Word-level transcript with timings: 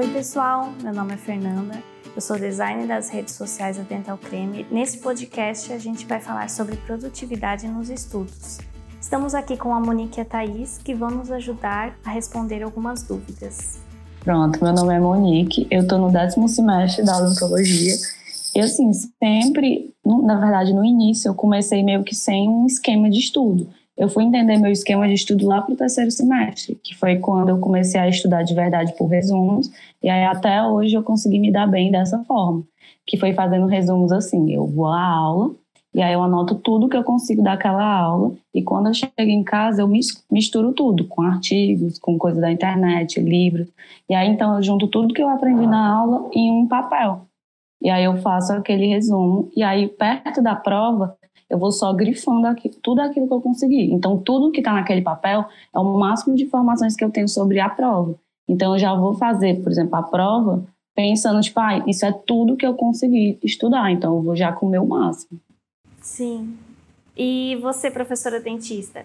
Oi, 0.00 0.08
pessoal, 0.14 0.72
meu 0.82 0.94
nome 0.94 1.12
é 1.12 1.16
Fernanda, 1.18 1.74
eu 2.16 2.22
sou 2.22 2.38
designer 2.38 2.86
das 2.86 3.10
redes 3.10 3.34
sociais 3.34 3.76
da 3.76 3.82
Dental 3.82 4.16
Creme. 4.16 4.64
Nesse 4.70 4.96
podcast, 4.96 5.70
a 5.74 5.78
gente 5.78 6.06
vai 6.06 6.18
falar 6.18 6.48
sobre 6.48 6.74
produtividade 6.74 7.68
nos 7.68 7.90
estudos. 7.90 8.56
Estamos 8.98 9.34
aqui 9.34 9.58
com 9.58 9.74
a 9.74 9.78
Monique 9.78 10.18
e 10.18 10.22
a 10.22 10.24
Thaís, 10.24 10.78
que 10.78 10.94
vão 10.94 11.10
nos 11.10 11.30
ajudar 11.30 11.98
a 12.02 12.12
responder 12.12 12.62
algumas 12.62 13.02
dúvidas. 13.02 13.78
Pronto, 14.24 14.64
meu 14.64 14.72
nome 14.72 14.94
é 14.94 14.98
Monique, 14.98 15.66
eu 15.70 15.82
estou 15.82 15.98
no 15.98 16.10
décimo 16.10 16.48
semestre 16.48 17.04
da 17.04 17.18
odontologia 17.18 17.94
e 18.56 18.60
assim, 18.60 18.90
sempre, 18.94 19.92
na 20.02 20.40
verdade, 20.40 20.72
no 20.72 20.82
início 20.82 21.28
eu 21.28 21.34
comecei 21.34 21.82
meio 21.82 22.02
que 22.04 22.14
sem 22.14 22.48
um 22.48 22.64
esquema 22.64 23.10
de 23.10 23.18
estudo. 23.18 23.68
Eu 24.00 24.08
fui 24.08 24.24
entender 24.24 24.56
meu 24.56 24.72
esquema 24.72 25.06
de 25.06 25.12
estudo 25.12 25.46
lá 25.46 25.60
para 25.60 25.74
o 25.74 25.76
terceiro 25.76 26.10
semestre, 26.10 26.74
que 26.82 26.96
foi 26.96 27.18
quando 27.18 27.50
eu 27.50 27.58
comecei 27.58 28.00
a 28.00 28.08
estudar 28.08 28.42
de 28.42 28.54
verdade 28.54 28.94
por 28.96 29.08
resumos, 29.08 29.70
e 30.02 30.08
aí 30.08 30.24
até 30.24 30.62
hoje 30.62 30.94
eu 30.94 31.02
consegui 31.02 31.38
me 31.38 31.52
dar 31.52 31.66
bem 31.66 31.90
dessa 31.90 32.18
forma, 32.24 32.62
que 33.06 33.18
foi 33.18 33.34
fazendo 33.34 33.66
resumos 33.66 34.10
assim, 34.10 34.54
eu 34.54 34.66
vou 34.66 34.86
à 34.86 35.06
aula, 35.06 35.50
e 35.92 36.00
aí 36.00 36.14
eu 36.14 36.22
anoto 36.22 36.54
tudo 36.54 36.88
que 36.88 36.96
eu 36.96 37.04
consigo 37.04 37.42
daquela 37.42 37.84
aula, 37.84 38.32
e 38.54 38.62
quando 38.62 38.86
eu 38.86 38.94
chego 38.94 39.12
em 39.18 39.44
casa 39.44 39.82
eu 39.82 39.88
misturo 40.32 40.72
tudo, 40.72 41.06
com 41.06 41.20
artigos, 41.20 41.98
com 41.98 42.16
coisa 42.16 42.40
da 42.40 42.50
internet, 42.50 43.20
livros, 43.20 43.68
e 44.08 44.14
aí 44.14 44.28
então 44.28 44.56
eu 44.56 44.62
junto 44.62 44.88
tudo 44.88 45.12
que 45.12 45.22
eu 45.22 45.28
aprendi 45.28 45.66
na 45.66 45.94
aula 45.94 46.30
em 46.34 46.50
um 46.50 46.66
papel. 46.66 47.26
E 47.82 47.88
aí 47.88 48.04
eu 48.04 48.18
faço 48.18 48.52
aquele 48.52 48.86
resumo. 48.86 49.50
E 49.56 49.62
aí, 49.62 49.88
perto 49.88 50.42
da 50.42 50.54
prova, 50.54 51.16
eu 51.50 51.58
vou 51.58 51.72
só 51.72 51.92
grifando 51.92 52.46
aqui, 52.46 52.68
tudo 52.68 53.00
aquilo 53.00 53.26
que 53.26 53.34
eu 53.34 53.40
consegui. 53.40 53.92
Então, 53.92 54.16
tudo 54.16 54.52
que 54.52 54.60
está 54.60 54.72
naquele 54.72 55.02
papel 55.02 55.44
é 55.74 55.78
o 55.78 55.98
máximo 55.98 56.36
de 56.36 56.44
informações 56.44 56.94
que 56.94 57.04
eu 57.04 57.10
tenho 57.10 57.28
sobre 57.28 57.58
a 57.58 57.68
prova. 57.68 58.14
Então, 58.48 58.74
eu 58.74 58.78
já 58.78 58.94
vou 58.94 59.14
fazer, 59.14 59.60
por 59.60 59.72
exemplo, 59.72 59.96
a 59.96 60.02
prova 60.02 60.64
pensando, 60.94 61.40
tipo, 61.40 61.58
ah, 61.58 61.84
isso 61.88 62.06
é 62.06 62.12
tudo 62.12 62.56
que 62.56 62.66
eu 62.66 62.74
consegui 62.74 63.38
estudar. 63.42 63.90
Então, 63.90 64.16
eu 64.16 64.22
vou 64.22 64.36
já 64.36 64.52
comer 64.52 64.78
o 64.78 64.86
máximo. 64.86 65.40
Sim. 66.00 66.56
E 67.16 67.56
você, 67.60 67.90
professora 67.90 68.40
dentista? 68.40 69.04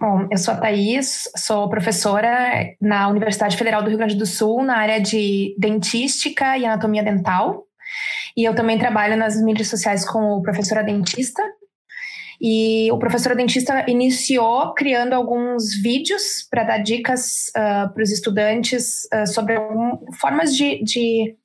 Bom, 0.00 0.26
eu 0.32 0.38
sou 0.38 0.54
a 0.54 0.56
Thaís, 0.56 1.30
sou 1.36 1.68
professora 1.68 2.74
na 2.80 3.08
Universidade 3.08 3.56
Federal 3.56 3.84
do 3.84 3.88
Rio 3.88 3.98
Grande 3.98 4.16
do 4.16 4.26
Sul, 4.26 4.64
na 4.64 4.76
área 4.76 5.00
de 5.00 5.54
dentística 5.56 6.58
e 6.58 6.66
anatomia 6.66 7.04
dental. 7.04 7.64
E 8.36 8.44
eu 8.44 8.54
também 8.54 8.78
trabalho 8.78 9.16
nas 9.16 9.40
mídias 9.42 9.68
sociais 9.68 10.08
com 10.08 10.32
o 10.32 10.42
Professora 10.42 10.82
Dentista. 10.82 11.42
E 12.44 12.90
o 12.90 12.98
Professora 12.98 13.36
Dentista 13.36 13.84
iniciou 13.88 14.74
criando 14.74 15.12
alguns 15.12 15.80
vídeos 15.80 16.44
para 16.50 16.64
dar 16.64 16.78
dicas 16.78 17.50
uh, 17.50 17.92
para 17.94 18.02
os 18.02 18.10
estudantes 18.10 19.04
uh, 19.14 19.26
sobre 19.28 19.54
algum, 19.54 19.98
formas 20.14 20.56
de, 20.56 20.82
de 20.82 21.36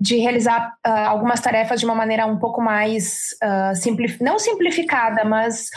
de 0.00 0.16
realizar 0.16 0.74
uh, 0.86 0.90
algumas 1.08 1.40
tarefas 1.40 1.80
de 1.80 1.86
uma 1.86 1.94
maneira 1.94 2.24
um 2.24 2.38
pouco 2.38 2.60
mais 2.62 3.30
uh, 3.42 4.24
não 4.24 4.38
simplificada, 4.38 5.24
mas 5.24 5.70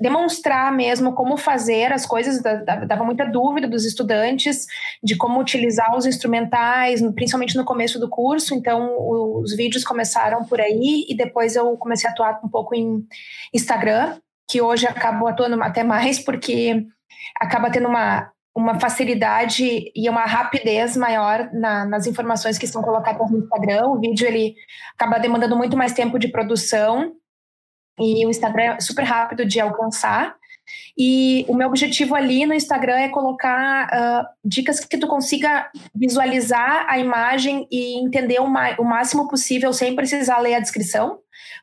demonstrar 0.00 0.72
mesmo 0.72 1.12
como 1.12 1.36
fazer 1.36 1.92
as 1.92 2.06
coisas. 2.06 2.42
Dava 2.86 3.04
muita 3.04 3.26
dúvida 3.26 3.68
dos 3.68 3.84
estudantes 3.84 4.66
de 5.02 5.14
como 5.14 5.38
utilizar 5.38 5.94
os 5.94 6.06
instrumentais, 6.06 7.02
principalmente 7.12 7.56
no 7.56 7.64
começo 7.64 7.98
do 8.00 8.08
curso. 8.08 8.54
Então, 8.54 8.96
os 8.98 9.54
vídeos 9.54 9.84
começaram 9.84 10.42
por 10.44 10.58
aí 10.58 11.04
e 11.06 11.14
depois 11.14 11.54
eu 11.54 11.76
comecei 11.76 12.08
a 12.08 12.12
atuar 12.12 12.40
um 12.42 12.48
pouco 12.48 12.74
em 12.74 13.04
Instagram, 13.52 14.16
que 14.48 14.62
hoje 14.62 14.86
acabo 14.86 15.26
atuando 15.26 15.62
até 15.62 15.84
mais 15.84 16.18
porque 16.18 16.86
acaba 17.38 17.70
tendo 17.70 17.88
uma 17.88 18.30
uma 18.54 18.80
facilidade 18.80 19.92
e 19.94 20.08
uma 20.08 20.24
rapidez 20.24 20.96
maior 20.96 21.48
na, 21.52 21.84
nas 21.84 22.06
informações 22.06 22.58
que 22.58 22.66
são 22.66 22.82
colocadas 22.82 23.30
no 23.30 23.38
Instagram. 23.38 23.86
O 23.86 24.00
vídeo 24.00 24.26
ele 24.26 24.54
acaba 24.94 25.18
demandando 25.18 25.56
muito 25.56 25.76
mais 25.76 25.92
tempo 25.92 26.18
de 26.18 26.28
produção 26.28 27.12
e 27.98 28.26
o 28.26 28.30
Instagram 28.30 28.74
é 28.74 28.80
super 28.80 29.04
rápido 29.04 29.44
de 29.44 29.60
alcançar. 29.60 30.34
E 30.96 31.44
o 31.48 31.54
meu 31.54 31.68
objetivo 31.68 32.14
ali 32.14 32.46
no 32.46 32.54
Instagram 32.54 32.96
é 32.96 33.08
colocar 33.08 33.88
uh, 33.88 34.26
dicas 34.44 34.80
que 34.80 34.98
tu 34.98 35.06
consiga 35.06 35.68
visualizar 35.94 36.86
a 36.88 36.98
imagem 36.98 37.66
e 37.70 37.98
entender 37.98 38.40
o, 38.40 38.44
o, 38.44 38.84
máximo 38.84 39.28
possível 39.28 39.72
sem 39.72 39.96
precisar 39.96 40.38
ler 40.38 40.54
a 40.54 40.60
descrição, 40.60 41.18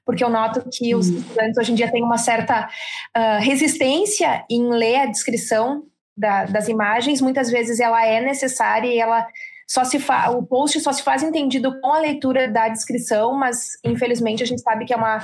porque 0.05 0.23
eu 0.23 0.29
noto 0.29 0.67
que 0.71 0.93
os 0.95 1.09
hum. 1.09 1.17
estudantes 1.17 1.57
hoje 1.57 1.71
em 1.71 1.75
dia 1.75 1.91
têm 1.91 2.03
uma 2.03 2.17
certa 2.17 2.67
uh, 3.15 3.39
resistência 3.39 4.43
em 4.49 4.69
ler 4.69 4.97
a 4.97 5.05
descrição 5.05 5.83
da, 6.17 6.45
das 6.45 6.67
imagens, 6.67 7.21
muitas 7.21 7.49
vezes 7.49 7.79
ela 7.79 8.05
é 8.05 8.19
necessária 8.19 8.87
e 8.87 8.99
ela 8.99 9.27
só 9.67 9.83
se 9.83 9.99
fa 9.99 10.31
o 10.31 10.45
post 10.45 10.79
só 10.79 10.93
se 10.93 11.03
faz 11.03 11.21
entendido 11.21 11.79
com 11.81 11.91
a 11.91 11.99
leitura 11.99 12.47
da 12.47 12.69
descrição, 12.69 13.33
mas 13.33 13.71
infelizmente 13.83 14.41
a 14.41 14.45
gente 14.45 14.61
sabe 14.61 14.85
que 14.85 14.93
é 14.93 14.97
uma 14.97 15.19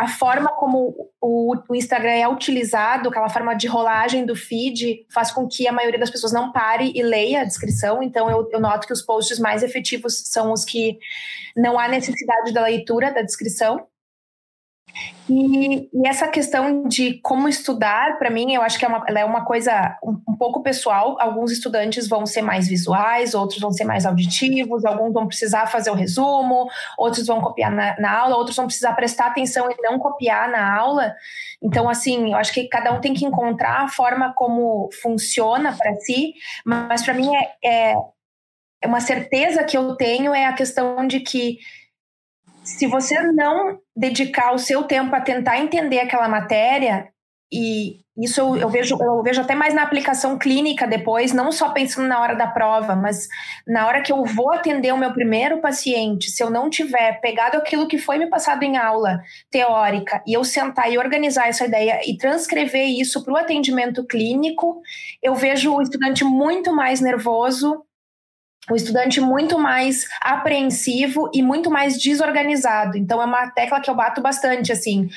a 0.00 0.08
forma 0.08 0.48
como 0.52 1.12
o, 1.20 1.54
o, 1.68 1.74
Instagram 1.74 2.12
é 2.12 2.26
utilizado, 2.26 3.10
aquela 3.10 3.28
forma 3.28 3.52
de 3.52 3.66
rolagem 3.66 4.24
do 4.24 4.34
feed, 4.34 5.04
faz 5.12 5.30
com 5.30 5.46
que 5.46 5.68
a 5.68 5.72
maioria 5.72 6.00
das 6.00 6.08
pessoas 6.08 6.32
não 6.32 6.50
pare 6.52 6.90
e 6.94 7.02
leia 7.02 7.42
a 7.42 7.44
descrição. 7.44 8.02
Então, 8.02 8.30
eu, 8.30 8.48
eu 8.50 8.58
noto 8.58 8.86
que 8.86 8.94
os 8.94 9.02
posts 9.02 9.38
mais 9.38 9.62
efetivos 9.62 10.22
são 10.24 10.52
os 10.52 10.64
que 10.64 10.98
não 11.54 11.78
há 11.78 11.86
necessidade 11.86 12.50
da 12.50 12.62
leitura 12.62 13.12
da 13.12 13.20
descrição. 13.20 13.86
E, 15.28 15.88
e, 15.92 16.08
essa 16.08 16.26
questão 16.26 16.88
de 16.88 17.20
como 17.22 17.48
estudar, 17.48 18.18
para 18.18 18.30
mim, 18.30 18.52
eu 18.52 18.62
acho 18.62 18.78
que 18.78 18.84
é 18.84 18.88
uma, 18.88 19.04
é 19.06 19.24
uma 19.24 19.44
coisa 19.44 19.96
um, 20.02 20.20
um, 20.28 20.36
pouco 20.36 20.62
pessoal. 20.62 21.16
Alguns 21.20 21.52
estudantes 21.52 22.08
vão 22.08 22.26
ser 22.26 22.42
mais 22.42 22.66
visuais, 22.66 23.34
outros 23.34 23.60
vão 23.60 23.70
ser 23.70 23.84
mais 23.84 24.04
auditivos, 24.04 24.84
alguns 24.84 25.12
vão 25.12 25.26
precisar 25.26 25.66
fazer 25.66 25.90
o 25.90 25.94
resumo, 25.94 26.68
outros 26.98 27.26
vão 27.26 27.40
copiar 27.40 27.70
na, 27.70 27.98
na 28.00 28.10
aula, 28.10 28.36
outros 28.36 28.56
vão 28.56 28.66
precisar 28.66 28.92
prestar 28.94 29.26
atenção 29.26 29.70
e 29.70 29.76
não 29.80 29.98
copiar 29.98 30.50
na 30.50 30.76
aula. 30.76 31.14
Então, 31.62 31.88
assim, 31.88 32.32
eu 32.32 32.36
acho 32.36 32.52
que 32.52 32.68
cada 32.68 32.92
um 32.92 33.00
tem 33.00 33.14
que 33.14 33.24
encontrar 33.24 33.82
a 33.82 33.88
forma 33.88 34.32
como 34.34 34.88
funciona 35.00 35.76
para 35.76 35.94
si, 35.96 36.34
mas 36.64 37.04
para 37.04 37.14
mim 37.14 37.30
é, 37.36 37.52
é, 37.64 37.94
é 38.82 38.86
uma 38.86 39.00
certeza 39.00 39.62
que 39.62 39.76
eu 39.76 39.94
tenho 39.94 40.34
é 40.34 40.46
a 40.46 40.52
questão 40.52 41.06
de 41.06 41.20
que 41.20 41.58
se 42.76 42.86
você 42.86 43.20
não 43.32 43.78
dedicar 43.96 44.52
o 44.52 44.58
seu 44.58 44.84
tempo 44.84 45.14
a 45.14 45.20
tentar 45.20 45.58
entender 45.58 46.00
aquela 46.00 46.28
matéria, 46.28 47.08
e 47.52 48.00
isso 48.16 48.40
eu, 48.40 48.56
eu, 48.56 48.68
vejo, 48.68 48.96
eu 49.00 49.22
vejo 49.22 49.40
até 49.40 49.54
mais 49.54 49.74
na 49.74 49.82
aplicação 49.82 50.38
clínica 50.38 50.86
depois, 50.86 51.32
não 51.32 51.50
só 51.50 51.70
pensando 51.70 52.06
na 52.06 52.20
hora 52.20 52.34
da 52.34 52.46
prova, 52.46 52.94
mas 52.94 53.26
na 53.66 53.86
hora 53.86 54.02
que 54.02 54.12
eu 54.12 54.24
vou 54.24 54.52
atender 54.52 54.92
o 54.92 54.98
meu 54.98 55.12
primeiro 55.12 55.60
paciente, 55.60 56.30
se 56.30 56.42
eu 56.42 56.50
não 56.50 56.68
tiver 56.68 57.20
pegado 57.20 57.56
aquilo 57.56 57.88
que 57.88 57.98
foi 57.98 58.18
me 58.18 58.28
passado 58.28 58.62
em 58.62 58.76
aula 58.76 59.20
teórica 59.50 60.22
e 60.26 60.34
eu 60.34 60.44
sentar 60.44 60.92
e 60.92 60.98
organizar 60.98 61.48
essa 61.48 61.64
ideia 61.64 62.00
e 62.06 62.16
transcrever 62.16 62.86
isso 62.86 63.24
para 63.24 63.34
o 63.34 63.36
atendimento 63.36 64.06
clínico, 64.06 64.80
eu 65.22 65.34
vejo 65.34 65.74
o 65.74 65.82
estudante 65.82 66.22
muito 66.22 66.74
mais 66.74 67.00
nervoso, 67.00 67.84
o 68.70 68.76
estudante 68.76 69.20
muito 69.20 69.58
mais 69.58 70.06
apreensivo 70.20 71.30
e 71.34 71.42
muito 71.42 71.70
mais 71.70 71.98
desorganizado. 71.98 72.96
Então 72.96 73.20
é 73.20 73.24
uma 73.24 73.50
tecla 73.50 73.80
que 73.80 73.90
eu 73.90 73.94
bato 73.94 74.20
bastante 74.20 74.72
assim. 74.72 75.08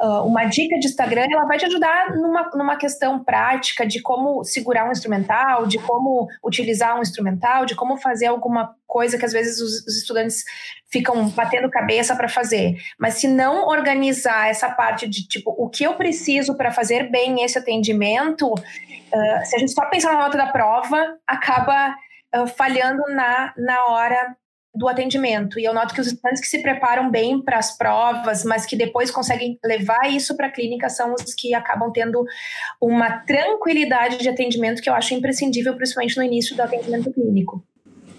Uh, 0.00 0.26
uma 0.26 0.46
dica 0.46 0.78
de 0.80 0.88
Instagram 0.88 1.26
ela 1.30 1.44
vai 1.44 1.58
te 1.58 1.66
ajudar 1.66 2.16
numa, 2.16 2.50
numa 2.54 2.76
questão 2.76 3.22
prática 3.22 3.86
de 3.86 4.00
como 4.00 4.42
segurar 4.42 4.88
um 4.88 4.90
instrumental, 4.90 5.66
de 5.66 5.78
como 5.78 6.26
utilizar 6.44 6.98
um 6.98 7.02
instrumental, 7.02 7.64
de 7.64 7.76
como 7.76 7.96
fazer 7.96 8.26
alguma 8.26 8.74
coisa 8.86 9.16
que 9.16 9.24
às 9.24 9.32
vezes 9.32 9.60
os, 9.60 9.86
os 9.86 9.98
estudantes 9.98 10.44
ficam 10.90 11.28
batendo 11.28 11.70
cabeça 11.70 12.16
para 12.16 12.28
fazer. 12.28 12.76
Mas 12.98 13.14
se 13.14 13.28
não 13.28 13.68
organizar 13.68 14.48
essa 14.48 14.70
parte 14.70 15.06
de 15.06 15.26
tipo 15.28 15.54
o 15.56 15.68
que 15.68 15.84
eu 15.84 15.94
preciso 15.94 16.56
para 16.56 16.72
fazer 16.72 17.10
bem 17.10 17.44
esse 17.44 17.58
atendimento, 17.58 18.52
uh, 18.52 19.44
se 19.44 19.54
a 19.54 19.58
gente 19.58 19.72
só 19.72 19.84
pensar 19.86 20.14
na 20.14 20.20
nota 20.20 20.36
da 20.36 20.46
prova, 20.46 21.16
acaba 21.26 21.94
uh, 22.34 22.46
falhando 22.46 23.02
na, 23.14 23.52
na 23.56 23.86
hora 23.86 24.36
do 24.74 24.88
atendimento. 24.88 25.58
E 25.58 25.64
eu 25.64 25.74
noto 25.74 25.94
que 25.94 26.00
os 26.00 26.06
estudantes 26.06 26.40
que 26.40 26.46
se 26.46 26.62
preparam 26.62 27.10
bem 27.10 27.40
para 27.42 27.58
as 27.58 27.76
provas, 27.76 28.42
mas 28.42 28.64
que 28.64 28.74
depois 28.74 29.10
conseguem 29.10 29.58
levar 29.62 30.10
isso 30.10 30.34
para 30.36 30.46
a 30.46 30.50
clínica, 30.50 30.88
são 30.88 31.12
os 31.12 31.34
que 31.34 31.54
acabam 31.54 31.92
tendo 31.92 32.24
uma 32.80 33.18
tranquilidade 33.18 34.16
de 34.16 34.28
atendimento 34.28 34.80
que 34.80 34.88
eu 34.88 34.94
acho 34.94 35.12
imprescindível, 35.12 35.76
principalmente 35.76 36.16
no 36.16 36.22
início 36.22 36.56
do 36.56 36.62
atendimento 36.62 37.12
clínico. 37.12 37.62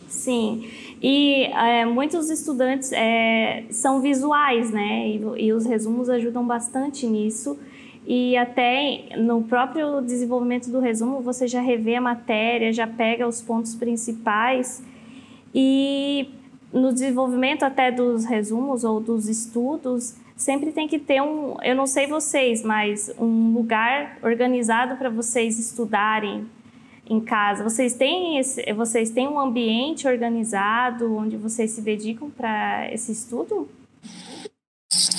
Sim, 0.07 0.69
e 1.01 1.45
é, 1.45 1.86
muitos 1.86 2.30
estudantes 2.30 2.92
é, 2.94 3.65
são 3.71 4.00
visuais, 4.00 4.71
né? 4.71 5.07
E, 5.07 5.45
e 5.45 5.54
os 5.54 5.65
resumos 5.65 6.07
ajudam 6.07 6.45
bastante 6.45 7.07
nisso 7.07 7.60
e 8.06 8.36
até 8.36 9.16
no 9.18 9.44
próprio 9.44 10.02
desenvolvimento 10.02 10.70
do 10.70 10.80
resumo 10.80 11.22
você 11.22 11.48
já 11.48 11.62
revê 11.62 11.96
a 11.96 12.02
matéria, 12.02 12.74
já 12.74 12.86
pega 12.86 13.28
os 13.28 13.42
pontos 13.42 13.76
principais 13.76 14.84
e 15.54 16.28
no 16.72 16.92
desenvolvimento 16.92 17.64
até 17.64 17.92
dos 17.92 18.26
resumos 18.26 18.84
ou 18.84 19.00
dos 19.00 19.30
estudos 19.30 20.16
sempre 20.36 20.72
tem 20.72 20.88
que 20.88 21.00
ter 21.00 21.22
um, 21.22 21.56
eu 21.62 21.76
não 21.76 21.88
sei 21.88 22.08
vocês, 22.08 22.64
mas 22.64 23.14
um 23.18 23.54
lugar 23.54 24.18
organizado 24.22 24.98
para 24.98 25.10
vocês 25.10 25.60
estudarem 25.60 26.46
em 27.10 27.20
casa. 27.20 27.64
Vocês 27.64 27.94
têm, 27.94 28.38
esse, 28.38 28.72
vocês 28.74 29.10
têm 29.10 29.28
um 29.28 29.40
ambiente 29.40 30.08
organizado 30.08 31.16
onde 31.16 31.38
vocês 31.38 31.72
se 31.72 31.82
dedicam 31.82 32.30
para 32.30 32.92
esse 32.92 33.12
estudo? 33.12 33.70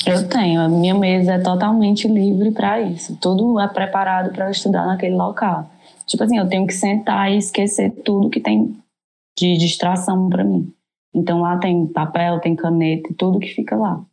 Eu 0.06 0.28
tenho, 0.28 0.60
a 0.60 0.68
minha 0.68 0.94
mesa 0.94 1.34
é 1.34 1.38
totalmente 1.38 2.06
livre 2.06 2.50
para 2.50 2.80
isso. 2.80 3.16
Tudo 3.20 3.58
é 3.58 3.66
preparado 3.66 4.32
para 4.32 4.50
estudar 4.50 4.86
naquele 4.86 5.14
local. 5.14 5.70
Tipo 6.06 6.24
assim, 6.24 6.38
eu 6.38 6.48
tenho 6.48 6.66
que 6.66 6.74
sentar 6.74 7.32
e 7.32 7.38
esquecer 7.38 7.90
tudo 8.04 8.28
que 8.28 8.40
tem 8.40 8.76
de 9.38 9.56
distração 9.56 10.28
para 10.28 10.44
mim. 10.44 10.72
Então 11.14 11.40
lá 11.40 11.56
tem 11.58 11.86
papel, 11.86 12.40
tem 12.40 12.54
caneta, 12.54 13.08
tudo 13.16 13.38
que 13.38 13.48
fica 13.48 13.76
lá. 13.76 14.04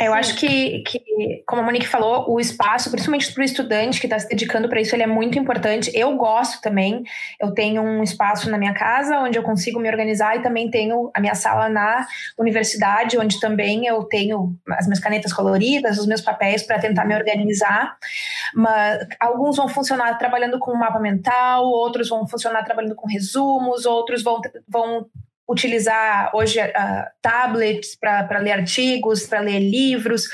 Eu 0.00 0.14
acho 0.14 0.36
que, 0.36 0.80
que, 0.80 1.42
como 1.44 1.60
a 1.60 1.64
Monique 1.64 1.86
falou, 1.86 2.30
o 2.32 2.38
espaço, 2.38 2.88
principalmente 2.88 3.32
para 3.32 3.40
o 3.40 3.44
estudante 3.44 3.98
que 4.00 4.06
está 4.06 4.16
se 4.18 4.28
dedicando 4.28 4.68
para 4.68 4.80
isso, 4.80 4.94
ele 4.94 5.02
é 5.02 5.08
muito 5.08 5.38
importante. 5.38 5.90
Eu 5.92 6.16
gosto 6.16 6.60
também. 6.60 7.02
Eu 7.40 7.52
tenho 7.52 7.82
um 7.82 8.02
espaço 8.02 8.48
na 8.48 8.56
minha 8.56 8.72
casa 8.72 9.18
onde 9.18 9.36
eu 9.36 9.42
consigo 9.42 9.80
me 9.80 9.88
organizar 9.88 10.36
e 10.36 10.42
também 10.42 10.70
tenho 10.70 11.10
a 11.12 11.20
minha 11.20 11.34
sala 11.34 11.68
na 11.68 12.06
universidade, 12.38 13.18
onde 13.18 13.40
também 13.40 13.86
eu 13.86 14.04
tenho 14.04 14.56
as 14.70 14.86
minhas 14.86 15.00
canetas 15.00 15.32
coloridas, 15.32 15.98
os 15.98 16.06
meus 16.06 16.20
papéis 16.20 16.62
para 16.62 16.78
tentar 16.78 17.04
me 17.04 17.16
organizar. 17.16 17.96
Mas 18.54 19.04
alguns 19.18 19.56
vão 19.56 19.68
funcionar 19.68 20.16
trabalhando 20.16 20.60
com 20.60 20.74
mapa 20.76 21.00
mental, 21.00 21.64
outros 21.64 22.08
vão 22.08 22.26
funcionar 22.28 22.62
trabalhando 22.62 22.94
com 22.94 23.08
resumos, 23.08 23.84
outros 23.84 24.22
vão, 24.22 24.40
vão 24.68 25.06
utilizar 25.48 26.30
hoje 26.34 26.60
uh, 26.60 27.06
tablets 27.22 27.96
para 27.96 28.38
ler 28.38 28.52
artigos, 28.52 29.26
para 29.26 29.40
ler 29.40 29.60
livros. 29.60 30.24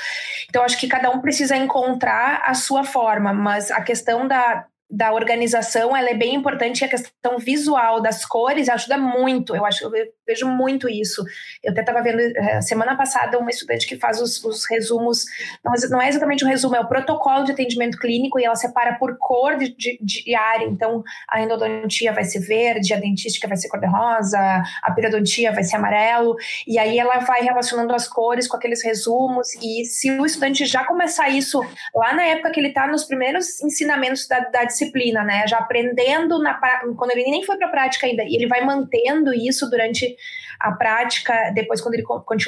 Então, 0.49 0.63
acho 0.63 0.77
que 0.77 0.87
cada 0.87 1.09
um 1.09 1.21
precisa 1.21 1.55
encontrar 1.55 2.43
a 2.45 2.53
sua 2.53 2.83
forma, 2.83 3.33
mas 3.33 3.71
a 3.71 3.81
questão 3.81 4.27
da, 4.27 4.65
da 4.89 5.13
organização 5.13 5.95
ela 5.95 6.09
é 6.09 6.13
bem 6.13 6.35
importante 6.35 6.85
a 6.85 6.87
questão 6.87 7.37
visual 7.37 8.01
das 8.01 8.25
cores 8.25 8.69
ajuda 8.69 8.97
muito 8.97 9.55
eu 9.55 9.65
acho 9.65 9.83
eu 9.85 9.91
vejo 10.25 10.47
muito 10.47 10.89
isso. 10.89 11.23
Eu 11.63 11.71
até 11.71 11.81
estava 11.81 12.01
vendo 12.01 12.19
eh, 12.19 12.61
semana 12.61 12.97
passada 12.97 13.37
uma 13.37 13.49
estudante 13.49 13.87
que 13.87 13.97
faz 13.97 14.19
os, 14.19 14.43
os 14.43 14.65
resumos 14.69 15.25
não, 15.63 15.73
não, 15.89 16.01
é 16.01 16.09
exatamente 16.09 16.43
um 16.43 16.47
resumo 16.47 16.75
é 16.75 16.79
o 16.79 16.87
protocolo 16.87 17.43
de 17.43 17.51
atendimento 17.51 17.97
clínico 17.97 18.39
e 18.39 18.45
ela 18.45 18.55
separa 18.55 18.95
por 18.95 19.17
cor 19.17 19.57
de, 19.57 19.75
de, 19.75 19.99
de 20.01 20.35
área. 20.35 20.65
Então 20.65 21.03
a 21.29 21.41
endodontia 21.41 22.11
vai 22.11 22.23
ser 22.23 22.39
verde 22.39 22.93
a 22.93 22.99
dentística 22.99 23.47
vai 23.47 23.57
ser 23.57 23.69
cor 23.69 23.79
de 23.79 23.87
rosa 23.87 24.39
a 24.81 24.91
periodontia 24.91 25.51
vai 25.51 25.63
ser 25.63 25.75
amarelo 25.75 26.35
e 26.67 26.79
aí 26.79 26.97
ela 26.97 27.19
vai 27.19 27.41
relacionando 27.41 27.93
as 27.93 28.07
cores 28.07 28.47
com 28.47 28.57
aqueles 28.57 28.83
resumos. 28.83 29.53
E 29.61 29.85
se 29.85 30.11
o 30.11 30.25
estudante 30.25 30.65
já 30.65 30.83
começar 30.83 31.29
isso 31.29 31.61
lá 31.93 32.13
na 32.13 32.25
época 32.25 32.51
que 32.51 32.59
ele 32.59 32.69
está 32.69 32.87
nos 32.87 33.03
primeiros 33.03 33.61
ensinamentos 33.61 34.27
da, 34.27 34.39
da 34.39 34.65
disciplina, 34.75 35.23
né? 35.23 35.47
Já 35.47 35.57
aprendendo 35.57 36.41
na 36.41 36.59
quando 36.97 37.11
ele 37.11 37.23
nem 37.23 37.43
foi 37.43 37.57
para 37.57 37.67
a 37.67 37.71
prática 37.71 38.05
ainda, 38.05 38.23
e 38.23 38.35
ele 38.35 38.47
vai 38.47 38.61
mantendo 38.61 39.33
isso 39.33 39.69
durante 39.69 40.15
a 40.59 40.71
prática, 40.71 41.51
depois 41.53 41.81
quando 41.81 41.95
ele 41.95 42.03
quando 42.03 42.43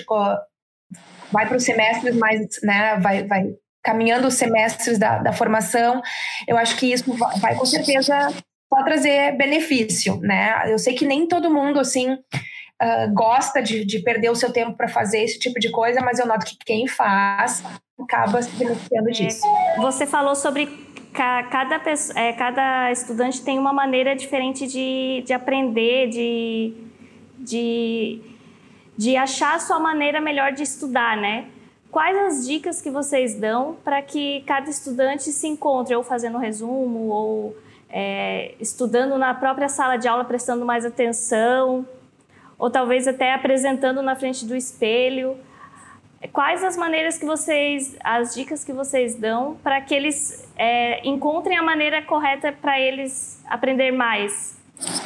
vai 1.32 1.48
para 1.48 1.58
os 1.58 1.64
semestres 1.64 2.16
mais, 2.16 2.62
né, 2.64 2.98
vai, 3.00 3.26
vai 3.26 3.54
caminhando 3.84 4.28
os 4.28 4.36
semestres 4.36 4.98
da, 4.98 5.20
da 5.20 5.34
formação, 5.34 6.02
eu 6.48 6.58
acho 6.58 6.78
que 6.78 6.92
isso 6.92 7.12
vai, 7.14 7.40
vai 7.40 7.56
com 7.56 7.66
certeza 7.66 8.30
pode 8.70 8.86
trazer 8.86 9.38
benefício, 9.38 10.20
né? 10.20 10.72
Eu 10.72 10.78
sei 10.78 10.94
que 10.94 11.06
nem 11.06 11.28
todo 11.28 11.54
mundo 11.54 11.80
assim 11.80 12.14
uh, 12.14 13.14
gosta 13.14 13.62
de, 13.62 13.86
de 13.86 14.00
perder 14.00 14.30
o 14.30 14.36
seu 14.36 14.52
tempo 14.52 14.76
para 14.76 14.88
fazer 14.88 15.20
esse 15.20 15.40
tipo 15.40 15.60
de 15.60 15.72
coisa, 15.72 16.02
mas 16.02 16.20
eu 16.20 16.28
noto 16.28 16.46
que 16.46 16.58
quem 16.66 16.88
faz 16.88 17.64
acaba 18.00 18.42
se 18.42 18.56
beneficiando 18.56 19.12
disso. 19.12 19.46
Você 19.78 20.06
falou 20.06 20.36
sobre 20.36 20.68
cada, 21.14 21.80
pessoa, 21.80 22.20
é, 22.20 22.32
cada 22.34 22.92
estudante 22.92 23.42
tem 23.42 23.58
uma 23.58 23.74
maneira 23.74 24.16
diferente 24.16 24.68
de, 24.68 25.24
de 25.26 25.34
aprender, 25.34 26.10
de, 26.10 26.74
de, 27.40 28.22
de 28.96 29.18
achar 29.18 29.56
a 29.56 29.60
sua 29.60 29.80
maneira 29.80 30.22
melhor 30.22 30.52
de 30.52 30.62
estudar, 30.62 31.18
né? 31.18 31.46
Quais 31.90 32.18
as 32.18 32.46
dicas 32.46 32.82
que 32.82 32.92
vocês 32.92 33.40
dão 33.40 33.78
para 33.84 34.02
que 34.02 34.42
cada 34.42 34.70
estudante 34.70 35.32
se 35.32 35.48
encontre, 35.48 35.96
ou 35.96 36.04
fazendo 36.04 36.38
resumo, 36.38 37.08
ou 37.08 37.58
é, 37.90 38.54
estudando 38.60 39.18
na 39.18 39.34
própria 39.34 39.70
sala 39.70 39.98
de 39.98 40.08
aula, 40.08 40.24
prestando 40.24 40.66
mais 40.66 40.86
atenção, 40.86 41.88
ou 42.60 42.70
talvez 42.70 43.08
até 43.08 43.34
apresentando 43.34 44.04
na 44.04 44.16
frente 44.16 44.46
do 44.46 44.56
espelho? 44.56 45.38
Quais 46.34 46.64
as 46.64 46.76
maneiras 46.76 47.18
que 47.18 47.26
vocês, 47.26 47.96
as 48.04 48.34
dicas 48.34 48.64
que 48.64 48.74
vocês 48.74 49.16
dão 49.16 49.56
para 49.64 49.80
que 49.82 49.94
eles 49.94 50.52
é, 50.58 51.08
encontrem 51.08 51.58
a 51.58 51.64
maneira 51.64 52.02
correta 52.02 52.52
para 52.52 52.80
eles 52.80 53.44
aprender 53.48 53.92
mais? 53.92 54.58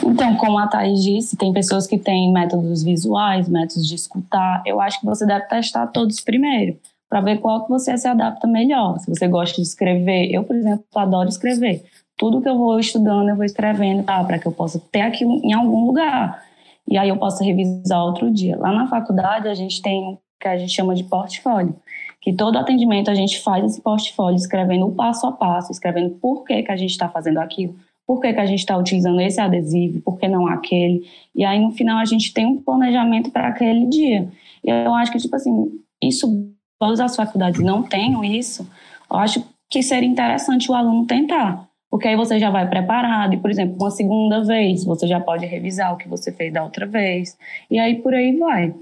Então, 0.03 0.35
como 0.37 0.57
a 0.57 0.67
Thaís 0.67 1.01
disse, 1.03 1.37
tem 1.37 1.53
pessoas 1.53 1.87
que 1.87 1.97
têm 1.97 2.31
métodos 2.31 2.83
visuais, 2.83 3.47
métodos 3.47 3.87
de 3.87 3.95
escutar. 3.95 4.61
Eu 4.65 4.81
acho 4.81 4.99
que 4.99 5.05
você 5.05 5.25
deve 5.25 5.45
testar 5.45 5.87
todos 5.87 6.19
primeiro, 6.21 6.77
para 7.09 7.21
ver 7.21 7.39
qual 7.39 7.63
que 7.63 7.69
você 7.69 7.97
se 7.97 8.07
adapta 8.07 8.47
melhor. 8.47 8.97
Se 8.99 9.09
você 9.09 9.27
gosta 9.27 9.55
de 9.55 9.67
escrever, 9.67 10.29
eu, 10.31 10.43
por 10.43 10.55
exemplo, 10.55 10.85
adoro 10.95 11.29
escrever. 11.29 11.83
Tudo 12.17 12.41
que 12.41 12.49
eu 12.49 12.57
vou 12.57 12.79
estudando, 12.79 13.29
eu 13.29 13.35
vou 13.35 13.45
escrevendo, 13.45 14.03
tá? 14.03 14.23
Para 14.23 14.39
que 14.39 14.47
eu 14.47 14.51
possa 14.51 14.79
ter 14.91 15.01
aquilo 15.01 15.41
em 15.43 15.53
algum 15.53 15.85
lugar. 15.85 16.43
E 16.87 16.97
aí 16.97 17.09
eu 17.09 17.17
posso 17.17 17.43
revisar 17.43 18.03
outro 18.03 18.29
dia. 18.31 18.57
Lá 18.57 18.71
na 18.71 18.87
faculdade, 18.87 19.47
a 19.47 19.53
gente 19.53 19.81
tem 19.81 20.19
que 20.41 20.47
a 20.47 20.57
gente 20.57 20.73
chama 20.73 20.95
de 20.95 21.03
portfólio, 21.03 21.75
que 22.19 22.33
todo 22.33 22.57
atendimento 22.57 23.09
a 23.09 23.15
gente 23.15 23.39
faz 23.41 23.63
esse 23.63 23.81
portfólio 23.81 24.35
escrevendo 24.35 24.87
o 24.87 24.93
passo 24.93 25.25
a 25.27 25.31
passo, 25.31 25.71
escrevendo 25.71 26.11
por 26.15 26.43
que, 26.43 26.63
que 26.63 26.71
a 26.71 26.75
gente 26.75 26.91
está 26.91 27.07
fazendo 27.07 27.37
aquilo, 27.37 27.75
por 28.05 28.19
que, 28.19 28.33
que 28.33 28.39
a 28.39 28.45
gente 28.45 28.59
está 28.59 28.77
utilizando 28.77 29.21
esse 29.21 29.39
adesivo, 29.39 30.01
por 30.01 30.19
que 30.19 30.27
não 30.27 30.47
aquele. 30.47 31.03
E 31.33 31.45
aí, 31.45 31.59
no 31.59 31.71
final, 31.71 31.97
a 31.97 32.05
gente 32.05 32.33
tem 32.33 32.45
um 32.45 32.61
planejamento 32.61 33.31
para 33.31 33.47
aquele 33.47 33.85
dia. 33.85 34.27
E 34.63 34.69
eu 34.69 34.93
acho 34.93 35.11
que, 35.11 35.17
tipo 35.17 35.35
assim, 35.35 35.71
isso, 36.03 36.51
todas 36.79 36.99
as 36.99 37.15
faculdades 37.15 37.61
não 37.61 37.83
tenham 37.83 38.23
isso, 38.23 38.69
eu 39.09 39.17
acho 39.17 39.43
que 39.69 39.81
seria 39.81 40.09
interessante 40.09 40.69
o 40.69 40.75
aluno 40.75 41.07
tentar. 41.07 41.67
Porque 41.89 42.07
aí 42.07 42.15
você 42.15 42.39
já 42.39 42.49
vai 42.49 42.69
preparado, 42.69 43.33
e, 43.33 43.37
por 43.37 43.49
exemplo, 43.49 43.75
uma 43.79 43.91
segunda 43.91 44.43
vez, 44.43 44.85
você 44.85 45.07
já 45.07 45.19
pode 45.19 45.45
revisar 45.45 45.93
o 45.93 45.97
que 45.97 46.07
você 46.07 46.31
fez 46.31 46.53
da 46.53 46.63
outra 46.63 46.85
vez. 46.85 47.37
E 47.69 47.79
aí, 47.79 47.95
por 47.95 48.13
aí 48.13 48.37
vai. 48.37 48.73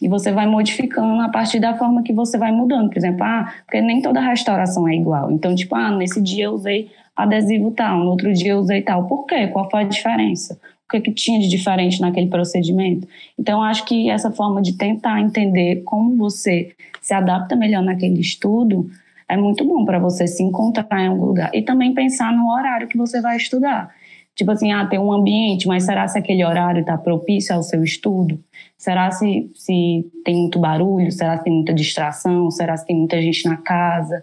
E 0.00 0.08
você 0.08 0.30
vai 0.30 0.46
modificando 0.46 1.20
a 1.20 1.28
partir 1.28 1.58
da 1.58 1.76
forma 1.76 2.02
que 2.02 2.12
você 2.12 2.38
vai 2.38 2.52
mudando. 2.52 2.88
Por 2.88 2.98
exemplo, 2.98 3.24
ah, 3.24 3.52
porque 3.64 3.80
nem 3.80 4.00
toda 4.00 4.20
restauração 4.20 4.88
é 4.88 4.94
igual. 4.94 5.30
Então, 5.30 5.54
tipo, 5.54 5.74
ah, 5.74 5.90
nesse 5.90 6.20
dia 6.22 6.44
eu 6.44 6.52
usei 6.52 6.90
adesivo 7.16 7.72
tal, 7.72 7.98
no 7.98 8.10
outro 8.10 8.32
dia 8.32 8.52
eu 8.52 8.58
usei 8.58 8.80
tal. 8.80 9.06
Por 9.06 9.26
quê? 9.26 9.48
Qual 9.48 9.68
foi 9.68 9.80
a 9.80 9.84
diferença? 9.84 10.54
O 10.86 10.90
que, 10.90 11.00
que 11.00 11.12
tinha 11.12 11.40
de 11.40 11.48
diferente 11.48 12.00
naquele 12.00 12.28
procedimento? 12.28 13.06
Então, 13.38 13.62
acho 13.62 13.84
que 13.84 14.08
essa 14.08 14.30
forma 14.30 14.62
de 14.62 14.78
tentar 14.78 15.20
entender 15.20 15.82
como 15.84 16.16
você 16.16 16.72
se 17.02 17.12
adapta 17.12 17.56
melhor 17.56 17.82
naquele 17.82 18.20
estudo 18.20 18.88
é 19.28 19.36
muito 19.36 19.64
bom 19.64 19.84
para 19.84 19.98
você 19.98 20.26
se 20.26 20.42
encontrar 20.42 20.86
em 21.02 21.08
algum 21.08 21.26
lugar. 21.26 21.50
E 21.52 21.60
também 21.60 21.92
pensar 21.92 22.32
no 22.32 22.50
horário 22.50 22.88
que 22.88 22.96
você 22.96 23.20
vai 23.20 23.36
estudar. 23.36 23.94
Tipo 24.38 24.52
assim, 24.52 24.70
ah, 24.70 24.86
tem 24.86 25.00
um 25.00 25.12
ambiente, 25.12 25.66
mas 25.66 25.82
será 25.82 26.06
se 26.06 26.16
aquele 26.16 26.44
horário 26.44 26.82
está 26.82 26.96
propício 26.96 27.52
ao 27.52 27.60
seu 27.60 27.82
estudo? 27.82 28.38
Será 28.76 29.10
se, 29.10 29.50
se 29.52 30.08
tem 30.24 30.36
muito 30.36 30.60
barulho? 30.60 31.10
Será 31.10 31.36
se 31.36 31.42
tem 31.42 31.52
muita 31.52 31.74
distração? 31.74 32.48
Será 32.48 32.76
se 32.76 32.86
tem 32.86 32.96
muita 32.96 33.20
gente 33.20 33.44
na 33.48 33.56
casa? 33.56 34.22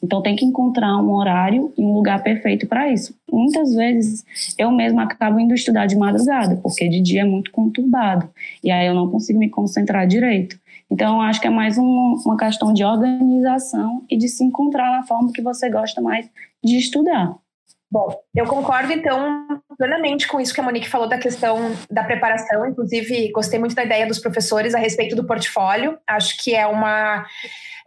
Então 0.00 0.22
tem 0.22 0.36
que 0.36 0.44
encontrar 0.44 0.96
um 0.98 1.12
horário 1.12 1.72
e 1.76 1.82
um 1.82 1.92
lugar 1.92 2.22
perfeito 2.22 2.68
para 2.68 2.92
isso. 2.92 3.12
Muitas 3.28 3.74
vezes 3.74 4.24
eu 4.56 4.70
mesma 4.70 5.02
acabo 5.02 5.40
indo 5.40 5.52
estudar 5.52 5.86
de 5.86 5.96
madrugada, 5.96 6.54
porque 6.62 6.88
de 6.88 7.00
dia 7.00 7.22
é 7.22 7.24
muito 7.24 7.50
conturbado 7.50 8.30
e 8.62 8.70
aí 8.70 8.86
eu 8.86 8.94
não 8.94 9.10
consigo 9.10 9.40
me 9.40 9.50
concentrar 9.50 10.06
direito. 10.06 10.56
Então 10.88 11.20
acho 11.20 11.40
que 11.40 11.48
é 11.48 11.50
mais 11.50 11.76
um, 11.76 12.14
uma 12.24 12.36
questão 12.36 12.72
de 12.72 12.84
organização 12.84 14.04
e 14.08 14.16
de 14.16 14.28
se 14.28 14.44
encontrar 14.44 14.92
na 14.92 15.02
forma 15.02 15.32
que 15.32 15.42
você 15.42 15.68
gosta 15.68 16.00
mais 16.00 16.30
de 16.62 16.78
estudar. 16.78 17.36
Bom, 17.96 18.14
eu 18.34 18.44
concordo 18.44 18.92
então 18.92 19.46
plenamente 19.78 20.28
com 20.28 20.38
isso 20.38 20.52
que 20.52 20.60
a 20.60 20.62
Monique 20.62 20.86
falou 20.86 21.08
da 21.08 21.16
questão 21.16 21.74
da 21.90 22.04
preparação. 22.04 22.66
Inclusive, 22.66 23.32
gostei 23.32 23.58
muito 23.58 23.74
da 23.74 23.84
ideia 23.84 24.06
dos 24.06 24.18
professores 24.18 24.74
a 24.74 24.78
respeito 24.78 25.16
do 25.16 25.26
portfólio. 25.26 25.98
Acho 26.06 26.36
que 26.44 26.54
é 26.54 26.66
uma, 26.66 27.24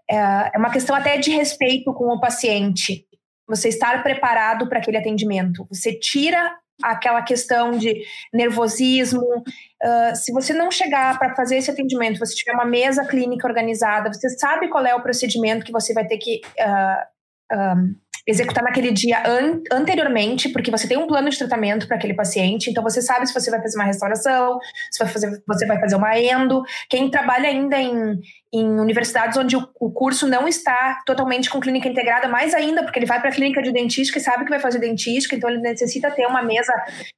é, 0.09 0.15
é 0.55 0.57
uma 0.57 0.71
questão 0.71 0.95
até 0.95 1.19
de 1.19 1.29
respeito 1.29 1.93
com 1.93 2.05
o 2.05 2.19
paciente. 2.19 3.05
Você 3.47 3.69
estar 3.69 4.01
preparado 4.01 4.67
para 4.67 4.79
aquele 4.79 4.97
atendimento. 4.97 5.67
Você 5.69 5.93
tira 5.93 6.57
aquela 6.81 7.21
questão 7.21 7.69
de 7.69 8.01
nervosismo. 8.33 9.21
Uh, 9.21 10.15
se 10.15 10.31
você 10.31 10.55
não 10.55 10.71
chegar 10.71 11.19
para 11.19 11.35
fazer 11.35 11.57
esse 11.57 11.69
atendimento, 11.69 12.17
você 12.17 12.33
tiver 12.33 12.53
uma 12.53 12.65
mesa 12.65 13.05
clínica 13.05 13.47
organizada, 13.47 14.11
você 14.11 14.27
sabe 14.29 14.69
qual 14.69 14.83
é 14.87 14.95
o 14.95 15.03
procedimento 15.03 15.63
que 15.63 15.71
você 15.71 15.93
vai 15.93 16.07
ter 16.07 16.17
que 16.17 16.41
uh, 16.59 17.55
um, 17.77 17.95
executar 18.27 18.63
naquele 18.63 18.91
dia 18.91 19.21
an 19.25 19.61
anteriormente, 19.71 20.49
porque 20.49 20.71
você 20.71 20.88
tem 20.88 20.97
um 20.97 21.07
plano 21.07 21.29
de 21.29 21.38
tratamento 21.38 21.88
para 21.88 21.97
aquele 21.97 22.13
paciente, 22.13 22.69
então 22.69 22.83
você 22.83 23.01
sabe 23.01 23.27
se 23.27 23.33
você 23.33 23.49
vai 23.51 23.61
fazer 23.61 23.77
uma 23.77 23.85
restauração, 23.85 24.59
se 24.91 25.03
vai 25.03 25.11
fazer, 25.11 25.41
você 25.47 25.65
vai 25.65 25.79
fazer 25.79 25.95
uma 25.95 26.19
endo. 26.19 26.63
Quem 26.89 27.09
trabalha 27.09 27.49
ainda 27.49 27.77
em, 27.77 28.19
em 28.53 28.79
universidades 28.79 29.38
onde 29.38 29.55
o, 29.55 29.67
o, 29.79 29.91
curso 29.91 30.27
não 30.27 30.47
está 30.47 31.01
totalmente 31.05 31.49
com 31.49 31.59
clínica 31.59 31.88
integrada, 31.88 32.27
mais 32.27 32.53
ainda, 32.53 32.83
porque 32.83 32.99
ele 32.99 33.05
vai 33.05 33.19
para 33.19 33.29
a 33.29 33.33
clínica 33.33 33.61
de 33.61 33.71
dentística 33.71 34.19
e 34.19 34.21
sabe 34.21 34.43
que 34.43 34.49
vai 34.49 34.59
fazer 34.59 34.79
dentística, 34.79 35.35
então 35.35 35.49
ele 35.49 35.59
necessita 35.59 36.11
ter 36.11 36.25
uma 36.25 36.41
mesa 36.41 36.73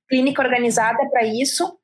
clínica 0.09 0.41
organizada 0.41 0.99
para 1.09 1.23
isso. 1.23 1.77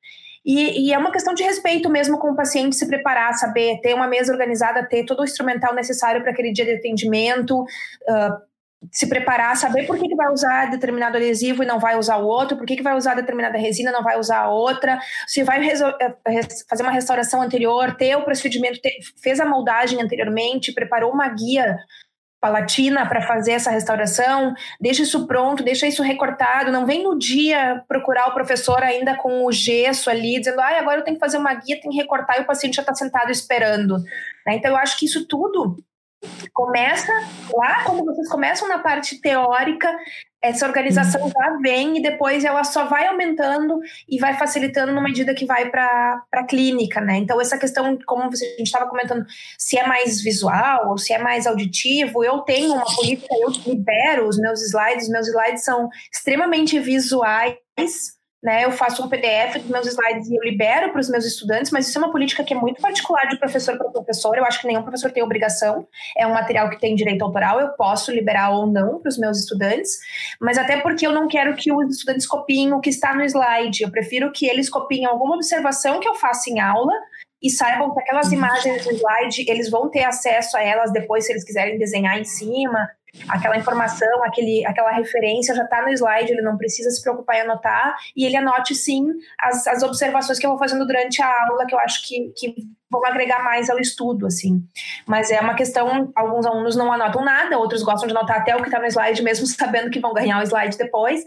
E, 0.44 0.86
e, 0.86 0.92
é 0.94 0.98
uma 0.98 1.12
questão 1.12 1.34
de 1.34 1.42
respeito 1.42 1.90
mesmo 1.90 2.18
com 2.18 2.30
o 2.30 2.36
paciente 2.36 2.76
se 2.76 2.86
preparar, 2.86 3.34
saber 3.34 3.80
ter 3.82 3.92
uma 3.92 4.06
mesa 4.06 4.32
organizada, 4.32 4.86
ter 4.88 5.04
todo 5.04 5.20
o 5.20 5.24
instrumental 5.24 5.74
necessário 5.74 6.22
para 6.22 6.30
aquele 6.30 6.52
dia 6.52 6.64
de 6.64 6.72
atendimento, 6.72 7.60
uh, 7.60 8.47
se 8.92 9.08
preparar, 9.08 9.56
saber 9.56 9.86
por 9.86 9.98
que, 9.98 10.08
que 10.08 10.14
vai 10.14 10.32
usar 10.32 10.70
determinado 10.70 11.16
adesivo 11.16 11.62
e 11.62 11.66
não 11.66 11.78
vai 11.78 11.98
usar 11.98 12.16
o 12.18 12.26
outro, 12.26 12.56
por 12.56 12.66
que, 12.66 12.76
que 12.76 12.82
vai 12.82 12.96
usar 12.96 13.14
determinada 13.14 13.58
resina 13.58 13.90
e 13.90 13.92
não 13.92 14.02
vai 14.02 14.18
usar 14.18 14.38
a 14.38 14.50
outra, 14.50 14.98
se 15.26 15.42
vai 15.42 15.60
eh, 15.68 16.42
fazer 16.68 16.82
uma 16.82 16.92
restauração 16.92 17.42
anterior, 17.42 17.96
ter 17.96 18.16
o 18.16 18.22
procedimento, 18.22 18.80
ter, 18.80 18.98
fez 19.20 19.40
a 19.40 19.46
moldagem 19.46 20.00
anteriormente, 20.00 20.72
preparou 20.72 21.12
uma 21.12 21.28
guia 21.28 21.76
palatina 22.40 23.04
para 23.08 23.20
fazer 23.22 23.52
essa 23.52 23.70
restauração, 23.70 24.54
deixa 24.80 25.02
isso 25.02 25.26
pronto, 25.26 25.64
deixa 25.64 25.88
isso 25.88 26.02
recortado, 26.02 26.70
não 26.70 26.86
vem 26.86 27.02
no 27.02 27.18
dia 27.18 27.82
procurar 27.88 28.28
o 28.28 28.34
professor 28.34 28.82
ainda 28.82 29.16
com 29.16 29.44
o 29.44 29.50
gesso 29.50 30.08
ali, 30.08 30.38
dizendo, 30.38 30.60
ah, 30.60 30.78
agora 30.78 31.00
eu 31.00 31.04
tenho 31.04 31.16
que 31.16 31.20
fazer 31.20 31.36
uma 31.36 31.52
guia, 31.54 31.80
tem 31.80 31.90
que 31.90 31.96
recortar 31.96 32.38
e 32.38 32.42
o 32.42 32.46
paciente 32.46 32.76
já 32.76 32.82
está 32.82 32.94
sentado 32.94 33.30
esperando. 33.32 33.98
Né? 34.46 34.54
Então, 34.54 34.70
eu 34.70 34.76
acho 34.76 34.96
que 34.96 35.06
isso 35.06 35.26
tudo 35.26 35.76
começa 36.52 37.12
lá 37.54 37.84
quando 37.84 38.04
vocês 38.04 38.28
começam 38.28 38.68
na 38.68 38.78
parte 38.78 39.20
teórica, 39.20 39.88
essa 40.42 40.66
organização 40.66 41.22
uhum. 41.22 41.30
já 41.30 41.58
vem 41.60 41.98
e 41.98 42.02
depois 42.02 42.44
ela 42.44 42.62
só 42.62 42.84
vai 42.84 43.06
aumentando 43.06 43.78
e 44.08 44.18
vai 44.18 44.36
facilitando 44.36 44.92
na 44.92 45.00
medida 45.00 45.34
que 45.34 45.44
vai 45.44 45.68
para 45.70 46.22
a 46.32 46.44
clínica, 46.44 47.00
né? 47.00 47.16
Então, 47.16 47.40
essa 47.40 47.58
questão, 47.58 47.98
como 48.06 48.30
você, 48.30 48.44
a 48.44 48.50
gente 48.50 48.66
estava 48.66 48.88
comentando, 48.88 49.24
se 49.58 49.78
é 49.78 49.86
mais 49.86 50.22
visual 50.22 50.90
ou 50.90 50.98
se 50.98 51.12
é 51.12 51.18
mais 51.18 51.46
auditivo, 51.46 52.24
eu 52.24 52.40
tenho 52.40 52.72
uma 52.72 52.84
política, 52.84 53.34
eu 53.40 53.50
libero 53.66 54.28
os 54.28 54.38
meus 54.38 54.62
slides, 54.62 55.04
os 55.04 55.10
meus 55.10 55.28
slides 55.28 55.64
são 55.64 55.88
extremamente 56.12 56.78
visuais 56.78 57.56
né? 58.42 58.64
Eu 58.64 58.70
faço 58.70 59.04
um 59.04 59.08
PDF 59.08 59.56
dos 59.56 59.68
meus 59.68 59.86
slides 59.86 60.28
e 60.28 60.36
eu 60.36 60.42
libero 60.42 60.92
para 60.92 61.00
os 61.00 61.08
meus 61.08 61.24
estudantes, 61.24 61.72
mas 61.72 61.88
isso 61.88 61.98
é 61.98 62.00
uma 62.00 62.12
política 62.12 62.44
que 62.44 62.54
é 62.54 62.56
muito 62.56 62.80
particular 62.80 63.26
de 63.28 63.38
professor 63.38 63.76
para 63.76 63.90
professor. 63.90 64.36
Eu 64.36 64.44
acho 64.44 64.60
que 64.60 64.66
nenhum 64.66 64.82
professor 64.82 65.10
tem 65.10 65.22
obrigação. 65.22 65.86
É 66.16 66.26
um 66.26 66.32
material 66.32 66.70
que 66.70 66.78
tem 66.78 66.94
direito 66.94 67.22
autoral, 67.22 67.60
eu 67.60 67.68
posso 67.70 68.12
liberar 68.12 68.50
ou 68.50 68.66
não 68.66 69.00
para 69.00 69.08
os 69.08 69.18
meus 69.18 69.40
estudantes, 69.40 69.98
mas 70.40 70.56
até 70.56 70.80
porque 70.80 71.06
eu 71.06 71.12
não 71.12 71.26
quero 71.26 71.54
que 71.56 71.72
os 71.72 71.96
estudantes 71.96 72.26
copiem 72.26 72.72
o 72.72 72.80
que 72.80 72.90
está 72.90 73.14
no 73.14 73.24
slide. 73.24 73.82
Eu 73.82 73.90
prefiro 73.90 74.30
que 74.30 74.46
eles 74.46 74.70
copiem 74.70 75.04
alguma 75.04 75.34
observação 75.34 75.98
que 75.98 76.08
eu 76.08 76.14
faça 76.14 76.48
em 76.50 76.60
aula 76.60 76.92
e 77.42 77.50
saibam 77.50 77.92
que 77.92 78.00
aquelas 78.00 78.32
imagens 78.32 78.84
do 78.84 78.92
slide, 78.92 79.44
eles 79.48 79.70
vão 79.70 79.88
ter 79.88 80.04
acesso 80.04 80.56
a 80.56 80.62
elas 80.62 80.92
depois 80.92 81.24
se 81.24 81.32
eles 81.32 81.44
quiserem 81.44 81.78
desenhar 81.78 82.18
em 82.18 82.24
cima, 82.24 82.88
aquela 83.28 83.56
informação, 83.56 84.22
aquele, 84.24 84.64
aquela 84.66 84.90
referência 84.92 85.54
já 85.54 85.64
está 85.64 85.82
no 85.82 85.88
slide, 85.90 86.32
ele 86.32 86.42
não 86.42 86.56
precisa 86.56 86.90
se 86.90 87.02
preocupar 87.02 87.36
em 87.36 87.40
anotar, 87.40 87.96
e 88.16 88.24
ele 88.24 88.36
anote 88.36 88.74
sim 88.74 89.06
as, 89.40 89.66
as 89.66 89.82
observações 89.82 90.38
que 90.38 90.46
eu 90.46 90.50
vou 90.50 90.58
fazendo 90.58 90.86
durante 90.86 91.22
a 91.22 91.46
aula, 91.46 91.66
que 91.66 91.74
eu 91.74 91.78
acho 91.78 92.06
que, 92.06 92.32
que 92.36 92.54
vão 92.90 93.04
agregar 93.04 93.42
mais 93.42 93.68
ao 93.68 93.78
estudo, 93.78 94.26
assim. 94.26 94.62
Mas 95.06 95.30
é 95.30 95.40
uma 95.40 95.54
questão, 95.54 96.10
alguns 96.14 96.46
alunos 96.46 96.76
não 96.76 96.92
anotam 96.92 97.24
nada, 97.24 97.58
outros 97.58 97.82
gostam 97.82 98.08
de 98.08 98.16
anotar 98.16 98.38
até 98.38 98.56
o 98.56 98.60
que 98.60 98.68
está 98.68 98.78
no 98.78 98.86
slide, 98.86 99.22
mesmo 99.22 99.46
sabendo 99.48 99.90
que 99.90 100.00
vão 100.00 100.12
ganhar 100.12 100.38
o 100.38 100.42
slide 100.42 100.76
depois, 100.76 101.22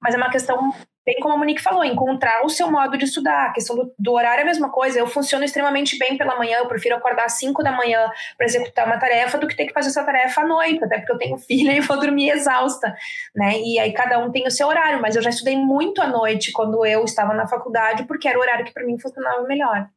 mas 0.00 0.14
é 0.14 0.18
uma 0.18 0.30
questão 0.30 0.72
bem 1.04 1.16
como 1.20 1.34
a 1.34 1.36
Monique 1.36 1.60
falou, 1.60 1.84
encontrar 1.84 2.44
o 2.44 2.48
seu 2.48 2.70
modo 2.70 2.96
de 2.96 3.04
estudar. 3.04 3.46
A 3.46 3.52
questão 3.52 3.74
do, 3.76 3.92
do, 3.98 4.12
horário 4.12 4.40
é 4.40 4.42
a 4.42 4.46
mesma 4.46 4.70
coisa. 4.70 4.98
Eu 4.98 5.06
funciono 5.06 5.44
extremamente 5.44 5.98
bem 5.98 6.16
pela 6.16 6.36
manhã, 6.36 6.58
eu 6.58 6.66
prefiro 6.66 6.96
acordar 6.96 7.24
às 7.24 7.34
5 7.34 7.62
da 7.62 7.72
manhã 7.72 8.10
para 8.36 8.46
executar 8.46 8.86
uma 8.86 8.98
tarefa 8.98 9.38
do 9.38 9.46
que 9.46 9.56
ter 9.56 9.66
que 9.66 9.72
fazer 9.72 9.88
essa 9.88 10.04
tarefa 10.04 10.42
à 10.42 10.46
noite, 10.46 10.84
até 10.84 10.98
porque 10.98 11.12
eu 11.12 11.18
tenho 11.18 11.36
filha 11.38 11.72
e 11.76 11.80
vou 11.80 11.98
dormir 11.98 12.30
exausta, 12.30 12.94
né? 13.34 13.58
E 13.58 13.78
aí 13.78 13.92
cada 13.92 14.18
um 14.18 14.30
tem 14.30 14.46
o 14.46 14.50
seu 14.50 14.68
horário, 14.68 15.00
mas 15.00 15.16
eu 15.16 15.22
já 15.22 15.30
estudei 15.30 15.56
muito 15.56 16.00
à 16.00 16.06
noite 16.06 16.52
quando 16.52 16.84
eu 16.86 17.04
estava 17.04 17.34
na 17.34 17.46
faculdade, 17.48 18.04
porque 18.04 18.28
era 18.28 18.38
o 18.38 18.40
horário 18.40 18.64
que 18.64 18.72
para 18.72 18.84
mim 18.84 18.98
funcionava 18.98 19.42
melhor. 19.42 19.88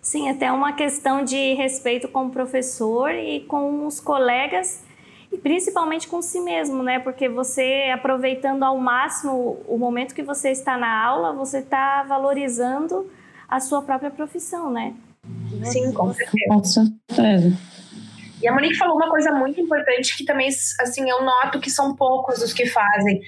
Sim, 0.00 0.28
até 0.28 0.52
uma 0.52 0.74
questão 0.74 1.24
de 1.24 1.54
respeito 1.54 2.08
com 2.08 2.26
o 2.26 2.30
professor 2.30 3.10
e 3.10 3.40
com 3.40 3.86
os 3.86 4.00
colegas 4.00 4.83
e 5.34 5.38
principalmente 5.38 6.06
com 6.06 6.22
si 6.22 6.40
mesmo, 6.40 6.82
né? 6.82 7.00
Porque 7.00 7.28
você 7.28 7.90
aproveitando 7.92 8.62
ao 8.62 8.78
máximo 8.78 9.60
o 9.66 9.76
momento 9.76 10.14
que 10.14 10.22
você 10.22 10.50
está 10.50 10.78
na 10.78 11.04
aula, 11.04 11.32
você 11.32 11.58
está 11.58 12.04
valorizando 12.04 13.10
a 13.48 13.58
sua 13.58 13.82
própria 13.82 14.10
profissão, 14.10 14.70
né? 14.70 14.94
Sim, 15.64 15.92
com 15.92 16.12
certeza. 16.12 16.46
Com 16.48 16.64
certeza. 16.64 17.58
E 18.40 18.46
a 18.46 18.52
Monique 18.52 18.76
falou 18.76 18.96
uma 18.96 19.10
coisa 19.10 19.32
muito 19.32 19.60
importante 19.60 20.16
que 20.16 20.24
também, 20.24 20.48
assim, 20.80 21.10
eu 21.10 21.24
noto 21.24 21.58
que 21.58 21.70
são 21.70 21.96
poucos 21.96 22.40
os 22.40 22.52
que 22.52 22.66
fazem. 22.66 23.20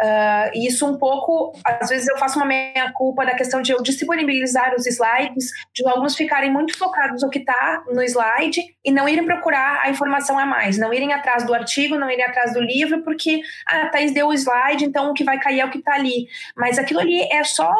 Uh, 0.00 0.50
e 0.54 0.68
isso 0.68 0.86
um 0.86 0.96
pouco, 0.96 1.52
às 1.64 1.88
vezes 1.88 2.06
eu 2.06 2.16
faço 2.16 2.38
uma 2.38 2.46
meia 2.46 2.92
culpa 2.92 3.26
da 3.26 3.34
questão 3.34 3.60
de 3.60 3.72
eu 3.72 3.82
disponibilizar 3.82 4.72
os 4.74 4.86
slides, 4.86 5.50
de 5.74 5.82
os 5.82 5.86
alunos 5.86 6.14
ficarem 6.14 6.52
muito 6.52 6.78
focados 6.78 7.22
no 7.22 7.30
que 7.30 7.40
está 7.40 7.82
no 7.90 8.02
slide 8.02 8.60
e 8.84 8.92
não 8.92 9.08
irem 9.08 9.24
procurar 9.24 9.80
a 9.82 9.90
informação 9.90 10.38
a 10.38 10.46
mais, 10.46 10.78
não 10.78 10.94
irem 10.94 11.12
atrás 11.12 11.44
do 11.44 11.52
artigo, 11.52 11.96
não 11.96 12.08
irem 12.08 12.24
atrás 12.24 12.52
do 12.52 12.60
livro, 12.60 13.02
porque 13.02 13.40
ah, 13.66 13.82
a 13.82 13.88
Thais 13.88 14.12
deu 14.12 14.28
o 14.28 14.34
slide, 14.34 14.84
então 14.84 15.10
o 15.10 15.14
que 15.14 15.24
vai 15.24 15.38
cair 15.38 15.60
é 15.60 15.64
o 15.64 15.70
que 15.70 15.78
está 15.78 15.94
ali. 15.94 16.28
Mas 16.56 16.78
aquilo 16.78 17.00
ali 17.00 17.22
é 17.32 17.42
só 17.42 17.72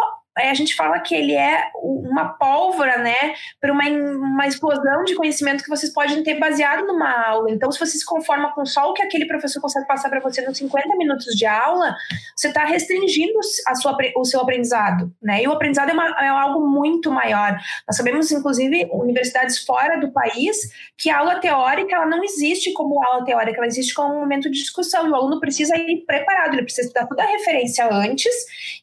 a 0.45 0.55
gente 0.55 0.75
fala 0.75 1.01
que 1.01 1.15
ele 1.15 1.35
é 1.35 1.71
uma 1.75 2.35
pólvora, 2.35 2.99
né, 2.99 3.35
para 3.61 3.73
uma, 3.73 3.85
uma 3.85 4.47
explosão 4.47 5.05
de 5.05 5.15
conhecimento 5.15 5.65
que 5.65 5.71
vocês 5.71 5.93
podem 5.93 6.23
ter 6.23 6.39
baseado 6.39 6.87
numa 6.87 7.11
aula. 7.27 7.51
Então, 7.51 7.71
se 7.71 7.79
você 7.79 7.99
se 7.99 8.05
conforma 8.05 8.53
com 8.55 8.65
só 8.65 8.91
o 8.91 8.95
que 8.95 9.03
aquele 9.03 9.27
professor 9.27 9.61
consegue 9.61 9.87
passar 9.87 10.09
para 10.09 10.21
você 10.21 10.43
nos 10.43 10.57
50 10.57 10.97
minutos 10.97 11.35
de 11.35 11.47
aula, 11.47 11.95
você 12.37 12.49
está 12.49 12.65
restringindo 12.65 13.39
a 13.67 13.75
sua, 13.75 13.97
o 14.17 14.25
seu 14.25 14.41
aprendizado, 14.41 15.13
né? 15.23 15.43
E 15.43 15.49
o 15.49 15.53
aprendizado 15.53 15.91
é, 15.91 15.93
uma, 15.93 16.07
é 16.21 16.29
algo 16.29 16.67
muito 16.67 17.11
maior. 17.11 17.59
Nós 17.87 17.97
sabemos, 17.97 18.31
inclusive, 18.31 18.89
universidades 18.93 19.65
fora 19.65 19.99
do 19.99 20.13
país, 20.13 20.57
que 20.97 21.11
a 21.11 21.19
aula 21.19 21.41
teórica 21.41 21.97
ela 21.97 22.07
não 22.07 22.23
existe 22.23 22.73
como 22.73 23.03
aula 23.03 23.25
teórica, 23.25 23.59
ela 23.59 23.67
existe 23.67 23.95
como 23.95 24.15
um 24.15 24.21
momento 24.21 24.51
de 24.51 24.59
discussão. 24.59 25.07
E 25.07 25.11
o 25.11 25.15
aluno 25.15 25.41
precisa 25.41 25.77
ir 25.77 26.05
preparado, 26.07 26.55
ele 26.55 26.63
precisa 26.63 26.87
estudar 26.87 27.07
toda 27.07 27.23
a 27.23 27.27
referência 27.27 27.89
antes, 27.91 28.35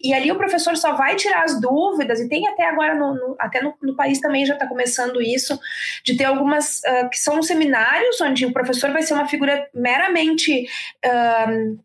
e 0.02 0.14
ali 0.14 0.32
o 0.32 0.38
professor 0.38 0.76
só 0.76 0.94
vai 0.94 1.16
tirar 1.16 1.45
as 1.46 1.62
dúvidas, 1.62 2.20
e 2.20 2.28
tem 2.28 2.48
até 2.48 2.66
agora, 2.66 2.96
no, 2.96 3.14
no 3.14 3.36
até 3.40 3.62
no, 3.62 3.74
no, 3.82 3.96
país 3.96 4.20
também 4.20 4.46
já 4.46 4.54
está 4.54 4.68
começando 4.68 5.22
isso, 5.22 5.58
de 6.04 6.18
ter 6.18 6.26
algumas 6.26 6.80
uh, 6.80 7.10
que 7.10 7.18
são 7.18 7.42
seminários 7.42 8.20
onde 8.22 8.46
o 8.46 8.54
professor 8.54 8.92
vai 8.92 9.02
ser 9.02 9.14
uma 9.14 9.28
figura 9.28 9.68
meramente. 9.74 10.68
Uh, 11.06 11.80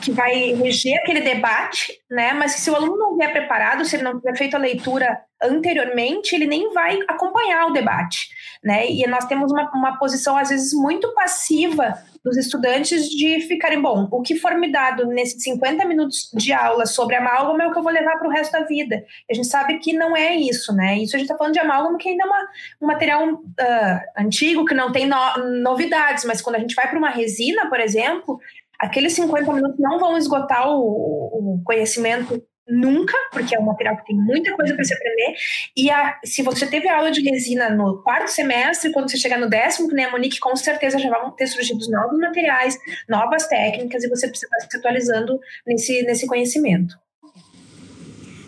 que 0.00 0.12
vai 0.12 0.54
reger 0.54 0.98
aquele 0.98 1.20
debate, 1.20 1.92
né? 2.10 2.32
Mas 2.32 2.52
se 2.52 2.70
o 2.70 2.74
aluno 2.74 2.96
não 2.96 3.16
vier 3.16 3.32
preparado, 3.32 3.84
se 3.84 3.96
ele 3.96 4.04
não 4.04 4.16
tiver 4.18 4.36
feito 4.36 4.54
a 4.54 4.58
leitura 4.58 5.20
anteriormente, 5.42 6.34
ele 6.34 6.46
nem 6.46 6.72
vai 6.72 6.98
acompanhar 7.08 7.66
o 7.66 7.72
debate, 7.72 8.28
né? 8.62 8.88
E 8.88 9.06
nós 9.06 9.26
temos 9.26 9.50
uma, 9.50 9.70
uma 9.74 9.98
posição 9.98 10.36
às 10.36 10.50
vezes 10.50 10.72
muito 10.72 11.12
passiva 11.14 11.94
dos 12.24 12.36
estudantes 12.36 13.08
de 13.08 13.40
ficarem, 13.40 13.80
bom, 13.80 14.08
o 14.10 14.22
que 14.22 14.36
for 14.36 14.54
me 14.56 14.70
dado 14.70 15.06
nesses 15.06 15.42
50 15.42 15.84
minutos 15.84 16.30
de 16.34 16.52
aula 16.52 16.86
sobre 16.86 17.16
amálgama 17.16 17.64
é 17.64 17.66
o 17.66 17.72
que 17.72 17.78
eu 17.78 17.82
vou 17.82 17.92
levar 17.92 18.16
para 18.18 18.28
o 18.28 18.30
resto 18.30 18.52
da 18.52 18.64
vida. 18.64 19.04
A 19.30 19.34
gente 19.34 19.48
sabe 19.48 19.78
que 19.78 19.92
não 19.92 20.16
é 20.16 20.34
isso, 20.36 20.72
né? 20.72 20.98
Isso 20.98 21.16
a 21.16 21.18
gente 21.18 21.26
está 21.26 21.36
falando 21.36 21.54
de 21.54 21.60
amálgama 21.60 21.98
que 21.98 22.08
ainda 22.08 22.22
é 22.22 22.26
uma, 22.26 22.48
um 22.80 22.86
material 22.86 23.28
uh, 23.28 24.00
antigo, 24.16 24.64
que 24.64 24.74
não 24.74 24.92
tem 24.92 25.06
no, 25.06 25.16
novidades, 25.62 26.24
mas 26.24 26.40
quando 26.40 26.56
a 26.56 26.60
gente 26.60 26.76
vai 26.76 26.88
para 26.88 26.98
uma 26.98 27.10
resina, 27.10 27.68
por 27.68 27.80
exemplo, 27.80 28.38
aqueles 28.78 29.12
50 29.14 29.52
minutos 29.52 29.78
não 29.80 29.98
vão 29.98 30.16
esgotar 30.16 30.68
o, 30.68 31.56
o 31.56 31.62
conhecimento 31.64 32.40
nunca, 32.72 33.16
porque 33.30 33.54
é 33.54 33.60
um 33.60 33.64
material 33.64 33.96
que 33.98 34.06
tem 34.06 34.16
muita 34.16 34.54
coisa 34.56 34.74
para 34.74 34.84
se 34.84 34.94
aprender. 34.94 35.34
E 35.76 35.90
a, 35.90 36.18
se 36.24 36.42
você 36.42 36.66
teve 36.66 36.88
aula 36.88 37.10
de 37.10 37.20
resina 37.20 37.68
no 37.68 38.02
quarto 38.02 38.28
semestre, 38.28 38.92
quando 38.92 39.10
você 39.10 39.18
chegar 39.18 39.38
no 39.38 39.48
décimo, 39.48 39.88
que 39.88 39.94
nem 39.94 40.06
a 40.06 40.10
Monique, 40.10 40.40
com 40.40 40.56
certeza 40.56 40.98
já 40.98 41.10
vão 41.10 41.30
ter 41.32 41.46
surgido 41.46 41.78
novos 41.90 42.18
materiais, 42.18 42.78
novas 43.08 43.46
técnicas, 43.46 44.02
e 44.02 44.08
você 44.08 44.26
precisa 44.26 44.46
estar 44.46 44.70
se 44.70 44.76
atualizando 44.78 45.38
nesse, 45.66 46.02
nesse 46.02 46.26
conhecimento. 46.26 46.96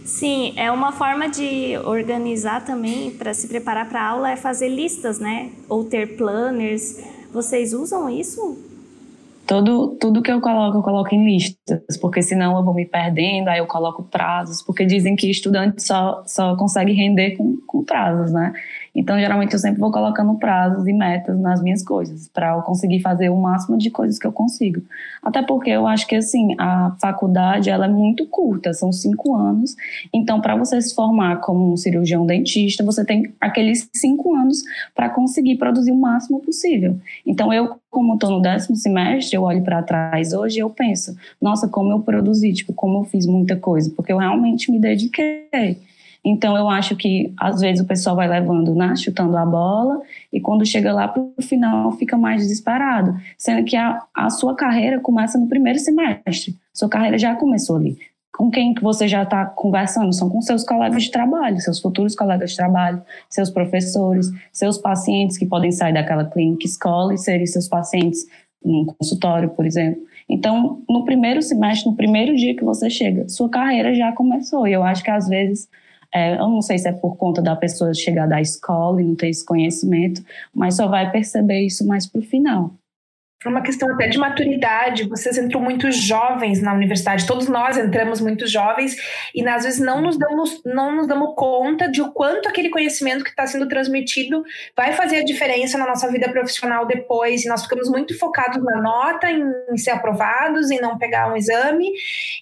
Sim, 0.05 0.53
é 0.57 0.71
uma 0.71 0.93
forma 0.93 1.29
de 1.29 1.79
organizar 1.79 2.65
também 2.65 3.11
para 3.11 3.33
se 3.33 3.49
preparar 3.49 3.89
para 3.89 4.01
a 4.01 4.09
aula 4.09 4.31
é 4.31 4.37
fazer 4.37 4.69
listas, 4.69 5.19
né? 5.19 5.51
Ou 5.69 5.85
ter 5.85 6.17
planners. 6.17 7.03
Vocês 7.33 7.73
usam 7.73 8.09
isso? 8.09 8.74
Todo, 9.47 9.97
tudo 10.01 10.23
que 10.23 10.33
eu 10.33 10.41
coloco, 10.41 10.79
eu 10.79 10.83
coloco 10.83 11.15
em 11.15 11.27
listas, 11.27 11.99
porque 12.01 12.23
senão 12.23 12.57
eu 12.57 12.65
vou 12.65 12.73
me 12.73 12.87
perdendo, 12.87 13.49
aí 13.49 13.59
eu 13.59 13.67
coloco 13.67 14.03
prazos, 14.03 14.63
porque 14.63 14.87
dizem 14.87 15.15
que 15.17 15.31
estudante 15.31 15.83
só, 15.83 16.23
só 16.27 16.57
consegue 16.57 16.93
render 16.93 17.37
com, 17.37 17.59
com 17.67 17.85
prazos, 17.85 18.33
né? 18.33 18.53
Então, 18.95 19.19
geralmente, 19.19 19.53
eu 19.53 19.59
sempre 19.59 19.81
vou 19.81 19.91
colocando 19.91 20.35
prazos 20.35 20.87
e 20.87 20.93
metas 20.93 21.39
nas 21.41 21.61
minhas 21.61 21.83
coisas, 21.83 22.29
para 22.29 22.55
eu 22.55 22.63
conseguir 22.63 23.01
fazer 23.01 23.29
o 23.29 23.37
máximo 23.37 23.77
de 23.77 23.91
coisas 23.91 24.19
que 24.19 24.27
eu 24.27 24.33
consigo. 24.33 24.83
Até 25.23 25.43
porque 25.43 25.71
eu 25.71 25.87
acho 25.87 26.07
que, 26.07 26.15
assim, 26.15 26.55
a 26.59 26.95
faculdade, 27.01 27.71
ela 27.71 27.87
é 27.87 27.89
muito 27.89 28.25
curta, 28.27 28.73
são 28.73 28.93
cinco 28.93 29.35
anos. 29.35 29.75
Então, 30.13 30.41
para 30.41 30.55
você 30.55 30.81
se 30.81 30.95
formar 30.95 31.41
como 31.41 31.73
um 31.73 31.77
cirurgião 31.77 32.25
dentista, 32.25 32.85
você 32.85 33.05
tem 33.05 33.33
aqueles 33.41 33.89
cinco 33.93 34.35
anos 34.35 34.63
para 34.95 35.09
conseguir 35.09 35.57
produzir 35.57 35.91
o 35.91 35.97
máximo 35.97 36.41
possível. 36.41 36.97
Então, 37.27 37.53
eu, 37.53 37.77
como 37.91 38.15
estou 38.15 38.31
no 38.31 38.41
décimo 38.41 38.77
semestre, 38.77 39.37
eu 39.37 39.43
olho 39.43 39.63
para 39.63 39.83
trás 39.83 40.33
hoje 40.33 40.59
e 40.59 40.61
eu 40.61 40.71
penso, 40.71 41.17
nossa, 41.43 41.67
como 41.67 41.91
eu 41.91 42.01
produzi, 42.01 42.53
tipo, 42.53 42.73
como 42.73 43.01
eu 43.01 43.05
fiz 43.05 43.27
muita 43.27 43.57
coisa, 43.57 43.91
porque 43.97 44.13
eu 44.13 44.19
realmente 44.19 44.71
me 44.71 44.79
dediquei. 44.79 45.79
Então, 46.25 46.57
eu 46.57 46.69
acho 46.71 46.97
que 46.97 47.35
às 47.39 47.61
vezes 47.61 47.85
o 47.85 47.87
pessoal 47.87 48.17
vai 48.17 48.27
levando, 48.27 48.75
né, 48.75 48.97
chutando 48.97 49.37
a 49.37 49.45
bola, 49.45 50.01
e 50.33 50.41
quando 50.41 50.65
chega 50.65 50.93
lá 50.93 51.07
para 51.07 51.23
o 51.23 51.43
final 51.43 51.93
fica 51.93 52.17
mais 52.17 52.41
desesperado, 52.43 53.15
sendo 53.37 53.65
que 53.65 53.77
a, 53.77 54.03
a 54.15 54.31
sua 54.31 54.55
carreira 54.55 54.99
começa 55.01 55.39
no 55.39 55.47
primeiro 55.47 55.79
semestre. 55.79 56.57
Sua 56.73 56.89
carreira 56.89 57.19
já 57.19 57.35
começou 57.35 57.77
ali. 57.77 57.99
Com 58.37 58.51
quem 58.51 58.75
que 58.75 58.83
você 58.83 59.07
já 59.07 59.23
está 59.23 59.47
conversando? 59.47 60.13
São 60.13 60.29
com 60.29 60.41
seus 60.41 60.65
colegas 60.65 61.05
de 61.05 61.11
trabalho, 61.11 61.61
seus 61.61 61.79
futuros 61.79 62.17
colegas 62.17 62.51
de 62.51 62.57
trabalho, 62.57 63.01
seus 63.29 63.49
professores, 63.49 64.27
seus 64.51 64.77
pacientes 64.77 65.39
que 65.39 65.47
podem 65.47 65.71
sair 65.71 65.93
daquela 65.93 66.25
clínica 66.25 66.67
escola 66.67 67.15
e 67.15 67.19
serem 67.19 67.47
seus 67.47 67.69
pacientes 67.69 68.27
num 68.65 68.87
consultório, 68.87 69.51
por 69.51 69.65
exemplo. 69.67 70.03
Então, 70.29 70.83
no 70.89 71.05
primeiro 71.05 71.43
semestre, 71.43 71.89
no 71.89 71.97
primeiro 71.97 72.35
dia 72.35 72.57
que 72.57 72.65
você 72.65 72.89
chega, 72.89 73.29
sua 73.29 73.49
carreira 73.49 73.95
já 73.95 74.11
começou. 74.11 74.67
E 74.67 74.73
eu 74.73 74.83
acho 74.83 75.05
que 75.05 75.11
às 75.11 75.29
vezes 75.29 75.69
é, 76.15 76.35
eu 76.35 76.49
não 76.49 76.63
sei 76.63 76.79
se 76.79 76.89
é 76.89 76.93
por 76.93 77.17
conta 77.17 77.43
da 77.43 77.57
pessoa 77.57 77.93
chegar 77.93 78.29
da 78.29 78.41
escola 78.41 79.03
e 79.03 79.05
não 79.05 79.17
ter 79.17 79.29
esse 79.29 79.45
conhecimento, 79.45 80.25
mas 80.55 80.77
só 80.77 80.87
vai 80.87 81.11
perceber 81.11 81.63
isso 81.63 81.87
mais 81.87 82.07
para 82.07 82.21
o 82.21 82.23
final. 82.23 82.73
É 83.45 83.49
uma 83.49 83.61
questão 83.61 83.91
até 83.93 84.09
de 84.09 84.19
maturidade. 84.19 85.09
Vocês 85.09 85.37
entram 85.37 85.61
muito 85.61 85.91
jovens 85.91 86.63
na 86.63 86.73
universidade, 86.73 87.27
todos 87.27 87.49
nós 87.49 87.77
entramos 87.77 88.21
muito 88.21 88.47
jovens 88.47 88.97
e 89.35 89.47
às 89.47 89.65
vezes 89.65 89.81
não 89.81 90.01
nos 90.01 90.19
damos, 90.19 90.63
não 90.65 90.97
nos 90.97 91.07
damos 91.07 91.35
conta 91.37 91.89
de 91.91 92.01
o 92.01 92.11
quanto 92.13 92.49
aquele 92.49 92.71
conhecimento 92.71 93.23
que 93.23 93.31
está 93.31 93.47
sendo 93.47 93.69
transmitido 93.69 94.43
vai 94.77 94.93
fazer 94.93 95.19
a 95.19 95.25
diferença 95.25 95.77
na 95.77 95.87
nossa 95.87 96.11
vida 96.11 96.29
profissional 96.31 96.87
depois. 96.87 97.45
E 97.45 97.49
nós 97.49 97.63
ficamos 97.63 97.89
muito 97.91 98.19
focados 98.19 98.63
na 98.63 98.81
nota, 98.81 99.31
em, 99.31 99.45
em 99.71 99.77
ser 99.77 99.91
aprovados, 99.91 100.71
em 100.71 100.81
não 100.81 100.97
pegar 100.99 101.31
um 101.31 101.37
exame 101.37 101.91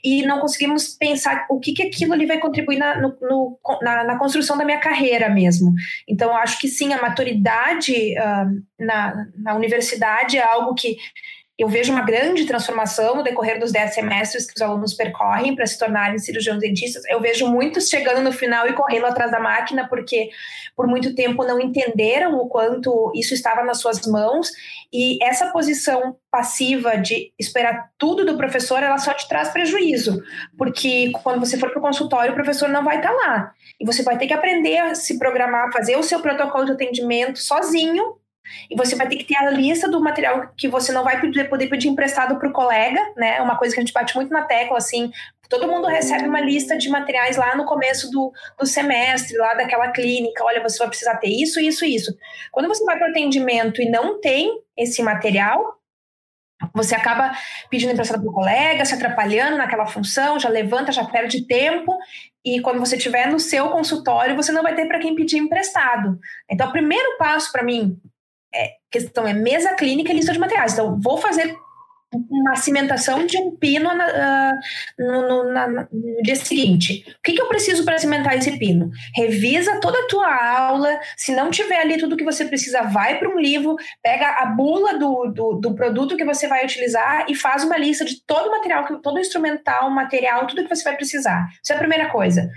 e 0.04 0.24
não 0.24 0.38
conseguimos 0.38 0.96
pensar 0.96 1.46
o 1.48 1.58
que, 1.58 1.72
que 1.72 1.82
aquilo 1.82 2.12
ali 2.12 2.26
vai 2.26 2.38
contribuir 2.38 2.78
na, 2.78 3.00
no, 3.00 3.16
no, 3.20 3.58
na, 3.82 4.04
na 4.04 4.18
construção 4.18 4.56
da 4.56 4.64
minha 4.64 4.78
carreira 4.78 5.28
mesmo. 5.28 5.72
Então, 6.08 6.30
eu 6.30 6.36
acho 6.36 6.58
que 6.58 6.68
sim, 6.68 6.92
a 6.92 7.00
maturidade 7.00 8.14
uh, 8.18 8.62
na, 8.84 9.26
na 9.36 9.54
universidade 9.54 10.36
é 10.36 10.42
algo 10.42 10.74
que 10.74 10.96
eu 11.58 11.68
vejo 11.68 11.92
uma 11.92 12.02
grande 12.02 12.46
transformação 12.46 13.14
no 13.14 13.22
decorrer 13.22 13.60
dos 13.60 13.70
10 13.70 13.94
semestres 13.94 14.46
que 14.46 14.54
os 14.56 14.62
alunos 14.62 14.94
percorrem 14.94 15.54
para 15.54 15.66
se 15.66 15.78
tornarem 15.78 16.18
cirurgiões 16.18 16.58
dentistas. 16.58 17.04
Eu 17.06 17.20
vejo 17.20 17.46
muitos 17.46 17.88
chegando 17.88 18.22
no 18.22 18.32
final 18.32 18.66
e 18.66 18.72
correndo 18.72 19.06
atrás 19.06 19.30
da 19.30 19.38
máquina 19.38 19.86
porque 19.86 20.30
por 20.74 20.86
muito 20.86 21.14
tempo 21.14 21.44
não 21.44 21.60
entenderam 21.60 22.34
o 22.36 22.48
quanto 22.48 23.12
isso 23.14 23.34
estava 23.34 23.62
nas 23.62 23.78
suas 23.78 24.06
mãos 24.06 24.50
e 24.92 25.22
essa 25.22 25.52
posição 25.52 26.16
passiva 26.30 26.96
de 26.96 27.32
esperar 27.38 27.90
tudo 27.98 28.24
do 28.24 28.36
professor, 28.36 28.82
ela 28.82 28.98
só 28.98 29.12
te 29.12 29.28
traz 29.28 29.50
prejuízo, 29.50 30.22
porque 30.56 31.12
quando 31.22 31.38
você 31.38 31.58
for 31.58 31.70
para 31.70 31.78
o 31.78 31.82
consultório, 31.82 32.32
o 32.32 32.34
professor 32.34 32.68
não 32.68 32.82
vai 32.82 32.96
estar 32.96 33.10
tá 33.10 33.14
lá. 33.14 33.52
E 33.78 33.84
você 33.84 34.02
vai 34.02 34.18
ter 34.18 34.26
que 34.26 34.34
aprender 34.34 34.78
a 34.78 34.94
se 34.94 35.18
programar, 35.18 35.72
fazer 35.72 35.96
o 35.96 36.02
seu 36.02 36.20
protocolo 36.20 36.64
de 36.64 36.72
atendimento 36.72 37.38
sozinho 37.38 38.16
e 38.70 38.76
você 38.76 38.94
vai 38.94 39.08
ter 39.08 39.16
que 39.16 39.24
ter 39.24 39.36
a 39.36 39.50
lista 39.50 39.88
do 39.88 40.00
material 40.00 40.50
que 40.56 40.68
você 40.68 40.92
não 40.92 41.04
vai 41.04 41.20
poder, 41.20 41.68
pedir 41.68 41.88
emprestado 41.88 42.38
para 42.38 42.48
o 42.48 42.52
colega, 42.52 43.00
né? 43.16 43.40
Uma 43.40 43.56
coisa 43.56 43.74
que 43.74 43.80
a 43.80 43.84
gente 43.84 43.92
bate 43.92 44.14
muito 44.14 44.30
na 44.30 44.42
tecla, 44.42 44.78
assim, 44.78 45.10
todo 45.48 45.68
mundo 45.68 45.86
recebe 45.86 46.26
uma 46.26 46.40
lista 46.40 46.78
de 46.78 46.88
materiais 46.88 47.36
lá 47.36 47.54
no 47.54 47.66
começo 47.66 48.10
do, 48.10 48.32
do 48.58 48.64
semestre, 48.64 49.36
lá 49.36 49.52
daquela 49.52 49.90
clínica. 49.90 50.42
Olha, 50.42 50.62
você 50.62 50.78
vai 50.78 50.88
precisar 50.88 51.16
ter 51.16 51.28
isso, 51.28 51.60
isso, 51.60 51.84
isso. 51.84 52.16
Quando 52.50 52.68
você 52.68 52.82
vai 52.84 52.96
para 52.96 53.08
o 53.08 53.10
atendimento 53.10 53.82
e 53.82 53.90
não 53.90 54.18
tem 54.18 54.50
esse 54.76 55.02
material, 55.02 55.78
você 56.74 56.94
acaba 56.94 57.32
pedindo 57.68 57.92
emprestado 57.92 58.22
para 58.22 58.30
o 58.30 58.32
colega, 58.32 58.84
se 58.84 58.94
atrapalhando 58.94 59.58
naquela 59.58 59.86
função, 59.86 60.38
já 60.38 60.48
levanta, 60.48 60.92
já 60.92 61.04
perde 61.04 61.46
tempo, 61.46 61.98
e 62.44 62.60
quando 62.60 62.80
você 62.80 62.96
estiver 62.96 63.28
no 63.28 63.38
seu 63.38 63.68
consultório, 63.68 64.36
você 64.36 64.52
não 64.52 64.62
vai 64.62 64.74
ter 64.74 64.86
para 64.86 64.98
quem 64.98 65.14
pedir 65.14 65.38
emprestado. 65.38 66.18
Então, 66.50 66.68
o 66.68 66.72
primeiro 66.72 67.18
passo 67.18 67.52
para 67.52 67.62
mim 67.62 67.98
é, 67.98 68.11
questão 68.92 69.26
é 69.26 69.32
mesa 69.32 69.74
clínica 69.74 70.12
e 70.12 70.16
lista 70.16 70.32
de 70.32 70.38
materiais. 70.38 70.74
Então, 70.74 71.00
vou 71.00 71.16
fazer 71.16 71.56
uma 72.14 72.56
cimentação 72.56 73.24
de 73.26 73.38
um 73.38 73.56
pino 73.56 73.94
na, 73.94 74.06
uh, 74.06 75.02
no, 75.02 75.52
na, 75.52 75.66
no, 75.68 75.88
dia 76.22 76.36
seguinte. 76.36 77.04
O 77.18 77.22
que, 77.22 77.32
que 77.32 77.40
eu 77.40 77.48
preciso 77.48 77.84
para 77.84 77.98
cimentar 77.98 78.36
esse 78.36 78.58
pino? 78.58 78.90
Revisa 79.16 79.80
toda 79.80 79.98
a 79.98 80.06
tua 80.06 80.58
aula. 80.58 81.00
Se 81.16 81.34
não 81.34 81.50
tiver 81.50 81.80
ali 81.80 81.96
tudo 81.96 82.16
que 82.16 82.24
você 82.24 82.44
precisa, 82.44 82.82
vai 82.82 83.18
para 83.18 83.28
um 83.28 83.38
livro, 83.38 83.76
pega 84.02 84.28
a 84.42 84.46
bula 84.46 84.98
do, 84.98 85.32
do, 85.34 85.54
do, 85.54 85.74
produto 85.74 86.16
que 86.16 86.24
você 86.24 86.46
vai 86.46 86.64
utilizar 86.64 87.24
e 87.28 87.34
faz 87.34 87.64
uma 87.64 87.78
lista 87.78 88.04
de 88.04 88.22
todo 88.26 88.48
o 88.48 88.50
material, 88.50 88.84
todo 89.00 89.16
o 89.16 89.20
instrumental, 89.20 89.90
material, 89.90 90.46
tudo 90.46 90.64
que 90.64 90.74
você 90.74 90.84
vai 90.84 90.96
precisar. 90.96 91.48
Isso 91.62 91.72
é 91.72 91.76
a 91.76 91.78
primeira 91.78 92.10
coisa 92.10 92.50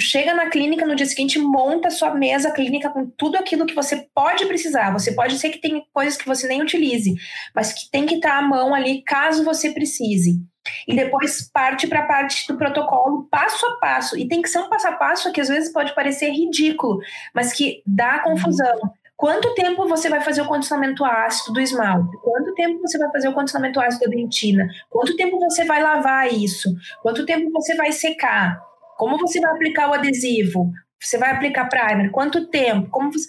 chega 0.00 0.34
na 0.34 0.48
clínica 0.48 0.86
no 0.86 0.96
dia 0.96 1.06
seguinte, 1.06 1.38
monta 1.38 1.90
sua 1.90 2.14
mesa 2.14 2.50
clínica 2.50 2.88
com 2.88 3.06
tudo 3.06 3.36
aquilo 3.36 3.66
que 3.66 3.74
você 3.74 4.08
pode 4.14 4.46
precisar. 4.46 4.92
Você 4.92 5.12
pode 5.12 5.38
ser 5.38 5.50
que 5.50 5.60
tem 5.60 5.84
coisas 5.92 6.16
que 6.16 6.26
você 6.26 6.48
nem 6.48 6.62
utilize, 6.62 7.14
mas 7.54 7.72
que 7.72 7.90
tem 7.90 8.06
que 8.06 8.16
estar 8.16 8.38
à 8.38 8.42
mão 8.42 8.74
ali 8.74 9.02
caso 9.02 9.44
você 9.44 9.70
precise. 9.70 10.40
E 10.88 10.96
depois 10.96 11.48
parte 11.52 11.86
para 11.86 12.00
a 12.00 12.06
parte 12.06 12.46
do 12.48 12.58
protocolo 12.58 13.28
passo 13.30 13.64
a 13.66 13.76
passo. 13.78 14.18
E 14.18 14.26
tem 14.26 14.42
que 14.42 14.48
ser 14.48 14.58
um 14.58 14.68
passo 14.68 14.88
a 14.88 14.92
passo 14.92 15.32
que 15.32 15.40
às 15.40 15.48
vezes 15.48 15.72
pode 15.72 15.94
parecer 15.94 16.30
ridículo, 16.30 16.98
mas 17.34 17.52
que 17.52 17.82
dá 17.86 18.20
confusão. 18.20 18.76
Quanto 19.16 19.54
tempo 19.54 19.88
você 19.88 20.10
vai 20.10 20.20
fazer 20.20 20.42
o 20.42 20.46
condicionamento 20.46 21.04
ácido 21.04 21.54
do 21.54 21.60
esmalte? 21.60 22.16
Quanto 22.18 22.52
tempo 22.54 22.80
você 22.80 22.98
vai 22.98 23.10
fazer 23.10 23.28
o 23.28 23.32
condicionamento 23.32 23.80
ácido 23.80 24.04
da 24.04 24.10
dentina? 24.10 24.68
Quanto 24.90 25.16
tempo 25.16 25.38
você 25.38 25.64
vai 25.64 25.82
lavar 25.82 26.30
isso? 26.32 26.74
Quanto 27.02 27.24
tempo 27.24 27.50
você 27.50 27.74
vai 27.74 27.92
secar? 27.92 28.60
Como 28.96 29.18
você 29.18 29.40
vai 29.40 29.52
aplicar 29.52 29.90
o 29.90 29.94
adesivo? 29.94 30.72
Você 31.00 31.18
vai 31.18 31.30
aplicar 31.30 31.68
primer? 31.68 32.10
Quanto 32.10 32.48
tempo? 32.48 32.88
Como 32.90 33.12
você... 33.12 33.26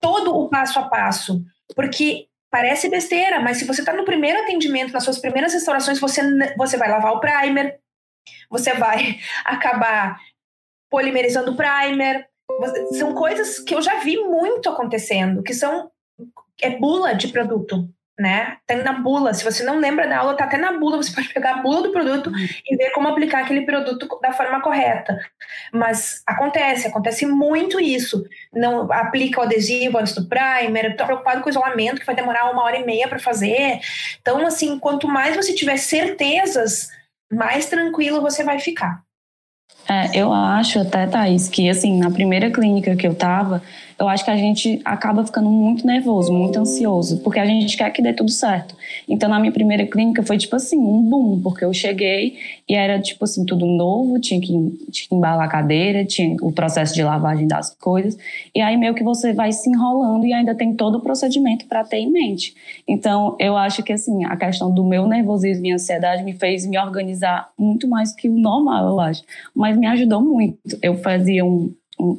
Todo 0.00 0.36
o 0.36 0.48
passo 0.48 0.78
a 0.78 0.88
passo. 0.88 1.42
Porque 1.74 2.28
parece 2.50 2.88
besteira, 2.88 3.40
mas 3.40 3.58
se 3.58 3.64
você 3.64 3.80
está 3.80 3.92
no 3.92 4.04
primeiro 4.04 4.40
atendimento, 4.42 4.92
nas 4.92 5.04
suas 5.04 5.18
primeiras 5.18 5.52
restaurações, 5.52 5.98
você, 5.98 6.22
você 6.56 6.76
vai 6.76 6.88
lavar 6.88 7.12
o 7.12 7.20
primer, 7.20 7.80
você 8.48 8.74
vai 8.74 9.18
acabar 9.44 10.18
polimerizando 10.90 11.52
o 11.52 11.56
primer. 11.56 12.28
São 12.92 13.14
coisas 13.14 13.58
que 13.58 13.74
eu 13.74 13.82
já 13.82 14.00
vi 14.00 14.16
muito 14.16 14.68
acontecendo, 14.68 15.42
que 15.42 15.52
são 15.52 15.90
é 16.60 16.70
bula 16.70 17.14
de 17.14 17.28
produto 17.28 17.88
né? 18.18 18.56
Tem 18.66 18.82
na 18.82 18.94
bula. 18.94 19.32
Se 19.32 19.44
você 19.44 19.62
não 19.62 19.78
lembra 19.78 20.08
da 20.08 20.18
aula, 20.18 20.36
tá 20.36 20.44
até 20.44 20.56
na 20.56 20.72
bula. 20.72 20.96
Você 20.96 21.12
pode 21.12 21.32
pegar 21.32 21.56
a 21.56 21.62
bula 21.62 21.82
do 21.82 21.92
produto 21.92 22.32
e 22.68 22.76
ver 22.76 22.90
como 22.90 23.06
aplicar 23.06 23.44
aquele 23.44 23.60
produto 23.62 24.08
da 24.20 24.32
forma 24.32 24.60
correta. 24.60 25.16
Mas 25.72 26.22
acontece, 26.26 26.88
acontece 26.88 27.24
muito 27.24 27.78
isso. 27.78 28.24
Não 28.52 28.90
aplica 28.92 29.40
o 29.40 29.44
adesivo 29.44 29.98
antes 29.98 30.14
do 30.14 30.26
primer. 30.26 30.96
Tô 30.96 31.04
preocupado 31.04 31.40
com 31.40 31.46
o 31.46 31.50
isolamento, 31.50 32.00
que 32.00 32.06
vai 32.06 32.16
demorar 32.16 32.50
uma 32.50 32.64
hora 32.64 32.78
e 32.78 32.84
meia 32.84 33.06
para 33.06 33.20
fazer. 33.20 33.78
Então, 34.20 34.44
assim, 34.44 34.78
quanto 34.80 35.06
mais 35.06 35.36
você 35.36 35.54
tiver 35.54 35.76
certezas, 35.76 36.88
mais 37.32 37.66
tranquilo 37.66 38.20
você 38.20 38.42
vai 38.42 38.58
ficar. 38.58 39.02
É, 39.88 40.18
eu 40.18 40.32
acho 40.32 40.80
até, 40.80 41.06
Thaís, 41.06 41.48
que 41.48 41.70
assim, 41.70 41.98
na 41.98 42.10
primeira 42.10 42.50
clínica 42.50 42.94
que 42.94 43.06
eu 43.06 43.14
tava, 43.14 43.62
eu 43.98 44.08
acho 44.08 44.24
que 44.24 44.30
a 44.30 44.36
gente 44.36 44.80
acaba 44.84 45.26
ficando 45.26 45.50
muito 45.50 45.84
nervoso, 45.84 46.32
muito 46.32 46.58
ansioso, 46.58 47.18
porque 47.18 47.40
a 47.40 47.44
gente 47.44 47.76
quer 47.76 47.90
que 47.90 48.00
dê 48.00 48.12
tudo 48.12 48.30
certo. 48.30 48.76
Então, 49.08 49.28
na 49.28 49.40
minha 49.40 49.52
primeira 49.52 49.84
clínica 49.86 50.22
foi 50.22 50.38
tipo 50.38 50.54
assim, 50.54 50.78
um 50.78 51.02
boom, 51.02 51.40
porque 51.42 51.64
eu 51.64 51.72
cheguei 51.74 52.36
e 52.68 52.74
era 52.74 53.00
tipo 53.00 53.24
assim, 53.24 53.44
tudo 53.44 53.66
novo, 53.66 54.20
tinha 54.20 54.40
que, 54.40 54.46
tinha 54.46 55.08
que 55.08 55.14
embalar 55.14 55.46
a 55.46 55.50
cadeira, 55.50 56.04
tinha 56.04 56.36
o 56.40 56.52
processo 56.52 56.94
de 56.94 57.02
lavagem 57.02 57.48
das 57.48 57.74
coisas, 57.74 58.16
e 58.54 58.60
aí 58.60 58.76
meio 58.76 58.94
que 58.94 59.02
você 59.02 59.32
vai 59.32 59.50
se 59.50 59.68
enrolando 59.68 60.24
e 60.24 60.32
ainda 60.32 60.54
tem 60.54 60.74
todo 60.74 60.98
o 60.98 61.00
procedimento 61.00 61.66
para 61.66 61.82
ter 61.82 61.98
em 61.98 62.10
mente. 62.10 62.54
Então, 62.86 63.36
eu 63.40 63.56
acho 63.56 63.82
que 63.82 63.92
assim, 63.92 64.24
a 64.24 64.36
questão 64.36 64.72
do 64.72 64.84
meu 64.84 65.08
nervosismo 65.08 65.66
e 65.66 65.72
ansiedade 65.72 66.22
me 66.22 66.34
fez 66.34 66.64
me 66.64 66.78
organizar 66.78 67.50
muito 67.58 67.88
mais 67.88 68.14
que 68.14 68.28
o 68.28 68.38
normal, 68.38 68.90
eu 68.90 69.00
acho. 69.00 69.24
Mas 69.54 69.76
me 69.76 69.86
ajudou 69.88 70.22
muito. 70.22 70.78
Eu 70.80 70.96
fazia 70.98 71.44
um 71.44 71.72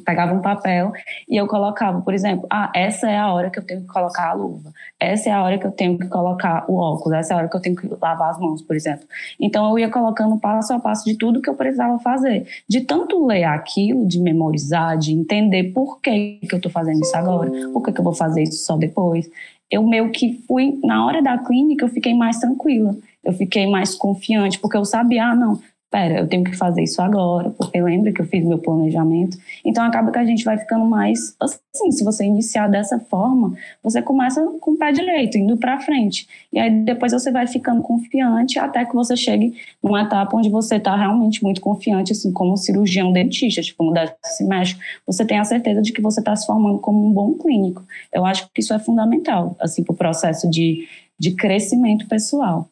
pegava 0.04 0.34
um 0.34 0.40
papel 0.40 0.92
e 1.28 1.36
eu 1.36 1.46
colocava, 1.46 2.00
por 2.00 2.14
exemplo, 2.14 2.46
ah, 2.50 2.70
essa 2.74 3.10
é 3.10 3.18
a 3.18 3.32
hora 3.32 3.50
que 3.50 3.58
eu 3.58 3.64
tenho 3.64 3.80
que 3.82 3.86
colocar 3.86 4.30
a 4.30 4.32
luva, 4.32 4.72
essa 4.98 5.28
é 5.30 5.32
a 5.32 5.42
hora 5.42 5.58
que 5.58 5.66
eu 5.66 5.70
tenho 5.70 5.98
que 5.98 6.06
colocar 6.08 6.64
o 6.68 6.76
óculos, 6.76 7.18
essa 7.18 7.32
é 7.32 7.36
a 7.36 7.38
hora 7.38 7.48
que 7.48 7.56
eu 7.56 7.60
tenho 7.60 7.76
que 7.76 7.88
lavar 8.00 8.30
as 8.30 8.38
mãos, 8.38 8.62
por 8.62 8.76
exemplo. 8.76 9.06
Então 9.38 9.70
eu 9.70 9.78
ia 9.78 9.90
colocando 9.90 10.38
passo 10.38 10.72
a 10.72 10.78
passo 10.78 11.04
de 11.04 11.16
tudo 11.16 11.40
que 11.40 11.48
eu 11.48 11.54
precisava 11.54 11.98
fazer. 11.98 12.46
De 12.68 12.80
tanto 12.80 13.26
ler 13.26 13.44
aquilo, 13.44 14.06
de 14.06 14.20
memorizar, 14.20 14.98
de 14.98 15.12
entender 15.12 15.72
por 15.72 16.00
que, 16.00 16.40
que 16.48 16.54
eu 16.54 16.58
estou 16.58 16.70
fazendo 16.70 17.00
isso 17.00 17.16
agora, 17.16 17.50
por 17.72 17.82
que, 17.82 17.92
que 17.92 18.00
eu 18.00 18.04
vou 18.04 18.14
fazer 18.14 18.42
isso 18.42 18.64
só 18.64 18.76
depois. 18.76 19.30
Eu 19.70 19.86
meio 19.86 20.10
que 20.10 20.42
fui, 20.48 20.78
na 20.82 21.06
hora 21.06 21.22
da 21.22 21.38
clínica, 21.38 21.84
eu 21.84 21.88
fiquei 21.88 22.12
mais 22.12 22.38
tranquila 22.38 22.96
eu 23.24 23.32
fiquei 23.32 23.66
mais 23.66 23.94
confiante, 23.94 24.58
porque 24.58 24.76
eu 24.76 24.84
sabia, 24.84 25.26
ah, 25.26 25.34
não, 25.34 25.60
pera, 25.90 26.20
eu 26.20 26.28
tenho 26.28 26.44
que 26.44 26.56
fazer 26.56 26.82
isso 26.82 27.02
agora, 27.02 27.50
porque 27.50 27.80
lembra 27.80 28.12
que 28.12 28.20
eu 28.20 28.26
fiz 28.26 28.44
meu 28.44 28.58
planejamento. 28.58 29.36
Então 29.64 29.84
acaba 29.84 30.12
que 30.12 30.18
a 30.18 30.24
gente 30.24 30.44
vai 30.44 30.56
ficando 30.56 30.84
mais 30.84 31.34
assim, 31.40 31.90
se 31.90 32.04
você 32.04 32.24
iniciar 32.24 32.68
dessa 32.68 33.00
forma, 33.00 33.56
você 33.82 34.00
começa 34.00 34.40
com 34.60 34.72
o 34.72 34.78
pé 34.78 34.92
direito, 34.92 35.36
indo 35.36 35.56
para 35.56 35.80
frente. 35.80 36.28
E 36.52 36.58
aí 36.60 36.70
depois 36.84 37.12
você 37.12 37.32
vai 37.32 37.46
ficando 37.48 37.82
confiante 37.82 38.58
até 38.58 38.84
que 38.84 38.94
você 38.94 39.16
chegue 39.16 39.54
numa 39.82 40.02
etapa 40.02 40.36
onde 40.36 40.48
você 40.48 40.76
está 40.76 40.94
realmente 40.94 41.42
muito 41.42 41.60
confiante, 41.60 42.12
assim, 42.12 42.32
como 42.32 42.56
cirurgião 42.56 43.12
dentista, 43.12 43.60
tipo, 43.60 43.82
no 43.82 43.92
décimo 43.92 44.18
semestre, 44.22 44.80
você 45.04 45.24
tem 45.24 45.38
a 45.38 45.44
certeza 45.44 45.82
de 45.82 45.92
que 45.92 46.00
você 46.00 46.20
está 46.20 46.36
se 46.36 46.46
formando 46.46 46.78
como 46.78 47.04
um 47.04 47.12
bom 47.12 47.34
clínico. 47.34 47.84
Eu 48.12 48.24
acho 48.24 48.48
que 48.54 48.60
isso 48.60 48.72
é 48.72 48.78
fundamental, 48.78 49.56
assim, 49.58 49.82
para 49.82 49.92
o 49.92 49.96
processo 49.96 50.48
de, 50.48 50.86
de 51.18 51.34
crescimento 51.34 52.06
pessoal. 52.06 52.68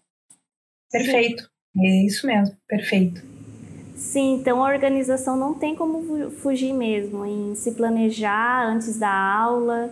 Perfeito. 0.90 1.58
É 1.81 2.05
isso 2.05 2.27
mesmo, 2.27 2.57
perfeito. 2.67 3.23
Sim, 3.95 4.35
então 4.35 4.64
a 4.64 4.73
organização 4.73 5.37
não 5.37 5.55
tem 5.55 5.75
como 5.75 6.31
fugir 6.31 6.73
mesmo 6.73 7.27
em 7.27 7.55
se 7.57 7.73
planejar 7.73 8.64
antes 8.64 8.99
da 8.99 9.11
aula. 9.11 9.91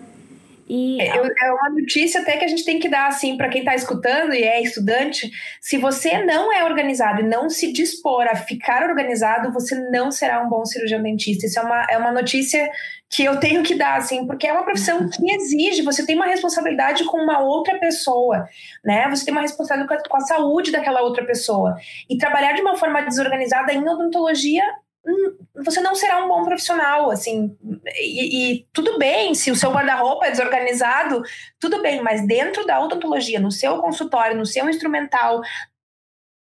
E 0.69 1.01
é, 1.01 1.17
é 1.17 1.53
uma 1.53 1.71
notícia 1.71 2.21
até 2.21 2.37
que 2.37 2.45
a 2.45 2.49
gente 2.49 2.65
tem 2.65 2.79
que 2.79 2.89
dar 2.89 3.07
assim 3.07 3.37
para 3.37 3.49
quem 3.49 3.61
está 3.61 3.75
escutando 3.75 4.33
e 4.33 4.43
é 4.43 4.61
estudante. 4.61 5.31
Se 5.61 5.77
você 5.77 6.25
não 6.25 6.53
é 6.53 6.65
organizado 6.65 7.21
e 7.21 7.27
não 7.27 7.49
se 7.49 7.73
dispor 7.73 8.27
a 8.29 8.35
ficar 8.35 8.89
organizado, 8.89 9.53
você 9.53 9.77
não 9.91 10.11
será 10.11 10.43
um 10.43 10.49
bom 10.49 10.65
cirurgião 10.65 11.03
dentista. 11.03 11.47
Isso 11.47 11.59
é 11.59 11.63
uma, 11.63 11.87
é 11.91 11.99
uma 11.99 12.13
notícia 12.13 12.69
que 13.09 13.25
eu 13.25 13.39
tenho 13.39 13.63
que 13.63 13.75
dar, 13.75 13.97
assim, 13.97 14.27
porque 14.27 14.47
é 14.47 14.53
uma 14.53 14.65
profissão 14.65 14.99
uhum. 14.99 15.09
que 15.09 15.31
exige, 15.33 15.83
você 15.83 16.05
tem 16.05 16.17
uma 16.17 16.27
responsabilidade 16.27 17.05
com 17.05 17.19
uma 17.19 17.41
outra 17.41 17.79
pessoa, 17.79 18.49
né? 18.85 19.09
Você 19.11 19.25
tem 19.25 19.33
uma 19.33 19.43
responsabilidade 19.43 20.09
com 20.09 20.17
a 20.17 20.21
saúde 20.21 20.73
daquela 20.73 21.03
outra 21.03 21.25
pessoa. 21.25 21.77
E 22.11 22.19
trabalhar 22.19 22.53
de 22.53 22.63
uma 22.63 22.77
forma 22.77 23.03
desorganizada 23.03 23.73
em 23.73 23.89
odontologia 23.89 24.65
hum, 25.07 25.37
você 25.65 25.81
não 25.81 25.95
será 25.95 26.25
um 26.25 26.29
bom 26.29 26.45
profissional, 26.45 27.11
assim, 27.11 27.57
e, 27.95 28.55
e 28.55 28.67
tudo 28.73 28.99
bem 28.99 29.35
se 29.35 29.51
o 29.51 29.57
seu 29.57 29.71
guarda-roupa 29.71 30.27
é 30.27 30.31
desorganizado, 30.33 31.23
tudo 31.61 31.81
bem, 31.81 32.03
mas 32.03 32.27
dentro 32.27 32.67
da 32.67 32.81
odontologia, 32.81 33.39
no 33.39 33.53
seu 33.53 33.79
consultório, 33.79 34.37
no 34.37 34.45
seu 34.45 34.69
instrumental, 34.69 35.41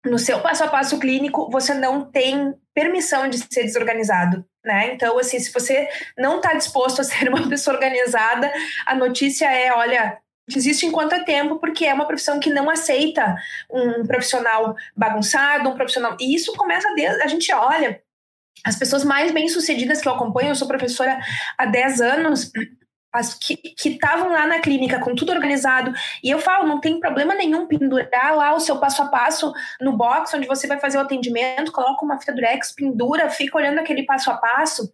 no 0.05 0.19
seu 0.19 0.41
passo 0.41 0.65
a 0.65 0.69
passo 0.69 0.99
clínico, 0.99 1.49
você 1.51 1.73
não 1.75 2.05
tem 2.05 2.55
permissão 2.75 3.29
de 3.29 3.39
ser 3.39 3.63
desorganizado, 3.63 4.45
né? 4.65 4.93
Então, 4.93 5.19
assim, 5.19 5.39
se 5.39 5.53
você 5.53 5.89
não 6.17 6.37
está 6.37 6.55
disposto 6.55 7.01
a 7.01 7.05
ser 7.05 7.29
uma 7.29 7.49
pessoa 7.49 7.75
organizada, 7.75 8.53
a 8.87 8.95
notícia 8.95 9.47
é, 9.47 9.73
olha, 9.73 10.19
existe 10.57 10.87
enquanto 10.87 11.15
é 11.15 11.25
tempo, 11.25 11.57
porque 11.59 11.85
é 11.85 11.95
uma 11.95 12.07
profissão 12.07 12.41
que 12.41 12.51
não 12.51 12.71
aceita 12.71 13.37
um 13.71 14.07
profissional 14.07 14.75
bagunçado, 14.97 15.69
um 15.69 15.75
profissional. 15.75 16.17
E 16.21 16.35
isso 16.35 16.53
começa 16.55 16.93
desde. 16.95 17.23
A 17.23 17.27
gente 17.27 17.53
olha. 17.53 18.01
As 18.65 18.75
pessoas 18.75 19.05
mais 19.05 19.31
bem-sucedidas 19.31 20.01
que 20.01 20.09
eu 20.09 20.13
acompanho, 20.13 20.49
eu 20.49 20.55
sou 20.55 20.67
professora 20.67 21.17
há 21.57 21.65
10 21.65 22.01
anos, 22.01 22.51
as 23.13 23.35
que 23.35 23.59
estavam 23.85 24.31
lá 24.31 24.47
na 24.47 24.61
clínica 24.61 25.01
com 25.01 25.15
tudo 25.15 25.33
organizado. 25.33 25.93
E 26.23 26.31
eu 26.31 26.39
falo, 26.39 26.67
não 26.67 26.81
tem 26.81 27.01
problema 27.01 27.35
nenhum 27.35 27.67
pendurar 27.67 28.37
lá 28.37 28.55
o 28.55 28.61
seu 28.61 28.79
passo 28.79 29.03
a 29.03 29.07
passo 29.09 29.53
no 29.81 29.97
box 29.97 30.35
onde 30.35 30.47
você 30.47 30.67
vai 30.67 30.79
fazer 30.79 30.99
o 30.99 31.03
atendimento, 31.03 31.73
coloca 31.73 32.05
uma 32.05 32.19
fita 32.19 32.33
durex, 32.33 32.73
pendura, 32.73 33.31
fica 33.31 33.57
olhando 33.57 33.79
aquele 33.79 34.05
passo 34.05 34.31
a 34.31 34.37
passo. 34.37 34.93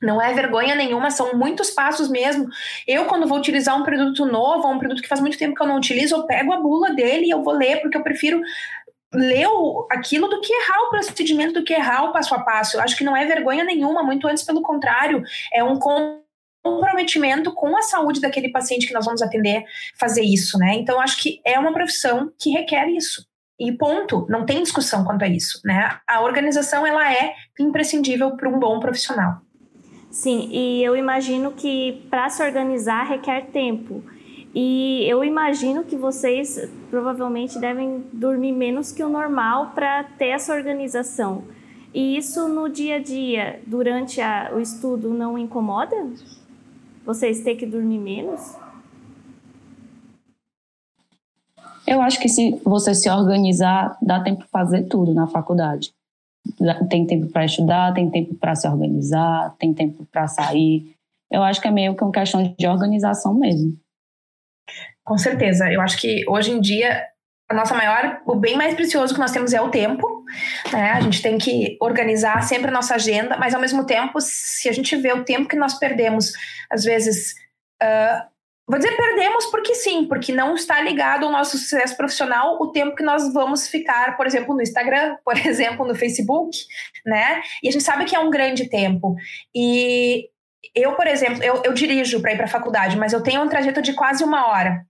Não 0.00 0.20
é 0.20 0.32
vergonha 0.32 0.74
nenhuma, 0.74 1.10
são 1.10 1.34
muitos 1.34 1.70
passos 1.70 2.08
mesmo. 2.08 2.48
Eu, 2.88 3.04
quando 3.04 3.28
vou 3.28 3.38
utilizar 3.38 3.78
um 3.78 3.84
produto 3.84 4.26
novo, 4.26 4.68
um 4.68 4.78
produto 4.78 5.00
que 5.00 5.08
faz 5.08 5.20
muito 5.20 5.38
tempo 5.38 5.54
que 5.54 5.62
eu 5.62 5.66
não 5.66 5.76
utilizo, 5.76 6.16
eu 6.16 6.26
pego 6.26 6.52
a 6.52 6.60
bula 6.60 6.92
dele 6.92 7.26
e 7.26 7.30
eu 7.30 7.42
vou 7.42 7.54
ler, 7.54 7.80
porque 7.80 7.96
eu 7.96 8.02
prefiro 8.02 8.42
ler 9.14 9.46
aquilo 9.90 10.26
do 10.28 10.40
que 10.40 10.52
errar 10.52 10.80
o 10.86 10.90
procedimento, 10.90 11.52
do 11.52 11.64
que 11.64 11.74
errar 11.74 12.04
o 12.04 12.12
passo 12.12 12.34
a 12.34 12.40
passo. 12.40 12.76
Eu 12.76 12.80
acho 12.80 12.96
que 12.96 13.04
não 13.04 13.16
é 13.16 13.24
vergonha 13.26 13.62
nenhuma, 13.62 14.02
muito 14.02 14.26
antes 14.26 14.42
pelo 14.42 14.62
contrário, 14.62 15.22
é 15.52 15.62
um 15.62 15.78
comprometimento 16.62 17.52
com 17.52 17.76
a 17.76 17.82
saúde 17.82 18.20
daquele 18.20 18.50
paciente 18.50 18.86
que 18.86 18.94
nós 18.94 19.04
vamos 19.04 19.22
atender 19.22 19.64
fazer 19.98 20.22
isso, 20.22 20.58
né? 20.58 20.74
Então 20.74 21.00
acho 21.00 21.20
que 21.20 21.40
é 21.44 21.58
uma 21.58 21.72
profissão 21.72 22.32
que 22.38 22.50
requer 22.50 22.88
isso. 22.88 23.26
E 23.58 23.70
ponto, 23.72 24.26
não 24.28 24.44
tem 24.44 24.62
discussão 24.62 25.04
quanto 25.04 25.24
a 25.24 25.28
isso, 25.28 25.60
né? 25.64 25.98
A 26.06 26.20
organização 26.22 26.86
ela 26.86 27.12
é 27.12 27.34
imprescindível 27.60 28.36
para 28.36 28.48
um 28.48 28.58
bom 28.58 28.80
profissional. 28.80 29.40
Sim, 30.10 30.48
e 30.52 30.82
eu 30.82 30.96
imagino 30.96 31.52
que 31.52 32.06
para 32.10 32.28
se 32.28 32.42
organizar 32.42 33.04
requer 33.04 33.46
tempo. 33.46 34.04
E 34.54 35.04
eu 35.08 35.24
imagino 35.24 35.84
que 35.84 35.96
vocês 35.96 36.68
provavelmente 36.90 37.58
devem 37.58 38.04
dormir 38.12 38.52
menos 38.52 38.92
que 38.92 39.02
o 39.02 39.08
normal 39.08 39.70
para 39.74 40.04
ter 40.04 40.28
essa 40.28 40.54
organização. 40.54 41.44
E 41.94 42.16
isso 42.16 42.48
no 42.48 42.68
dia 42.68 42.96
a 42.96 42.98
dia, 42.98 43.60
durante 43.66 44.20
a, 44.20 44.50
o 44.54 44.60
estudo, 44.60 45.14
não 45.14 45.38
incomoda? 45.38 45.96
Vocês 47.04 47.42
ter 47.42 47.56
que 47.56 47.66
dormir 47.66 47.98
menos? 47.98 48.56
Eu 51.86 52.00
acho 52.00 52.20
que 52.20 52.28
se 52.28 52.60
você 52.64 52.94
se 52.94 53.10
organizar, 53.10 53.96
dá 54.00 54.20
tempo 54.22 54.40
para 54.40 54.48
fazer 54.48 54.84
tudo 54.84 55.12
na 55.12 55.26
faculdade. 55.26 55.92
Tem 56.88 57.06
tempo 57.06 57.28
para 57.28 57.44
estudar, 57.44 57.92
tem 57.92 58.10
tempo 58.10 58.34
para 58.34 58.54
se 58.54 58.68
organizar, 58.68 59.54
tem 59.58 59.74
tempo 59.74 60.06
para 60.10 60.26
sair. 60.26 60.94
Eu 61.30 61.42
acho 61.42 61.60
que 61.60 61.68
é 61.68 61.70
meio 61.70 61.96
que 61.96 62.02
uma 62.02 62.12
questão 62.12 62.54
de 62.58 62.66
organização 62.66 63.34
mesmo. 63.34 63.76
Com 65.04 65.18
certeza. 65.18 65.70
Eu 65.72 65.80
acho 65.80 65.98
que 65.98 66.24
hoje 66.28 66.52
em 66.52 66.60
dia 66.60 67.06
a 67.48 67.54
nossa 67.54 67.74
maior, 67.74 68.22
o 68.26 68.34
bem 68.34 68.56
mais 68.56 68.74
precioso 68.74 69.12
que 69.12 69.20
nós 69.20 69.30
temos 69.30 69.52
é 69.52 69.60
o 69.60 69.70
tempo. 69.70 70.11
Né? 70.72 70.90
A 70.92 71.00
gente 71.00 71.22
tem 71.22 71.38
que 71.38 71.76
organizar 71.80 72.42
sempre 72.42 72.68
a 72.68 72.72
nossa 72.72 72.94
agenda, 72.94 73.36
mas 73.36 73.54
ao 73.54 73.60
mesmo 73.60 73.84
tempo, 73.84 74.20
se 74.20 74.68
a 74.68 74.72
gente 74.72 74.96
vê 74.96 75.12
o 75.12 75.24
tempo 75.24 75.48
que 75.48 75.56
nós 75.56 75.78
perdemos, 75.78 76.32
às 76.70 76.84
vezes. 76.84 77.34
Uh, 77.82 78.32
vou 78.68 78.78
dizer 78.78 78.96
perdemos 78.96 79.46
porque 79.46 79.74
sim, 79.74 80.06
porque 80.06 80.32
não 80.32 80.54
está 80.54 80.80
ligado 80.80 81.26
ao 81.26 81.32
nosso 81.32 81.58
sucesso 81.58 81.96
profissional 81.96 82.58
o 82.60 82.70
tempo 82.70 82.94
que 82.94 83.02
nós 83.02 83.32
vamos 83.32 83.68
ficar, 83.68 84.16
por 84.16 84.26
exemplo, 84.26 84.54
no 84.54 84.62
Instagram, 84.62 85.16
por 85.24 85.36
exemplo, 85.36 85.86
no 85.86 85.94
Facebook, 85.94 86.56
né? 87.04 87.42
E 87.62 87.68
a 87.68 87.72
gente 87.72 87.84
sabe 87.84 88.04
que 88.04 88.14
é 88.14 88.18
um 88.18 88.30
grande 88.30 88.68
tempo. 88.68 89.14
E 89.54 90.28
eu, 90.74 90.94
por 90.94 91.06
exemplo, 91.06 91.42
eu, 91.42 91.62
eu 91.64 91.72
dirijo 91.72 92.20
para 92.20 92.32
ir 92.32 92.36
para 92.36 92.46
a 92.46 92.48
faculdade, 92.48 92.96
mas 92.96 93.12
eu 93.12 93.22
tenho 93.22 93.42
um 93.42 93.48
trajeto 93.48 93.82
de 93.82 93.92
quase 93.94 94.22
uma 94.22 94.48
hora 94.48 94.86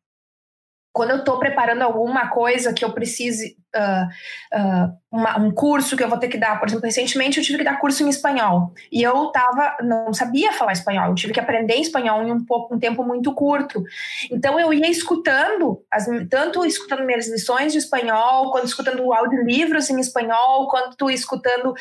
quando 0.93 1.11
eu 1.11 1.19
estou 1.19 1.39
preparando 1.39 1.83
alguma 1.83 2.29
coisa 2.29 2.73
que 2.73 2.85
eu 2.85 2.93
precise, 2.93 3.57
uh, 3.75 4.59
uh, 4.59 4.93
uma, 5.11 5.39
um 5.39 5.51
curso 5.51 5.97
que 5.97 6.05
eu 6.05 6.09
vou 6.09 6.19
ter 6.19 6.29
que 6.29 6.37
dar, 6.37 6.61
por 6.61 6.69
exemplo, 6.69 6.85
recentemente 6.85 7.39
eu 7.39 7.45
tive 7.45 7.59
que 7.59 7.65
dar 7.65 7.79
curso 7.79 8.03
em 8.05 8.11
espanhol 8.11 8.73
e 8.91 9.03
eu 9.03 9.29
tava, 9.29 9.79
não 9.81 10.13
sabia 10.13 10.53
falar 10.53 10.73
espanhol, 10.73 11.09
eu 11.09 11.15
tive 11.15 11.33
que 11.33 11.41
aprender 11.41 11.77
espanhol 11.77 12.23
em 12.23 12.33
um, 12.33 12.45
pouco, 12.45 12.75
um 12.75 12.79
tempo 12.79 13.03
muito 13.03 13.35
curto. 13.35 13.83
Então 14.31 14.61
eu 14.61 14.73
ia 14.73 14.91
escutando, 14.91 15.83
as, 15.91 16.07
tanto 16.29 16.65
escutando 16.67 17.07
minhas 17.07 17.27
lições 17.27 17.73
de 17.73 17.79
espanhol, 17.79 18.51
quanto 18.51 18.67
escutando 18.67 19.11
audiolivros 19.15 19.89
em 19.89 19.99
espanhol, 19.99 20.69
quanto 20.69 21.11
escutando 21.11 21.73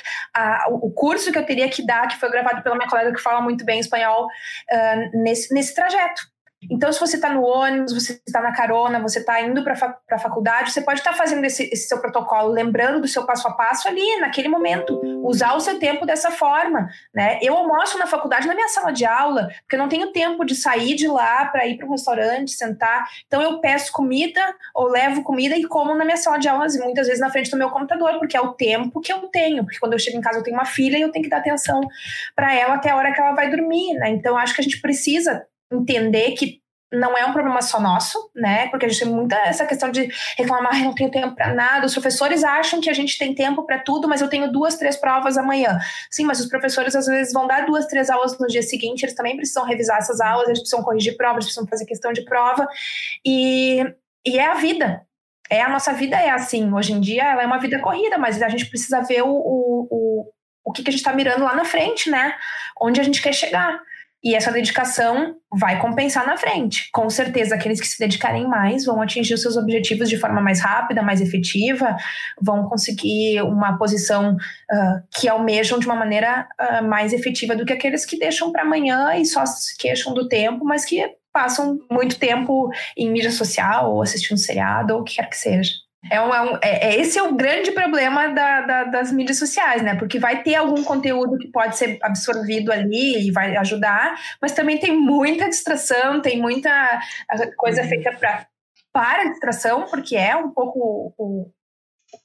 o 0.70 0.90
curso 0.92 1.32
que 1.34 1.38
eu 1.38 1.46
teria 1.46 1.68
que 1.70 1.86
dar, 1.86 2.08
que 2.08 2.18
foi 2.18 2.32
gravado 2.32 2.64
pela 2.64 2.76
minha 2.76 2.88
colega 2.88 3.14
que 3.14 3.22
fala 3.22 3.42
muito 3.42 3.66
bem 3.66 3.80
espanhol, 3.80 4.26
uh, 4.26 5.22
nesse, 5.22 5.54
nesse 5.54 5.76
trajeto. 5.76 6.32
Então, 6.70 6.92
se 6.94 7.00
você 7.00 7.16
está 7.16 7.30
no 7.30 7.44
ônibus, 7.44 7.94
você 7.94 8.22
está 8.26 8.40
na 8.40 8.52
carona, 8.52 9.00
você 9.00 9.20
está 9.20 9.42
indo 9.42 9.64
para 9.64 9.74
a 10.12 10.20
faculdade, 10.20 10.72
você 10.72 10.82
pode 10.82 11.00
estar 11.00 11.12
tá 11.12 11.18
fazendo 11.18 11.44
esse, 11.44 11.64
esse, 11.64 11.88
seu 11.88 12.00
protocolo, 12.00 12.50
lembrando 12.52 13.02
do 13.02 13.08
seu 13.08 13.26
passo 13.26 13.48
a 13.48 13.54
passo 13.54 13.88
ali, 13.88 14.20
naquele 14.20 14.48
momento. 14.48 15.02
Usar 15.24 15.56
o 15.56 15.60
seu 15.60 15.80
tempo 15.80 16.06
dessa 16.06 16.30
forma. 16.30 16.88
Né? 17.14 17.40
Eu 17.42 17.56
almoço 17.56 17.98
na 17.98 18.06
faculdade, 18.06 18.48
na 18.48 18.54
minha 18.54 18.68
sala 18.68 18.92
de 18.92 19.06
aula, 19.06 19.50
porque 19.62 19.76
eu 19.76 19.80
não 19.80 19.90
tenho 19.90 20.12
tempo 20.12 20.46
de 20.46 20.54
sair 20.54 20.94
de 20.96 21.08
lá 21.08 21.46
para 21.46 21.66
ir 21.66 21.78
para 21.78 21.88
um 21.88 21.92
restaurante, 21.92 22.52
sentar. 22.52 23.08
Então, 23.26 23.42
eu 23.42 23.60
peço 23.60 23.92
comida 23.92 24.42
ou 24.76 24.88
levo 24.88 25.24
comida 25.24 25.56
e 25.56 25.64
como 25.64 25.96
na 25.96 26.06
minha 26.06 26.18
sala 26.18 26.38
de 26.38 26.48
aula, 26.48 26.68
muitas 26.84 27.08
vezes 27.08 27.20
na 27.20 27.32
frente 27.32 27.50
do 27.50 27.58
meu 27.58 27.70
computador, 27.70 28.20
porque 28.20 28.38
é 28.38 28.42
o 28.42 28.54
tempo 28.54 29.02
que 29.02 29.12
eu 29.12 29.20
tenho. 29.30 29.64
Porque 29.64 29.80
quando 29.80 29.94
eu 29.94 30.00
chego 30.00 30.18
em 30.18 30.22
casa, 30.22 30.38
eu 30.38 30.44
tenho 30.44 30.56
uma 30.56 30.66
filha 30.66 30.98
e 30.98 31.02
eu 31.02 31.12
tenho 31.12 31.24
que 31.24 31.30
dar 31.30 31.38
atenção 31.38 31.82
para 32.36 32.54
ela 32.54 32.76
até 32.76 32.92
a 32.92 32.96
hora 32.96 33.12
que 33.12 33.20
ela 33.20 33.32
vai 33.32 33.50
dormir. 33.50 33.96
Né? 33.96 34.10
Então, 34.12 34.38
acho 34.38 34.54
que 34.54 34.62
a 34.62 34.64
gente 34.64 34.80
precisa 34.80 35.44
entender 35.72 36.32
que 36.32 36.62
não 36.92 37.18
é 37.18 37.26
um 37.26 37.32
problema 37.32 37.62
só 37.62 37.80
nosso, 37.80 38.30
né? 38.36 38.68
Porque 38.68 38.86
a 38.86 38.90
gente 38.90 39.00
tem 39.00 39.14
muita 39.14 39.36
essa 39.38 39.66
questão 39.66 39.90
de 39.90 40.10
reclamar, 40.38 40.78
não 40.84 40.94
tenho 40.94 41.10
tempo 41.10 41.34
para 41.36 41.54
nada. 41.54 41.86
Os 41.86 41.94
professores 41.94 42.44
acham 42.44 42.82
que 42.82 42.90
a 42.90 42.94
gente 42.94 43.18
tem 43.18 43.34
tempo 43.34 43.64
para 43.66 43.80
tudo, 43.80 44.10
mas 44.10 44.20
eu 44.20 44.28
tenho 44.28 44.52
duas, 44.52 44.76
três 44.76 44.98
provas 44.98 45.38
amanhã. 45.38 45.80
Sim, 46.10 46.26
mas 46.26 46.42
os 46.42 46.48
professores 46.48 46.94
às 46.96 47.06
vezes 47.06 47.32
vão 47.32 47.48
dar 47.48 47.66
duas, 47.66 47.86
três 47.86 48.10
aulas 48.10 48.38
no 48.38 48.48
dia 48.48 48.62
seguinte, 48.62 49.04
eles 49.04 49.16
também 49.16 49.38
precisam 49.38 49.66
revisar 49.66 50.00
essas 50.00 50.20
aulas, 50.20 50.48
eles 50.48 50.60
precisam 50.60 50.84
corrigir 50.84 51.16
provas, 51.16 51.46
precisam 51.46 51.66
fazer 51.66 51.86
questão 51.86 52.12
de 52.12 52.26
prova. 52.26 52.68
E, 53.26 53.86
e 54.28 54.38
é 54.38 54.48
a 54.48 54.56
vida. 54.56 55.06
É 55.50 55.62
a 55.62 55.70
nossa 55.70 55.94
vida 55.94 56.18
é 56.18 56.30
assim. 56.30 56.74
Hoje 56.74 56.92
em 56.92 57.00
dia 57.00 57.24
ela 57.24 57.44
é 57.44 57.46
uma 57.46 57.60
vida 57.60 57.80
corrida, 57.80 58.18
mas 58.18 58.42
a 58.42 58.50
gente 58.50 58.66
precisa 58.66 59.02
ver 59.02 59.22
o, 59.22 59.30
o, 59.30 59.88
o, 59.90 60.32
o 60.66 60.72
que, 60.74 60.84
que 60.84 60.90
a 60.90 60.92
gente 60.92 61.02
está 61.02 61.14
mirando 61.14 61.44
lá 61.44 61.56
na 61.56 61.66
frente, 61.66 62.10
né? 62.10 62.36
Onde 62.82 63.00
a 63.00 63.04
gente 63.04 63.22
quer 63.22 63.34
chegar. 63.34 63.82
E 64.24 64.36
essa 64.36 64.52
dedicação 64.52 65.36
vai 65.52 65.80
compensar 65.82 66.26
na 66.26 66.38
frente. 66.38 66.90
Com 66.92 67.10
certeza, 67.10 67.56
aqueles 67.56 67.82
que 67.82 67.88
se 67.88 67.98
dedicarem 67.98 68.48
mais 68.48 68.86
vão 68.86 69.02
atingir 69.02 69.34
os 69.34 69.42
seus 69.42 69.58
objetivos 69.58 70.10
de 70.10 70.18
forma 70.18 70.40
mais 70.40 70.62
rápida, 70.62 71.02
mais 71.02 71.22
efetiva, 71.22 71.96
vão 72.40 72.64
conseguir 72.64 73.42
uma 73.42 73.78
posição 73.78 74.36
uh, 74.36 75.20
que 75.20 75.28
almejam 75.28 75.80
de 75.80 75.88
uma 75.88 75.96
maneira 75.96 76.48
uh, 76.60 76.84
mais 76.88 77.14
efetiva 77.14 77.56
do 77.56 77.66
que 77.66 77.74
aqueles 77.74 78.06
que 78.06 78.20
deixam 78.20 78.52
para 78.52 78.62
amanhã 78.62 79.16
e 79.16 79.26
só 79.26 79.46
se 79.46 79.76
queixam 79.76 80.14
do 80.14 80.28
tempo, 80.28 80.64
mas 80.64 80.86
que 80.86 81.04
passam 81.34 81.80
muito 81.90 82.20
tempo 82.20 82.70
em 82.96 83.10
mídia 83.10 83.32
social 83.32 83.94
ou 83.94 84.02
assistindo 84.02 84.38
seriado 84.38 84.94
ou 84.94 85.02
o 85.02 85.04
que 85.04 85.16
quer 85.16 85.30
que 85.30 85.38
seja. 85.38 85.72
É, 86.10 86.20
um, 86.20 86.34
é, 86.34 86.42
um, 86.42 86.58
é, 86.64 86.88
é, 86.90 87.00
esse 87.00 87.20
é 87.20 87.24
o 87.24 87.36
grande 87.36 87.72
problema 87.72 88.28
da, 88.30 88.62
da, 88.62 88.84
das 88.86 89.12
mídias 89.12 89.38
sociais, 89.38 89.84
né? 89.84 89.96
Porque 89.96 90.18
vai 90.18 90.42
ter 90.42 90.56
algum 90.56 90.84
conteúdo 90.84 91.38
que 91.38 91.48
pode 91.48 91.78
ser 91.78 92.00
absorvido 92.02 92.72
ali 92.72 93.28
e 93.28 93.32
vai 93.32 93.56
ajudar, 93.58 94.16
mas 94.42 94.52
também 94.52 94.80
tem 94.80 94.98
muita 94.98 95.48
distração, 95.48 96.20
tem 96.20 96.42
muita 96.42 97.00
coisa 97.56 97.84
feita 97.84 98.12
pra, 98.14 98.48
para 98.92 99.30
distração, 99.30 99.86
porque 99.86 100.16
é 100.16 100.36
um 100.36 100.50
pouco 100.50 101.14
o, 101.18 101.52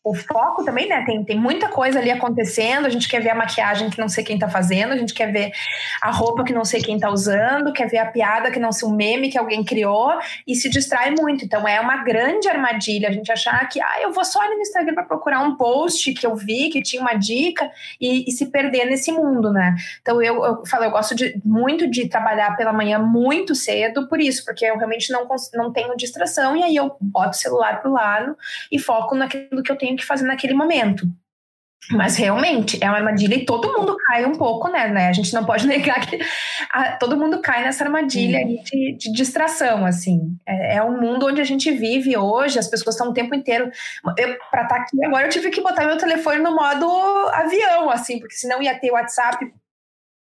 o 0.02 0.14
foco 0.14 0.64
também, 0.64 0.88
né? 0.88 1.04
Tem, 1.04 1.24
tem 1.24 1.38
muita 1.38 1.68
coisa 1.68 1.98
ali 1.98 2.10
acontecendo. 2.10 2.86
A 2.86 2.88
gente 2.88 3.08
quer 3.08 3.20
ver 3.20 3.30
a 3.30 3.34
maquiagem 3.34 3.90
que 3.90 3.98
não 3.98 4.08
sei 4.08 4.22
quem 4.22 4.38
tá 4.38 4.48
fazendo, 4.48 4.92
a 4.92 4.96
gente 4.96 5.12
quer 5.12 5.32
ver 5.32 5.50
a 6.00 6.10
roupa 6.10 6.44
que 6.44 6.52
não 6.52 6.64
sei 6.64 6.80
quem 6.80 6.98
tá 6.98 7.10
usando, 7.10 7.72
quer 7.72 7.88
ver 7.88 7.98
a 7.98 8.06
piada 8.06 8.50
que 8.50 8.58
não 8.58 8.70
sei 8.70 8.88
um 8.88 8.94
meme 8.94 9.30
que 9.30 9.38
alguém 9.38 9.64
criou 9.64 10.12
e 10.46 10.54
se 10.54 10.68
distrai 10.68 11.10
muito. 11.10 11.44
Então 11.44 11.66
é 11.66 11.80
uma 11.80 12.04
grande 12.04 12.48
armadilha 12.48 13.08
a 13.08 13.12
gente 13.12 13.30
achar 13.32 13.68
que, 13.68 13.80
ah, 13.80 14.00
eu 14.00 14.12
vou 14.12 14.24
só 14.24 14.40
ali 14.40 14.54
no 14.54 14.60
Instagram 14.60 14.94
para 14.94 15.04
procurar 15.04 15.40
um 15.40 15.56
post 15.56 16.12
que 16.14 16.26
eu 16.26 16.36
vi, 16.36 16.68
que 16.70 16.82
tinha 16.82 17.02
uma 17.02 17.14
dica 17.14 17.68
e, 18.00 18.28
e 18.28 18.32
se 18.32 18.46
perder 18.46 18.86
nesse 18.86 19.10
mundo, 19.10 19.52
né? 19.52 19.74
Então 20.02 20.22
eu, 20.22 20.44
eu 20.44 20.66
falo, 20.66 20.84
eu 20.84 20.90
gosto 20.90 21.14
de, 21.14 21.40
muito 21.44 21.88
de 21.88 22.08
trabalhar 22.08 22.56
pela 22.56 22.72
manhã 22.72 22.98
muito 22.98 23.54
cedo 23.54 24.08
por 24.08 24.20
isso, 24.20 24.44
porque 24.44 24.64
eu 24.64 24.76
realmente 24.76 25.12
não, 25.12 25.26
não 25.54 25.72
tenho 25.72 25.96
distração 25.96 26.56
e 26.56 26.62
aí 26.62 26.76
eu 26.76 26.96
boto 27.00 27.30
o 27.30 27.34
celular 27.34 27.80
pro 27.80 27.92
lado 27.92 28.36
e 28.70 28.78
foco 28.78 29.14
naquilo 29.14 29.62
que 29.64 29.72
eu 29.72 29.75
tenho 29.76 29.96
que 29.96 30.04
fazer 30.04 30.24
naquele 30.24 30.54
momento. 30.54 31.06
Mas 31.90 32.16
realmente 32.16 32.82
é 32.82 32.88
uma 32.88 32.96
armadilha 32.96 33.36
e 33.36 33.44
todo 33.44 33.72
mundo 33.72 33.96
cai 33.96 34.24
um 34.24 34.32
pouco, 34.32 34.68
né? 34.68 34.88
né? 34.88 35.08
A 35.08 35.12
gente 35.12 35.32
não 35.32 35.44
pode 35.44 35.66
negar 35.68 36.04
que 36.04 36.18
a, 36.70 36.96
todo 36.96 37.16
mundo 37.16 37.40
cai 37.40 37.62
nessa 37.62 37.84
armadilha 37.84 38.44
de, 38.44 38.96
de, 38.96 39.12
distração, 39.12 39.86
assim. 39.86 40.36
É, 40.44 40.76
é 40.76 40.82
um 40.82 41.00
mundo 41.00 41.26
onde 41.26 41.40
a 41.40 41.44
gente 41.44 41.70
vive 41.70 42.16
hoje, 42.16 42.58
as 42.58 42.68
pessoas 42.68 42.94
estão 42.96 43.10
o 43.10 43.14
tempo 43.14 43.34
inteiro. 43.34 43.70
Para 44.02 44.62
estar 44.62 44.66
tá 44.66 44.76
aqui 44.76 45.04
agora, 45.04 45.26
eu 45.26 45.30
tive 45.30 45.50
que 45.50 45.60
botar 45.60 45.86
meu 45.86 45.96
telefone 45.96 46.40
no 46.40 46.54
modo 46.54 46.86
avião, 47.32 47.88
assim, 47.88 48.18
porque 48.18 48.34
senão 48.34 48.60
ia 48.60 48.78
ter 48.78 48.90
WhatsApp. 48.90 49.44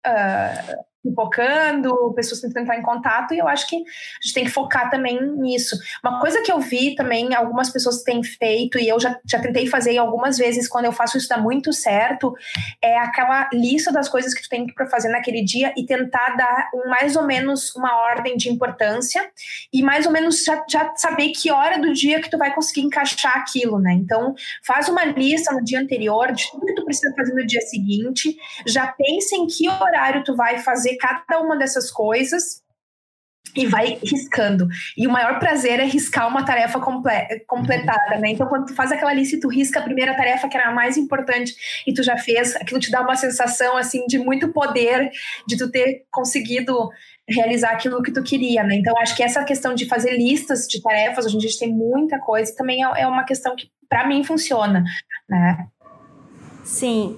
Uh, 0.07 0.85
pipocando, 1.05 2.13
pessoas 2.15 2.41
tentando 2.41 2.63
entrar 2.63 2.79
em 2.79 2.83
contato, 2.83 3.35
e 3.35 3.39
eu 3.39 3.47
acho 3.47 3.69
que 3.69 3.77
a 3.77 3.79
gente 4.23 4.35
tem 4.35 4.45
que 4.45 4.51
focar 4.51 4.91
também 4.91 5.21
nisso. 5.37 5.77
Uma 6.03 6.19
coisa 6.19 6.41
que 6.41 6.51
eu 6.51 6.59
vi 6.59 6.95
também, 6.95 7.35
algumas 7.35 7.71
pessoas 7.71 8.03
têm 8.03 8.25
feito, 8.25 8.79
e 8.79 8.89
eu 8.89 8.99
já, 8.99 9.19
já 9.25 9.39
tentei 9.39 9.67
fazer 9.67 9.99
algumas 9.99 10.39
vezes, 10.39 10.67
quando 10.67 10.87
eu 10.87 10.93
faço 10.93 11.19
isso 11.19 11.29
dá 11.29 11.37
muito 11.37 11.73
certo, 11.73 12.35
é 12.83 12.99
aquela 12.99 13.49
lista 13.53 13.93
das 13.93 14.09
coisas 14.09 14.33
que 14.33 14.43
tu 14.43 14.49
tem 14.49 14.67
que 14.67 14.87
fazer 14.87 15.11
naquele 15.11 15.45
dia 15.45 15.75
e 15.77 15.85
tentar 15.85 16.37
dar 16.37 16.71
um, 16.75 16.89
mais 16.89 17.17
ou 17.17 17.25
menos 17.25 17.75
uma 17.77 17.95
ordem 18.05 18.37
de 18.37 18.49
importância, 18.49 19.29
e 19.73 19.83
mais 19.83 20.07
ou 20.07 20.13
menos 20.13 20.43
já, 20.43 20.65
já 20.69 20.95
saber 20.97 21.31
que 21.31 21.51
hora 21.51 21.79
do 21.79 21.93
dia 21.93 22.21
que 22.21 22.31
tu 22.31 22.39
vai 22.39 22.55
conseguir 22.55 22.81
encaixar 22.81 23.37
aquilo, 23.37 23.79
né? 23.79 23.93
Então, 23.93 24.35
faz 24.63 24.89
uma 24.89 25.05
lista 25.05 25.53
no 25.53 25.63
dia 25.63 25.81
anterior 25.81 26.33
de 26.33 26.51
tudo 26.51 26.65
que 26.65 26.75
tu 26.75 26.85
precisa 26.85 27.15
fazer 27.15 27.35
no 27.35 27.47
dia 27.47 27.61
seguinte, 27.61 28.37
já 28.67 28.87
pensa 28.87 29.37
em 29.37 29.47
que 29.47 29.69
horário 29.69 30.25
tu 30.25 30.35
vai 30.35 30.59
fazer 30.59 30.94
cada 30.97 31.41
uma 31.41 31.57
dessas 31.57 31.91
coisas 31.91 32.65
e 33.57 33.67
vai 33.67 33.99
riscando. 34.03 34.67
E 34.97 35.07
o 35.07 35.11
maior 35.11 35.39
prazer 35.39 35.79
é 35.79 35.85
riscar 35.85 36.27
uma 36.29 36.45
tarefa 36.45 36.81
comple 36.81 37.41
completada, 37.47 38.19
né? 38.19 38.31
Então, 38.31 38.49
quando 38.49 38.67
tu 38.67 38.75
faz 38.75 38.91
aquela 38.91 39.13
lista 39.13 39.37
e 39.37 39.41
tu 39.41 39.49
risca 39.49 39.79
a 39.79 39.83
primeira 39.83 40.17
tarefa 40.17 40.49
que 40.49 40.57
era 40.57 40.71
a 40.71 40.75
mais 40.75 40.97
importante 40.97 41.55
e 41.87 41.93
tu 41.93 42.03
já 42.03 42.17
fez, 42.17 42.57
aquilo 42.57 42.81
te 42.81 42.91
dá 42.91 43.01
uma 43.01 43.17
sensação, 43.17 43.77
assim, 43.77 44.07
de 44.07 44.19
muito 44.19 44.49
poder, 44.49 45.11
de 45.47 45.57
tu 45.57 45.71
ter 45.71 46.05
conseguido 46.11 46.89
realizar 47.29 47.71
aquilo 47.71 48.03
que 48.03 48.13
tu 48.13 48.23
queria, 48.23 48.63
né? 48.65 48.75
Então, 48.77 48.95
acho 48.99 49.15
que 49.15 49.23
essa 49.23 49.45
questão 49.45 49.75
de 49.75 49.87
fazer 49.87 50.17
listas 50.17 50.67
de 50.67 50.83
tarefas, 50.83 51.25
hoje 51.25 51.37
em 51.37 51.39
dia 51.39 51.49
a 51.49 51.51
gente 51.51 51.61
tem 51.61 51.73
muita 51.73 52.19
coisa, 52.19 52.55
também 52.57 52.85
é, 52.85 53.03
é 53.03 53.07
uma 53.07 53.25
questão 53.25 53.55
que, 53.55 53.69
para 53.89 54.07
mim, 54.07 54.25
funciona, 54.25 54.85
né? 55.29 55.67
Sim, 56.65 57.17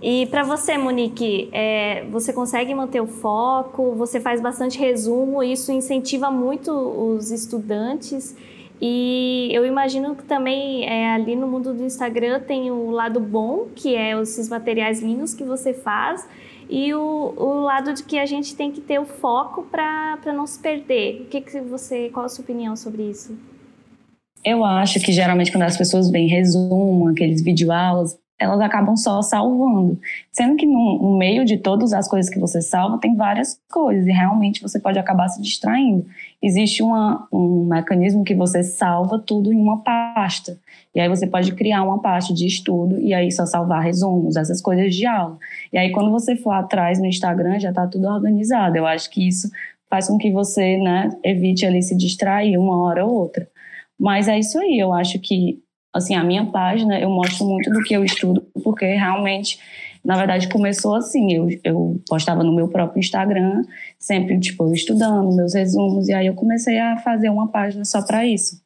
e 0.00 0.26
para 0.26 0.44
você, 0.44 0.78
Monique, 0.78 1.48
é, 1.52 2.04
você 2.10 2.32
consegue 2.32 2.72
manter 2.74 3.00
o 3.00 3.06
foco, 3.06 3.94
você 3.96 4.20
faz 4.20 4.40
bastante 4.40 4.78
resumo, 4.78 5.42
isso 5.42 5.72
incentiva 5.72 6.30
muito 6.30 6.70
os 6.70 7.32
estudantes. 7.32 8.36
E 8.80 9.50
eu 9.52 9.66
imagino 9.66 10.14
que 10.14 10.22
também 10.22 10.88
é, 10.88 11.12
ali 11.12 11.34
no 11.34 11.48
mundo 11.48 11.74
do 11.74 11.84
Instagram 11.84 12.40
tem 12.40 12.70
o 12.70 12.90
lado 12.90 13.18
bom, 13.18 13.66
que 13.74 13.96
é 13.96 14.20
esses 14.20 14.48
materiais 14.48 15.02
lindos 15.02 15.34
que 15.34 15.42
você 15.42 15.74
faz, 15.74 16.28
e 16.70 16.94
o, 16.94 17.34
o 17.36 17.60
lado 17.60 17.92
de 17.92 18.04
que 18.04 18.20
a 18.20 18.26
gente 18.26 18.54
tem 18.54 18.70
que 18.70 18.80
ter 18.80 19.00
o 19.00 19.04
foco 19.04 19.64
para 19.64 20.20
não 20.26 20.46
se 20.46 20.60
perder. 20.60 21.22
O 21.22 21.24
que, 21.24 21.40
que 21.40 21.60
você, 21.60 22.08
qual 22.10 22.26
a 22.26 22.28
sua 22.28 22.44
opinião 22.44 22.76
sobre 22.76 23.02
isso? 23.02 23.36
Eu 24.44 24.64
acho 24.64 25.00
que 25.00 25.10
geralmente 25.10 25.50
quando 25.50 25.64
as 25.64 25.76
pessoas 25.76 26.08
veem 26.08 26.28
resumo, 26.28 27.08
aqueles 27.08 27.42
videoaulas, 27.42 28.16
elas 28.38 28.60
acabam 28.60 28.96
só 28.96 29.20
salvando. 29.20 29.98
Sendo 30.30 30.56
que 30.56 30.64
no, 30.64 30.98
no, 31.02 31.18
meio 31.18 31.44
de 31.44 31.58
todas 31.58 31.92
as 31.92 32.06
coisas 32.06 32.30
que 32.32 32.38
você 32.38 32.62
salva, 32.62 32.98
tem 32.98 33.16
várias 33.16 33.60
coisas, 33.70 34.06
e 34.06 34.12
realmente 34.12 34.62
você 34.62 34.78
pode 34.78 34.98
acabar 34.98 35.28
se 35.28 35.42
distraindo. 35.42 36.06
Existe 36.40 36.82
uma, 36.82 37.26
um 37.32 37.64
mecanismo 37.64 38.22
que 38.22 38.34
você 38.34 38.62
salva 38.62 39.18
tudo 39.18 39.52
em 39.52 39.60
uma 39.60 39.82
pasta. 39.82 40.56
E 40.94 41.00
aí 41.00 41.08
você 41.08 41.26
pode 41.26 41.52
criar 41.54 41.82
uma 41.82 42.00
pasta 42.00 42.32
de 42.32 42.46
estudo 42.46 43.00
e 43.00 43.12
aí 43.12 43.30
só 43.32 43.44
salvar 43.44 43.82
resumos, 43.82 44.36
essas 44.36 44.62
coisas 44.62 44.94
de 44.94 45.04
aula. 45.04 45.36
E 45.72 45.78
aí 45.78 45.90
quando 45.90 46.10
você 46.10 46.36
for 46.36 46.52
atrás 46.52 47.00
no 47.00 47.06
Instagram, 47.06 47.58
já 47.58 47.70
está 47.70 47.86
tudo 47.86 48.06
organizado. 48.08 48.76
Eu 48.76 48.86
acho 48.86 49.10
que 49.10 49.26
isso 49.26 49.50
faz 49.90 50.06
com 50.06 50.16
que 50.16 50.30
você 50.30 50.76
né, 50.78 51.10
evite 51.24 51.66
ali 51.66 51.82
se 51.82 51.96
distrair 51.96 52.56
uma 52.56 52.84
hora 52.84 53.04
ou 53.04 53.12
outra. 53.12 53.48
Mas 53.98 54.28
é 54.28 54.38
isso 54.38 54.58
aí, 54.58 54.78
eu 54.78 54.92
acho 54.92 55.18
que 55.18 55.60
assim, 55.92 56.14
a 56.14 56.24
minha 56.24 56.46
página, 56.46 56.98
eu 56.98 57.10
mostro 57.10 57.46
muito 57.46 57.70
do 57.70 57.82
que 57.82 57.94
eu 57.94 58.04
estudo, 58.04 58.46
porque 58.62 58.84
realmente, 58.84 59.58
na 60.04 60.16
verdade, 60.16 60.48
começou 60.48 60.94
assim. 60.94 61.32
Eu, 61.32 61.48
eu 61.64 62.00
postava 62.08 62.42
no 62.42 62.54
meu 62.54 62.68
próprio 62.68 63.00
Instagram, 63.00 63.62
sempre, 63.98 64.38
tipo, 64.38 64.72
estudando 64.72 65.34
meus 65.34 65.54
resumos, 65.54 66.08
e 66.08 66.14
aí 66.14 66.26
eu 66.26 66.34
comecei 66.34 66.78
a 66.78 66.98
fazer 66.98 67.30
uma 67.30 67.48
página 67.48 67.84
só 67.84 68.02
para 68.02 68.26
isso. 68.26 68.60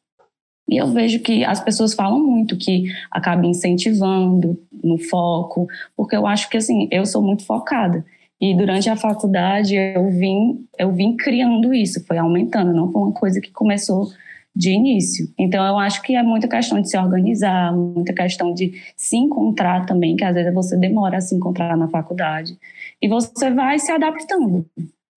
E 0.69 0.77
eu 0.77 0.87
vejo 0.87 1.19
que 1.19 1.43
as 1.43 1.59
pessoas 1.59 1.93
falam 1.93 2.19
muito 2.19 2.57
que 2.57 2.85
acaba 3.11 3.45
incentivando 3.45 4.57
no 4.83 4.97
foco, 4.97 5.67
porque 5.95 6.15
eu 6.15 6.25
acho 6.25 6.49
que, 6.49 6.57
assim, 6.57 6.87
eu 6.91 7.05
sou 7.05 7.21
muito 7.21 7.45
focada. 7.45 8.05
E 8.39 8.53
durante 8.53 8.89
a 8.89 8.95
faculdade 8.95 9.75
eu 9.75 10.09
vim, 10.09 10.65
eu 10.77 10.91
vim 10.91 11.15
criando 11.15 11.73
isso, 11.73 12.05
foi 12.05 12.17
aumentando, 12.17 12.73
não 12.73 12.91
foi 12.91 13.01
uma 13.01 13.13
coisa 13.13 13.39
que 13.39 13.51
começou 13.51 14.09
de 14.55 14.71
início. 14.71 15.27
Então, 15.37 15.65
eu 15.65 15.79
acho 15.79 16.01
que 16.01 16.15
é 16.15 16.21
muita 16.21 16.47
questão 16.47 16.79
de 16.79 16.89
se 16.89 16.97
organizar, 16.97 17.73
muita 17.73 18.13
questão 18.13 18.53
de 18.53 18.81
se 18.95 19.17
encontrar 19.17 19.85
também, 19.85 20.15
que 20.15 20.23
às 20.23 20.35
vezes 20.35 20.53
você 20.53 20.77
demora 20.77 21.17
a 21.17 21.21
se 21.21 21.35
encontrar 21.35 21.75
na 21.75 21.87
faculdade. 21.87 22.57
E 23.01 23.07
você 23.07 23.51
vai 23.51 23.79
se 23.79 23.91
adaptando 23.91 24.65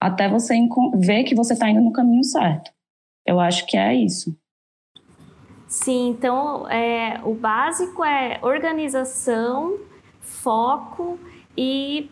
até 0.00 0.28
você 0.28 0.54
ver 0.94 1.24
que 1.24 1.34
você 1.34 1.52
está 1.52 1.68
indo 1.68 1.80
no 1.80 1.92
caminho 1.92 2.24
certo. 2.24 2.70
Eu 3.26 3.40
acho 3.40 3.66
que 3.66 3.76
é 3.76 3.94
isso. 3.94 4.36
Sim, 5.68 6.10
então 6.10 6.68
é, 6.70 7.20
o 7.24 7.34
básico 7.34 8.04
é 8.04 8.38
organização, 8.40 9.78
foco 10.20 11.18
e, 11.56 12.08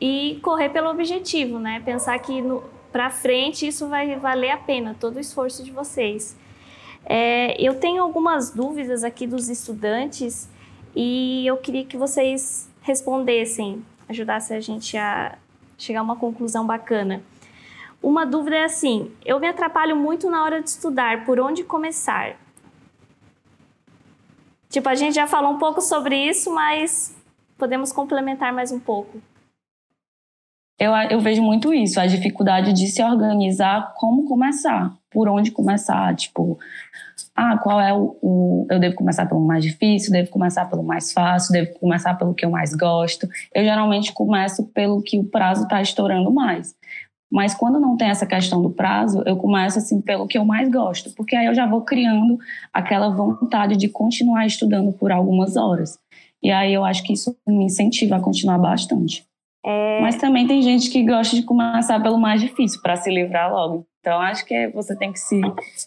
e 0.00 0.38
correr 0.40 0.68
pelo 0.68 0.88
objetivo, 0.88 1.58
né? 1.58 1.80
Pensar 1.80 2.16
que 2.20 2.40
no, 2.40 2.62
para 2.92 3.10
frente 3.10 3.66
isso 3.66 3.88
vai 3.88 4.16
valer 4.16 4.50
a 4.50 4.56
pena, 4.56 4.96
todo 4.98 5.16
o 5.16 5.20
esforço 5.20 5.62
de 5.62 5.70
vocês. 5.70 6.36
É, 7.04 7.60
eu 7.60 7.78
tenho 7.78 8.02
algumas 8.02 8.50
dúvidas 8.50 9.04
aqui 9.04 9.26
dos 9.26 9.48
estudantes 9.48 10.48
e 10.94 11.46
eu 11.46 11.56
queria 11.56 11.84
que 11.84 11.96
vocês 11.96 12.68
respondessem, 12.82 13.84
ajudassem 14.08 14.56
a 14.56 14.60
gente 14.60 14.96
a 14.96 15.38
chegar 15.78 16.00
a 16.00 16.02
uma 16.02 16.16
conclusão 16.16 16.66
bacana. 16.66 17.22
Uma 18.02 18.24
dúvida 18.24 18.56
é 18.56 18.64
assim: 18.64 19.12
eu 19.24 19.38
me 19.38 19.46
atrapalho 19.46 19.96
muito 19.96 20.30
na 20.30 20.42
hora 20.42 20.62
de 20.62 20.68
estudar, 20.68 21.24
por 21.24 21.38
onde 21.38 21.64
começar? 21.64 22.36
Tipo, 24.68 24.88
a 24.88 24.94
gente 24.94 25.14
já 25.14 25.26
falou 25.26 25.52
um 25.52 25.58
pouco 25.58 25.80
sobre 25.80 26.16
isso, 26.16 26.52
mas 26.54 27.14
podemos 27.58 27.92
complementar 27.92 28.52
mais 28.52 28.70
um 28.70 28.78
pouco. 28.78 29.20
Eu, 30.80 30.92
eu 31.10 31.20
vejo 31.20 31.42
muito 31.42 31.74
isso, 31.74 32.00
a 32.00 32.06
dificuldade 32.06 32.72
de 32.72 32.88
se 32.88 33.04
organizar, 33.04 33.92
como 33.96 34.26
começar, 34.26 34.96
por 35.10 35.28
onde 35.28 35.50
começar, 35.50 36.16
tipo, 36.16 36.58
ah, 37.36 37.58
qual 37.58 37.78
é 37.78 37.92
o, 37.92 38.16
o, 38.22 38.66
Eu 38.70 38.78
devo 38.78 38.94
começar 38.94 39.26
pelo 39.26 39.46
mais 39.46 39.62
difícil, 39.62 40.10
devo 40.10 40.30
começar 40.30 40.64
pelo 40.70 40.82
mais 40.82 41.12
fácil, 41.12 41.52
devo 41.52 41.78
começar 41.78 42.14
pelo 42.14 42.32
que 42.32 42.46
eu 42.46 42.50
mais 42.50 42.74
gosto. 42.74 43.28
Eu 43.54 43.62
geralmente 43.62 44.10
começo 44.12 44.66
pelo 44.68 45.02
que 45.02 45.18
o 45.18 45.24
prazo 45.24 45.64
está 45.64 45.82
estourando 45.82 46.32
mais. 46.32 46.74
Mas 47.30 47.54
quando 47.54 47.78
não 47.78 47.96
tem 47.96 48.08
essa 48.08 48.26
questão 48.26 48.62
do 48.62 48.70
prazo, 48.70 49.22
eu 49.26 49.36
começo 49.36 49.78
assim 49.78 50.00
pelo 50.00 50.26
que 50.26 50.38
eu 50.38 50.46
mais 50.46 50.70
gosto, 50.70 51.14
porque 51.14 51.36
aí 51.36 51.46
eu 51.46 51.54
já 51.54 51.66
vou 51.66 51.82
criando 51.82 52.38
aquela 52.72 53.10
vontade 53.10 53.76
de 53.76 53.88
continuar 53.88 54.46
estudando 54.46 54.92
por 54.92 55.12
algumas 55.12 55.56
horas. 55.56 55.98
E 56.42 56.50
aí 56.50 56.72
eu 56.72 56.84
acho 56.84 57.02
que 57.02 57.12
isso 57.12 57.36
me 57.46 57.66
incentiva 57.66 58.16
a 58.16 58.20
continuar 58.20 58.58
bastante. 58.58 59.29
É... 59.64 60.00
Mas 60.00 60.16
também 60.16 60.46
tem 60.46 60.62
gente 60.62 60.90
que 60.90 61.04
gosta 61.04 61.36
de 61.36 61.42
começar 61.42 62.00
pelo 62.02 62.18
mais 62.18 62.40
difícil 62.40 62.80
para 62.80 62.96
se 62.96 63.10
livrar 63.10 63.52
logo. 63.52 63.86
Então 64.00 64.18
acho 64.20 64.44
que 64.44 64.68
você 64.68 64.96
tem 64.96 65.12
que 65.12 65.18
se 65.18 65.40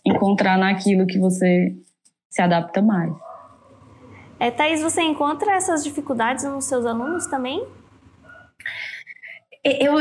encontrar 0.05 0.57
naquilo 0.57 1.07
que 1.07 1.17
você 1.17 1.75
se 2.29 2.41
adapta 2.41 2.81
mais. 2.81 3.11
É, 4.39 4.51
Thaís, 4.51 4.81
você 4.81 5.01
encontra 5.01 5.53
essas 5.53 5.83
dificuldades 5.83 6.43
nos 6.43 6.65
seus 6.65 6.85
alunos 6.85 7.27
também? 7.27 7.65
Eu 9.63 9.95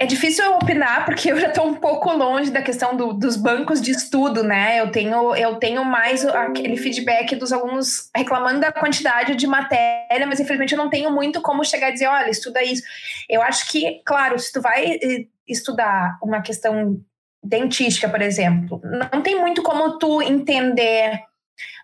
é 0.00 0.06
difícil 0.06 0.42
eu 0.46 0.54
opinar 0.54 1.04
porque 1.04 1.30
eu 1.30 1.38
já 1.38 1.48
estou 1.48 1.66
um 1.66 1.74
pouco 1.74 2.10
longe 2.10 2.50
da 2.50 2.62
questão 2.62 2.96
do, 2.96 3.12
dos 3.12 3.36
bancos 3.36 3.82
de 3.82 3.90
estudo, 3.90 4.42
né? 4.42 4.80
Eu 4.80 4.90
tenho, 4.90 5.36
eu 5.36 5.56
tenho 5.56 5.84
mais 5.84 6.24
aquele 6.24 6.78
feedback 6.78 7.36
dos 7.36 7.52
alunos 7.52 8.08
reclamando 8.16 8.60
da 8.60 8.72
quantidade 8.72 9.36
de 9.36 9.46
matéria, 9.46 10.26
mas 10.26 10.40
infelizmente 10.40 10.72
eu 10.72 10.78
não 10.78 10.88
tenho 10.88 11.10
muito 11.10 11.42
como 11.42 11.62
chegar 11.62 11.90
e 11.90 11.92
dizer, 11.92 12.06
olha, 12.06 12.30
estuda 12.30 12.62
isso. 12.62 12.82
Eu 13.28 13.42
acho 13.42 13.70
que, 13.70 14.00
claro, 14.06 14.38
se 14.38 14.50
tu 14.50 14.62
vai 14.62 14.86
eh, 14.86 15.26
estudar 15.46 16.16
uma 16.22 16.40
questão 16.40 16.98
dentística, 17.44 18.08
por 18.08 18.22
exemplo, 18.22 18.80
não 18.82 19.20
tem 19.20 19.38
muito 19.38 19.62
como 19.62 19.98
tu 19.98 20.22
entender 20.22 21.12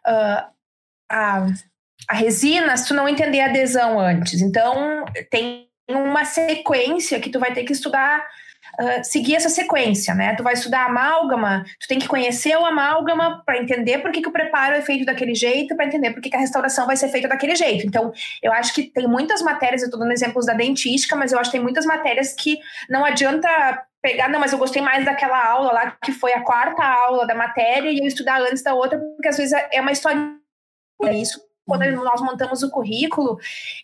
uh, 0.07 0.51
a, 1.11 1.47
a 2.09 2.15
resina 2.15 2.79
se 2.79 2.89
tu 2.89 2.95
não 2.95 3.07
entender 3.07 3.41
a 3.41 3.47
adesão 3.51 4.01
antes. 4.01 4.41
Então, 4.41 5.05
tem 5.31 5.69
uma 5.89 6.25
sequência 6.25 7.21
que 7.21 7.31
tu 7.31 7.39
vai 7.39 7.53
ter 7.53 7.65
que 7.65 7.73
estudar, 7.73 8.27
uh, 8.81 9.05
seguir 9.05 9.37
essa 9.37 9.49
sequência, 9.49 10.15
né? 10.15 10.35
Tu 10.35 10.43
vai 10.43 10.55
estudar 10.55 10.87
amálgama, 10.87 11.65
tu 11.81 11.87
tem 11.87 11.99
que 11.99 12.09
conhecer 12.09 12.57
o 12.57 12.65
amálgama 12.65 13.43
para 13.45 13.59
entender 13.59 13.99
por 13.99 14.11
que, 14.11 14.21
que 14.21 14.29
o 14.29 14.33
preparo 14.33 14.75
é 14.75 14.83
feito 14.83 15.05
daquele 15.05 15.35
jeito, 15.35 15.77
para 15.77 15.87
entender 15.87 16.11
por 16.13 16.21
que, 16.21 16.31
que 16.31 16.37
a 16.37 16.41
restauração 16.41 16.87
vai 16.87 16.97
ser 16.97 17.09
feita 17.09 17.29
daquele 17.29 17.55
jeito. 17.55 17.87
Então, 17.87 18.13
eu 18.43 18.53
acho 18.53 18.75
que 18.75 18.85
tem 18.85 19.07
muitas 19.07 19.43
matérias, 19.43 19.83
eu 19.83 19.87
estou 19.87 20.01
dando 20.01 20.13
exemplos 20.13 20.47
da 20.47 20.55
dentística, 20.55 21.15
mas 21.15 21.33
eu 21.33 21.39
acho 21.39 21.51
que 21.51 21.57
tem 21.57 21.65
muitas 21.65 21.87
matérias 21.87 22.33
que 22.33 22.59
não 22.91 23.05
adianta 23.05 23.49
pegar, 24.03 24.29
não, 24.29 24.39
mas 24.39 24.53
eu 24.53 24.59
gostei 24.59 24.83
mais 24.83 25.05
daquela 25.05 25.45
aula 25.45 25.73
lá, 25.73 25.97
que 26.05 26.13
foi 26.13 26.33
a 26.33 26.43
quarta 26.43 26.85
aula 26.85 27.27
da 27.27 27.35
matéria, 27.35 27.91
e 27.91 27.99
eu 27.99 28.07
estudar 28.07 28.41
antes 28.41 28.63
da 28.63 28.75
outra, 28.75 28.99
porque 28.99 29.29
às 29.29 29.37
vezes 29.37 29.53
é 29.73 29.81
uma 29.81 29.93
história. 29.93 30.37
É 31.05 31.13
isso 31.13 31.46
quando 31.67 31.83
uhum. 31.83 32.05
nós 32.05 32.21
montamos 32.21 32.63
o 32.63 32.71
currículo, 32.71 33.39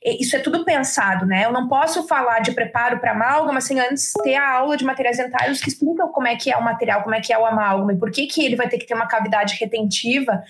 isso 0.05 0.37
é 0.37 0.39
tudo 0.39 0.65
pensado, 0.65 1.27
né? 1.27 1.45
Eu 1.45 1.53
não 1.53 1.69
posso 1.69 2.07
falar 2.07 2.39
de 2.39 2.53
preparo 2.53 3.01
para 3.01 3.11
amálgama 3.11 3.61
sem 3.61 3.81
antes 3.81 4.13
ter 4.23 4.37
a 4.37 4.53
aula 4.53 4.77
de 4.77 4.85
materiais 4.85 5.17
dentários 5.17 5.61
que 5.61 5.69
explicam 5.69 6.09
como 6.13 6.29
é 6.29 6.37
que 6.37 6.51
é 6.51 6.57
o 6.57 6.63
material, 6.63 7.03
como 7.03 7.15
é 7.15 7.21
que 7.21 7.33
é 7.33 7.39
o 7.39 7.45
amálgama 7.45 7.93
e 7.93 7.99
por 7.99 8.11
que, 8.11 8.27
que 8.27 8.45
ele 8.45 8.55
vai 8.55 8.69
ter 8.69 8.79
que 8.79 8.87
ter 8.87 8.95
uma 8.95 9.09
cavidade 9.09 9.57
retentiva 9.57 10.43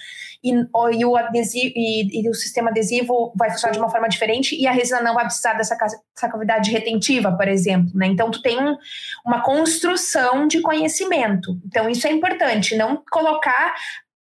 e, 0.44 0.52
e 0.52 1.04
o, 1.04 1.16
adesivo, 1.16 1.72
e, 1.74 2.20
e, 2.20 2.28
o 2.28 2.34
sistema 2.34 2.70
adesivo 2.70 3.32
vai 3.36 3.50
funcionar 3.50 3.72
de 3.72 3.78
uma 3.78 3.88
forma 3.88 4.08
diferente 4.08 4.54
e 4.54 4.66
a 4.66 4.72
resina 4.72 5.00
não 5.00 5.14
vai 5.14 5.24
precisar 5.24 5.54
dessa, 5.54 5.74
dessa 5.76 6.28
cavidade 6.28 6.70
retentiva, 6.70 7.32
por 7.32 7.48
exemplo, 7.48 7.92
né? 7.94 8.08
Então, 8.08 8.30
tu 8.30 8.42
tem 8.42 8.58
um, 8.58 8.76
uma 9.24 9.40
construção 9.42 10.46
de 10.46 10.60
conhecimento. 10.60 11.56
Então, 11.64 11.88
isso 11.88 12.06
é 12.06 12.10
importante, 12.10 12.76
não 12.76 13.02
colocar 13.10 13.74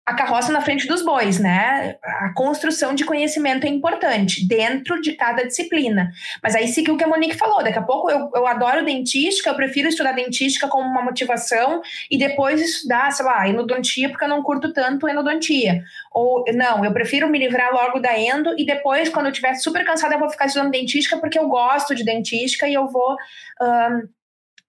a 0.07 0.15
carroça 0.15 0.53
na 0.53 0.61
frente 0.61 0.87
dos 0.87 1.05
bois, 1.05 1.41
né? 1.41 1.97
A 2.01 2.33
construção 2.33 2.95
de 2.95 3.05
conhecimento 3.05 3.67
é 3.67 3.69
importante 3.69 4.47
dentro 4.47 5.01
de 5.01 5.15
cada 5.15 5.45
disciplina. 5.45 6.13
Mas 6.41 6.55
aí 6.55 6.69
seguiu 6.69 6.95
o 6.95 6.97
que 6.97 7.03
a 7.03 7.09
Monique 7.09 7.35
falou. 7.35 7.61
Daqui 7.65 7.79
a 7.79 7.83
pouco 7.83 8.09
eu, 8.09 8.31
eu 8.33 8.47
adoro 8.47 8.85
dentística, 8.85 9.51
eu 9.51 9.57
prefiro 9.57 9.89
estudar 9.89 10.13
dentística 10.13 10.69
como 10.69 10.89
uma 10.89 11.03
motivação 11.03 11.83
e 12.09 12.17
depois 12.17 12.61
estudar, 12.61 13.11
sei 13.11 13.27
lá, 13.27 13.49
endodontia, 13.49 14.09
porque 14.09 14.25
eu 14.25 14.29
não 14.29 14.45
curto 14.45 14.73
tanto 14.73 15.09
endodontia. 15.09 15.83
Ou 16.13 16.45
não, 16.55 16.85
eu 16.85 16.93
prefiro 16.93 17.29
me 17.29 17.41
livrar 17.41 17.73
logo 17.73 17.99
da 17.99 18.17
endo 18.17 18.55
e 18.57 18.65
depois, 18.65 19.09
quando 19.09 19.27
eu 19.27 19.33
estiver 19.33 19.55
super 19.55 19.85
cansada, 19.85 20.15
eu 20.15 20.21
vou 20.21 20.31
ficar 20.31 20.47
estudando 20.47 20.71
dentística 20.71 21.19
porque 21.19 21.39
eu 21.39 21.49
gosto 21.49 21.97
de 21.97 22.05
dentística 22.05 22.69
e 22.69 22.75
eu 22.75 22.87
vou. 22.87 23.17
Um, 23.61 24.17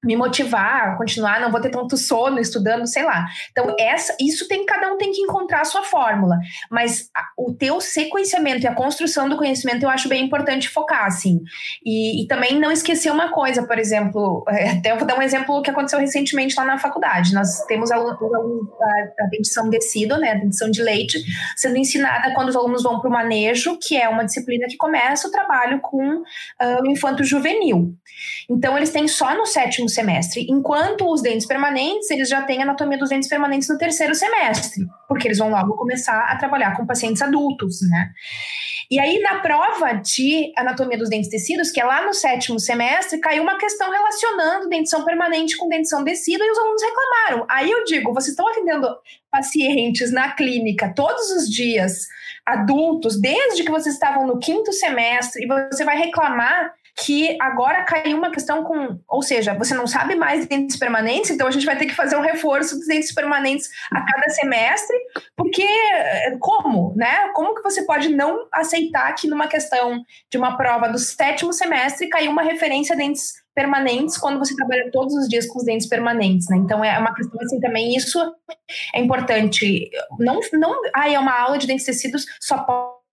me 0.07 0.15
motivar 0.15 0.97
continuar, 0.97 1.41
não 1.41 1.51
vou 1.51 1.59
ter 1.59 1.69
tanto 1.69 1.97
sono 1.97 2.39
estudando, 2.39 2.87
sei 2.87 3.03
lá. 3.03 3.25
Então, 3.51 3.75
essa, 3.77 4.15
isso 4.19 4.47
tem 4.47 4.65
cada 4.65 4.91
um 4.93 4.97
tem 4.97 5.11
que 5.11 5.21
encontrar 5.21 5.61
a 5.61 5.65
sua 5.65 5.83
fórmula. 5.83 6.37
Mas 6.71 7.09
a, 7.15 7.27
o 7.37 7.53
teu 7.53 7.81
sequenciamento 7.81 8.63
e 8.63 8.67
a 8.67 8.73
construção 8.73 9.27
do 9.27 9.37
conhecimento 9.37 9.83
eu 9.83 9.89
acho 9.89 10.07
bem 10.07 10.25
importante 10.25 10.69
focar, 10.69 11.05
assim. 11.05 11.41
E, 11.85 12.23
e 12.23 12.27
também 12.27 12.59
não 12.59 12.71
esquecer 12.71 13.11
uma 13.11 13.29
coisa, 13.31 13.65
por 13.67 13.77
exemplo, 13.77 14.45
é, 14.47 14.71
até 14.71 14.91
eu 14.91 14.97
vou 14.97 15.05
dar 15.05 15.17
um 15.17 15.21
exemplo 15.21 15.61
que 15.61 15.69
aconteceu 15.69 15.99
recentemente 15.99 16.55
lá 16.55 16.63
na 16.63 16.77
faculdade. 16.77 17.33
Nós 17.33 17.65
temos 17.65 17.91
alunos, 17.91 18.17
a, 18.81 19.23
a 19.23 19.27
dentição 19.29 19.69
decido, 19.69 20.17
né, 20.17 20.31
a 20.31 20.35
dentição 20.35 20.71
de 20.71 20.81
leite, 20.81 21.21
sendo 21.57 21.77
ensinada 21.77 22.33
quando 22.33 22.49
os 22.49 22.55
alunos 22.55 22.83
vão 22.83 23.01
para 23.01 23.09
o 23.09 23.13
manejo, 23.13 23.77
que 23.81 23.97
é 23.97 24.07
uma 24.07 24.23
disciplina 24.23 24.67
que 24.67 24.77
começa 24.77 25.27
o 25.27 25.31
trabalho 25.31 25.79
com 25.81 26.17
uh, 26.17 26.81
o 26.81 26.87
infanto 26.87 27.23
juvenil. 27.23 27.93
Então, 28.49 28.77
eles 28.77 28.91
têm 28.91 29.07
só 29.07 29.35
no 29.35 29.45
sétimo 29.45 29.89
semestre, 29.97 30.45
enquanto 30.49 31.11
os 31.11 31.21
dentes 31.21 31.45
permanentes, 31.45 32.09
eles 32.11 32.29
já 32.29 32.41
têm 32.43 32.61
anatomia 32.61 32.97
dos 32.97 33.09
dentes 33.09 33.27
permanentes 33.27 33.67
no 33.67 33.77
terceiro 33.77 34.15
semestre, 34.15 34.85
porque 35.07 35.27
eles 35.27 35.39
vão 35.39 35.49
logo 35.49 35.75
começar 35.75 36.25
a 36.29 36.37
trabalhar 36.37 36.75
com 36.77 36.85
pacientes 36.85 37.21
adultos, 37.21 37.81
né? 37.89 38.11
E 38.89 38.99
aí, 39.01 39.19
na 39.19 39.39
prova 39.39 39.93
de 39.95 40.53
anatomia 40.55 40.97
dos 40.97 41.09
dentes 41.09 41.29
tecidos, 41.29 41.71
que 41.71 41.81
é 41.81 41.83
lá 41.83 42.05
no 42.05 42.13
sétimo 42.13 42.57
semestre, 42.57 43.19
caiu 43.19 43.43
uma 43.43 43.57
questão 43.57 43.91
relacionando 43.91 44.69
dentição 44.69 45.03
permanente 45.03 45.57
com 45.57 45.67
dentição 45.67 46.05
decida 46.05 46.45
e 46.45 46.51
os 46.51 46.57
alunos 46.57 46.81
reclamaram. 46.81 47.45
Aí 47.49 47.69
eu 47.69 47.83
digo, 47.83 48.13
vocês 48.13 48.29
estão 48.29 48.47
atendendo 48.47 48.87
pacientes 49.29 50.09
na 50.13 50.31
clínica 50.31 50.93
todos 50.95 51.29
os 51.31 51.49
dias, 51.49 52.07
adultos, 52.45 53.19
desde 53.19 53.63
que 53.63 53.71
vocês 53.71 53.95
estavam 53.95 54.25
no 54.25 54.39
quinto 54.39 54.71
semestre, 54.71 55.43
e 55.43 55.47
você 55.47 55.83
vai 55.83 55.97
reclamar 55.97 56.73
que 56.99 57.37
agora 57.39 57.83
caiu 57.83 58.17
uma 58.17 58.31
questão 58.31 58.63
com, 58.63 58.99
ou 59.07 59.21
seja, 59.21 59.53
você 59.53 59.75
não 59.75 59.85
sabe 59.85 60.15
mais 60.15 60.41
de 60.41 60.47
dentes 60.47 60.77
permanentes, 60.77 61.29
então 61.29 61.47
a 61.47 61.51
gente 61.51 61.65
vai 61.65 61.77
ter 61.77 61.85
que 61.85 61.93
fazer 61.93 62.17
um 62.17 62.21
reforço 62.21 62.75
dos 62.75 62.87
dentes 62.87 63.13
permanentes 63.13 63.69
a 63.91 64.03
cada 64.03 64.29
semestre, 64.29 64.97
porque 65.35 65.67
como, 66.39 66.95
né? 66.95 67.29
Como 67.35 67.53
que 67.53 67.61
você 67.61 67.83
pode 67.85 68.09
não 68.09 68.47
aceitar 68.51 69.13
que 69.13 69.27
numa 69.27 69.47
questão 69.47 70.03
de 70.31 70.37
uma 70.37 70.57
prova 70.57 70.89
do 70.89 70.97
sétimo 70.97 71.53
semestre 71.53 72.09
caiu 72.09 72.31
uma 72.31 72.41
referência 72.41 72.95
a 72.95 72.97
dentes 72.97 73.33
permanentes 73.53 74.17
quando 74.17 74.39
você 74.39 74.55
trabalha 74.55 74.89
todos 74.91 75.13
os 75.15 75.27
dias 75.27 75.47
com 75.47 75.59
os 75.59 75.65
dentes 75.65 75.87
permanentes, 75.87 76.49
né? 76.49 76.57
Então 76.57 76.83
é 76.83 76.97
uma 76.97 77.13
questão 77.13 77.39
assim 77.41 77.59
também, 77.59 77.95
isso 77.95 78.19
é 78.93 78.99
importante. 78.99 79.89
Não, 80.19 80.39
não, 80.53 80.81
ah, 80.95 81.09
é 81.11 81.19
uma 81.19 81.39
aula 81.39 81.59
de 81.59 81.67
dentes 81.67 81.85
tecidos, 81.85 82.25
só 82.41 82.65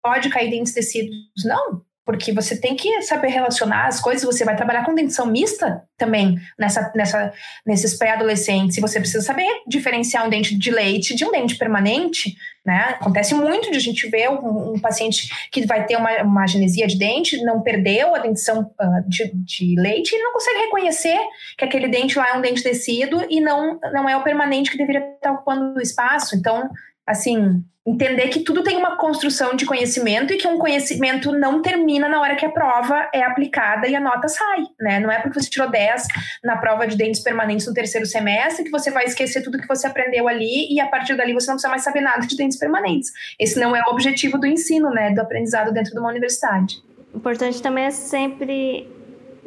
pode 0.03 0.29
cair 0.29 0.51
dentes 0.51 0.73
tecidos. 0.73 1.15
Não, 1.45 1.83
porque 2.05 2.33
você 2.33 2.59
tem 2.59 2.75
que 2.75 3.01
saber 3.03 3.29
relacionar 3.29 3.87
as 3.87 3.99
coisas, 3.99 4.23
você 4.23 4.43
vai 4.43 4.55
trabalhar 4.55 4.83
com 4.83 4.95
dentição 4.95 5.25
mista 5.25 5.83
também 5.97 6.35
nessa, 6.57 6.91
nessa, 6.95 7.33
nesses 7.65 7.95
pré-adolescentes, 7.97 8.77
e 8.77 8.81
você 8.81 8.99
precisa 8.99 9.23
saber 9.23 9.47
diferenciar 9.67 10.25
um 10.25 10.29
dente 10.29 10.57
de 10.57 10.71
leite 10.71 11.15
de 11.15 11.23
um 11.23 11.31
dente 11.31 11.55
permanente, 11.57 12.35
né? 12.65 12.95
Acontece 12.99 13.33
muito 13.33 13.71
de 13.71 13.77
a 13.77 13.81
gente 13.81 14.07
ver 14.09 14.29
um, 14.29 14.73
um 14.73 14.79
paciente 14.79 15.29
que 15.51 15.65
vai 15.65 15.85
ter 15.85 15.95
uma, 15.95 16.23
uma 16.23 16.47
genesia 16.47 16.87
de 16.87 16.97
dente, 16.97 17.43
não 17.43 17.61
perdeu 17.61 18.15
a 18.15 18.19
dentição 18.19 18.61
uh, 18.61 19.09
de, 19.09 19.31
de 19.33 19.75
leite 19.79 20.15
e 20.15 20.19
não 20.19 20.33
consegue 20.33 20.59
reconhecer 20.59 21.19
que 21.57 21.65
aquele 21.65 21.87
dente 21.87 22.17
lá 22.17 22.29
é 22.29 22.37
um 22.37 22.41
dente 22.41 22.63
tecido 22.63 23.25
e 23.29 23.39
não, 23.39 23.79
não 23.93 24.07
é 24.07 24.15
o 24.15 24.23
permanente 24.23 24.71
que 24.71 24.77
deveria 24.77 25.13
estar 25.15 25.31
ocupando 25.31 25.77
o 25.77 25.81
espaço. 25.81 26.35
Então, 26.35 26.69
assim, 27.11 27.63
entender 27.85 28.27
que 28.27 28.41
tudo 28.41 28.63
tem 28.63 28.77
uma 28.77 28.95
construção 28.95 29.55
de 29.55 29.65
conhecimento 29.65 30.31
e 30.31 30.37
que 30.37 30.47
um 30.47 30.59
conhecimento 30.59 31.31
não 31.31 31.61
termina 31.61 32.07
na 32.07 32.21
hora 32.21 32.35
que 32.35 32.45
a 32.45 32.51
prova 32.51 33.09
é 33.13 33.23
aplicada 33.23 33.87
e 33.87 33.95
a 33.95 33.99
nota 33.99 34.27
sai, 34.27 34.63
né? 34.79 34.99
Não 34.99 35.11
é 35.11 35.19
porque 35.19 35.39
você 35.39 35.49
tirou 35.49 35.69
10 35.69 36.07
na 36.43 36.57
prova 36.57 36.85
de 36.85 36.95
dentes 36.95 37.21
permanentes 37.21 37.65
no 37.65 37.73
terceiro 37.73 38.05
semestre 38.05 38.65
que 38.65 38.71
você 38.71 38.91
vai 38.91 39.05
esquecer 39.05 39.41
tudo 39.41 39.57
que 39.57 39.67
você 39.67 39.87
aprendeu 39.87 40.27
ali 40.27 40.71
e 40.71 40.79
a 40.79 40.87
partir 40.87 41.15
dali 41.15 41.33
você 41.33 41.47
não 41.47 41.55
precisa 41.55 41.69
mais 41.69 41.83
saber 41.83 42.01
nada 42.01 42.25
de 42.25 42.37
dentes 42.37 42.57
permanentes. 42.57 43.11
Esse 43.39 43.59
não 43.59 43.75
é 43.75 43.81
o 43.81 43.91
objetivo 43.91 44.37
do 44.37 44.45
ensino, 44.45 44.91
né, 44.91 45.11
do 45.11 45.21
aprendizado 45.21 45.73
dentro 45.73 45.91
de 45.91 45.99
uma 45.99 46.09
universidade. 46.09 46.83
O 47.13 47.17
importante 47.17 47.61
também 47.61 47.85
é 47.85 47.91
sempre 47.91 48.87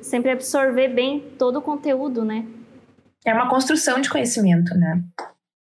sempre 0.03 0.31
absorver 0.31 0.88
bem 0.88 1.20
todo 1.38 1.61
o 1.61 1.62
conteúdo, 1.62 2.24
né? 2.24 2.44
É 3.24 3.33
uma 3.33 3.48
construção 3.48 4.00
de 4.00 4.11
conhecimento, 4.11 4.74
né? 4.77 5.03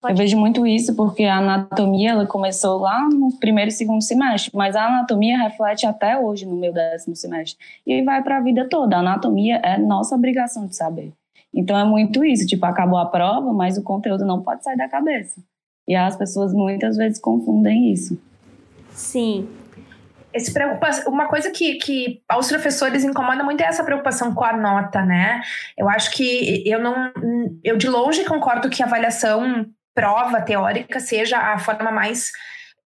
Eu 0.08 0.16
vejo 0.16 0.38
muito 0.38 0.68
isso 0.68 0.96
porque 0.96 1.24
a 1.24 1.38
anatomia 1.38 2.12
ela 2.12 2.26
começou 2.26 2.80
lá 2.80 3.08
no 3.08 3.38
primeiro 3.40 3.70
e 3.70 3.72
segundo 3.72 4.02
semestre, 4.02 4.52
mas 4.54 4.76
a 4.76 4.86
anatomia 4.86 5.38
reflete 5.38 5.86
até 5.86 6.18
hoje 6.18 6.46
no 6.46 6.56
meu 6.56 6.74
décimo 6.74 7.16
semestre 7.16 7.58
e 7.88 8.02
vai 8.02 8.22
para 8.22 8.38
a 8.38 8.42
vida 8.42 8.68
toda. 8.68 8.98
A 8.98 9.00
anatomia 9.00 9.62
é 9.64 9.78
nossa 9.78 10.16
obrigação 10.16 10.68
de 10.68 10.76
saber. 10.76 11.14
Então 11.54 11.78
é 11.78 11.86
muito 11.86 12.26
isso, 12.26 12.46
tipo, 12.46 12.66
acabou 12.66 12.98
a 12.98 13.06
prova, 13.06 13.54
mas 13.54 13.78
o 13.78 13.84
conteúdo 13.84 14.26
não 14.26 14.42
pode 14.42 14.64
sair 14.64 14.76
da 14.76 14.90
cabeça. 14.90 15.42
E 15.88 15.96
as 15.96 16.16
pessoas 16.16 16.54
muitas 16.54 16.98
vezes 16.98 17.20
confundem 17.20 17.92
isso. 17.92 18.20
Sim. 18.90 19.48
Esse 20.34 20.52
preocupação, 20.52 21.14
uma 21.14 21.28
coisa 21.28 21.52
que, 21.52 21.76
que 21.76 22.22
aos 22.28 22.48
professores 22.48 23.04
incomoda 23.04 23.44
muito 23.44 23.62
é 23.62 23.66
essa 23.66 23.84
preocupação 23.84 24.34
com 24.34 24.44
a 24.44 24.58
nota, 24.58 25.06
né? 25.06 25.42
Eu 25.78 25.88
acho 25.88 26.12
que 26.12 26.68
eu 26.68 26.80
não. 26.80 27.12
Eu 27.64 27.78
de 27.78 27.88
longe 27.88 28.26
concordo 28.26 28.70
que 28.70 28.82
a 28.82 28.86
avaliação 28.88 29.68
prova 29.94 30.42
teórica 30.42 31.00
seja 31.00 31.38
a 31.38 31.60
forma 31.60 31.92
mais 31.92 32.32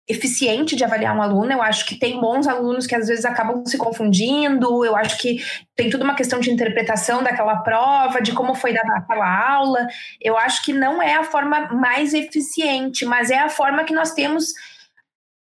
eficiente 0.08 0.76
de 0.76 0.86
avaliar 0.86 1.16
um 1.16 1.22
aluno. 1.22 1.52
Eu 1.52 1.62
acho 1.62 1.86
que 1.86 1.96
tem 1.96 2.20
bons 2.20 2.48
alunos 2.48 2.88
que 2.88 2.96
às 2.96 3.08
vezes 3.08 3.26
acabam 3.26 3.66
se 3.66 3.78
confundindo. 3.78 4.86
Eu 4.86 4.96
acho 4.96 5.18
que 5.18 5.44
tem 5.76 5.90
tudo 5.90 6.04
uma 6.04 6.16
questão 6.16 6.40
de 6.40 6.50
interpretação 6.50 7.22
daquela 7.22 7.58
prova, 7.58 8.22
de 8.22 8.32
como 8.32 8.56
foi 8.56 8.74
dada 8.74 8.96
aquela 8.96 9.50
aula. 9.50 9.86
Eu 10.22 10.38
acho 10.38 10.64
que 10.64 10.72
não 10.72 11.02
é 11.02 11.16
a 11.16 11.24
forma 11.24 11.74
mais 11.74 12.14
eficiente, 12.14 13.06
mas 13.06 13.30
é 13.30 13.40
a 13.40 13.50
forma 13.50 13.84
que 13.84 13.94
nós 13.94 14.14
temos 14.14 14.54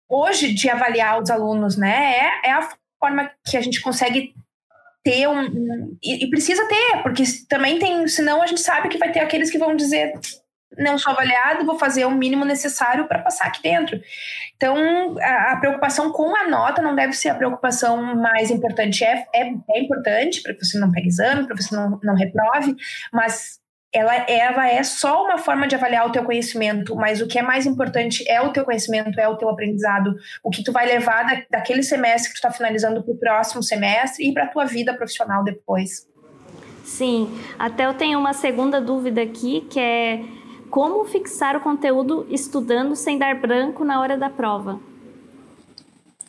hoje 0.08 0.52
de 0.52 0.68
avaliar 0.68 1.20
os 1.22 1.30
alunos, 1.30 1.76
né? 1.76 2.30
É, 2.44 2.48
é 2.48 2.52
a 2.52 2.68
forma 2.98 3.30
que 3.44 3.56
a 3.56 3.60
gente 3.60 3.80
consegue 3.80 4.34
ter 5.04 5.28
um, 5.28 5.40
um 5.42 5.96
e, 6.02 6.24
e 6.24 6.30
precisa 6.30 6.66
ter, 6.66 7.02
porque 7.04 7.22
também 7.48 7.78
tem, 7.78 8.08
senão 8.08 8.42
a 8.42 8.46
gente 8.46 8.60
sabe 8.60 8.88
que 8.88 8.98
vai 8.98 9.12
ter 9.12 9.20
aqueles 9.20 9.50
que 9.50 9.58
vão 9.58 9.76
dizer 9.76 10.12
não 10.78 10.98
sou 10.98 11.12
avaliado, 11.12 11.64
vou 11.64 11.78
fazer 11.78 12.04
o 12.04 12.10
mínimo 12.10 12.44
necessário 12.44 13.06
para 13.06 13.20
passar 13.20 13.46
aqui 13.46 13.62
dentro. 13.62 14.00
Então, 14.56 15.16
a, 15.20 15.52
a, 15.52 15.56
preocupação 15.56 16.12
com 16.12 16.34
a 16.34 16.48
nota 16.48 16.82
não 16.82 16.94
deve 16.94 17.12
ser 17.12 17.28
a 17.28 17.34
preocupação 17.34 18.16
mais 18.16 18.50
importante. 18.50 19.04
É, 19.04 19.26
é, 19.34 19.52
é 19.70 19.80
importante 19.80 20.42
para 20.42 20.54
que 20.54 20.64
você 20.64 20.78
não 20.78 20.90
pegue 20.90 21.08
exame, 21.08 21.46
para 21.46 21.56
que 21.56 21.62
você 21.62 21.74
não, 21.74 21.98
não 22.02 22.14
reprove, 22.14 22.74
mas 23.12 23.60
ela, 23.92 24.14
ela 24.28 24.68
é 24.68 24.82
só 24.82 25.24
uma 25.24 25.38
forma 25.38 25.66
de 25.66 25.74
avaliar 25.74 26.06
o 26.06 26.12
teu 26.12 26.22
conhecimento, 26.24 26.94
mas 26.94 27.22
o 27.22 27.26
que 27.26 27.38
é 27.38 27.42
mais 27.42 27.64
importante 27.64 28.28
é 28.28 28.40
o 28.42 28.52
teu 28.52 28.64
conhecimento, 28.64 29.18
é 29.18 29.26
o 29.28 29.36
teu 29.36 29.48
aprendizado, 29.48 30.14
o 30.42 30.50
que 30.50 30.62
tu 30.62 30.70
vai 30.72 30.86
levar 30.86 31.24
da, 31.24 31.42
daquele 31.50 31.82
semestre 31.82 32.28
que 32.28 32.34
tu 32.34 32.46
está 32.46 32.50
finalizando 32.50 33.02
para 33.02 33.14
o 33.14 33.16
próximo 33.16 33.62
semestre 33.62 34.28
e 34.28 34.34
para 34.34 34.44
a 34.44 34.48
tua 34.48 34.66
vida 34.66 34.92
profissional 34.92 35.42
depois. 35.42 36.06
Sim, 36.84 37.40
até 37.58 37.86
eu 37.86 37.94
tenho 37.94 38.18
uma 38.18 38.32
segunda 38.32 38.80
dúvida 38.80 39.22
aqui, 39.22 39.66
que 39.70 39.80
é 39.80 40.20
como 40.76 41.06
fixar 41.06 41.56
o 41.56 41.60
conteúdo 41.60 42.26
estudando 42.28 42.94
sem 42.94 43.16
dar 43.16 43.34
branco 43.40 43.82
na 43.82 43.98
hora 43.98 44.14
da 44.14 44.28
prova? 44.28 44.78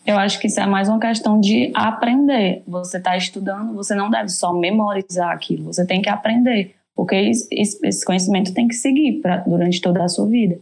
Eu 0.06 0.18
acho 0.18 0.40
que 0.40 0.48
isso 0.48 0.58
é 0.62 0.66
mais 0.66 0.88
uma 0.88 1.02
questão 1.02 1.38
de 1.38 1.70
aprender. 1.76 2.64
Você 2.66 2.96
está 2.96 3.18
estudando, 3.18 3.74
você 3.74 3.94
não 3.94 4.10
deve 4.10 4.30
só 4.30 4.54
memorizar 4.54 5.34
aquilo, 5.34 5.66
você 5.66 5.86
tem 5.86 6.02
que 6.02 6.08
aprender, 6.08 6.76
porque 6.96 7.30
esse 7.52 8.06
conhecimento 8.06 8.54
tem 8.54 8.70
que 8.70 8.76
seguir 8.76 9.20
pra, 9.20 9.40
durante 9.40 9.82
toda 9.82 10.02
a 10.02 10.08
sua 10.08 10.26
vida. 10.30 10.58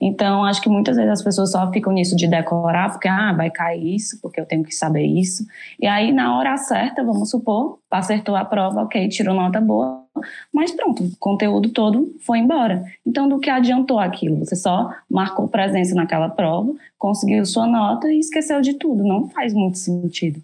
Então, 0.00 0.44
acho 0.44 0.60
que 0.60 0.68
muitas 0.68 0.96
vezes 0.96 1.12
as 1.12 1.22
pessoas 1.22 1.52
só 1.52 1.70
ficam 1.70 1.92
nisso 1.92 2.16
de 2.16 2.26
decorar, 2.26 2.90
porque, 2.90 3.06
ah, 3.06 3.32
vai 3.32 3.50
cair 3.50 3.94
isso, 3.94 4.20
porque 4.20 4.40
eu 4.40 4.46
tenho 4.46 4.64
que 4.64 4.74
saber 4.74 5.04
isso. 5.04 5.44
E 5.80 5.86
aí, 5.86 6.12
na 6.12 6.36
hora 6.36 6.56
certa, 6.56 7.04
vamos 7.04 7.30
supor, 7.30 7.78
acertou 7.88 8.34
a 8.34 8.44
prova, 8.44 8.82
ok, 8.82 9.08
tirou 9.08 9.34
nota 9.34 9.60
boa, 9.60 10.04
mas 10.52 10.70
pronto, 10.72 11.04
o 11.04 11.16
conteúdo 11.18 11.70
todo 11.70 12.14
foi 12.24 12.38
embora. 12.38 12.84
Então, 13.06 13.28
do 13.28 13.38
que 13.38 13.50
adiantou 13.50 13.98
aquilo? 13.98 14.38
Você 14.38 14.56
só 14.56 14.92
marcou 15.10 15.48
presença 15.48 15.94
naquela 15.94 16.28
prova, 16.28 16.72
conseguiu 16.98 17.44
sua 17.44 17.66
nota 17.66 18.12
e 18.12 18.18
esqueceu 18.18 18.60
de 18.60 18.74
tudo. 18.74 19.04
Não 19.04 19.28
faz 19.28 19.52
muito 19.52 19.78
sentido. 19.78 20.42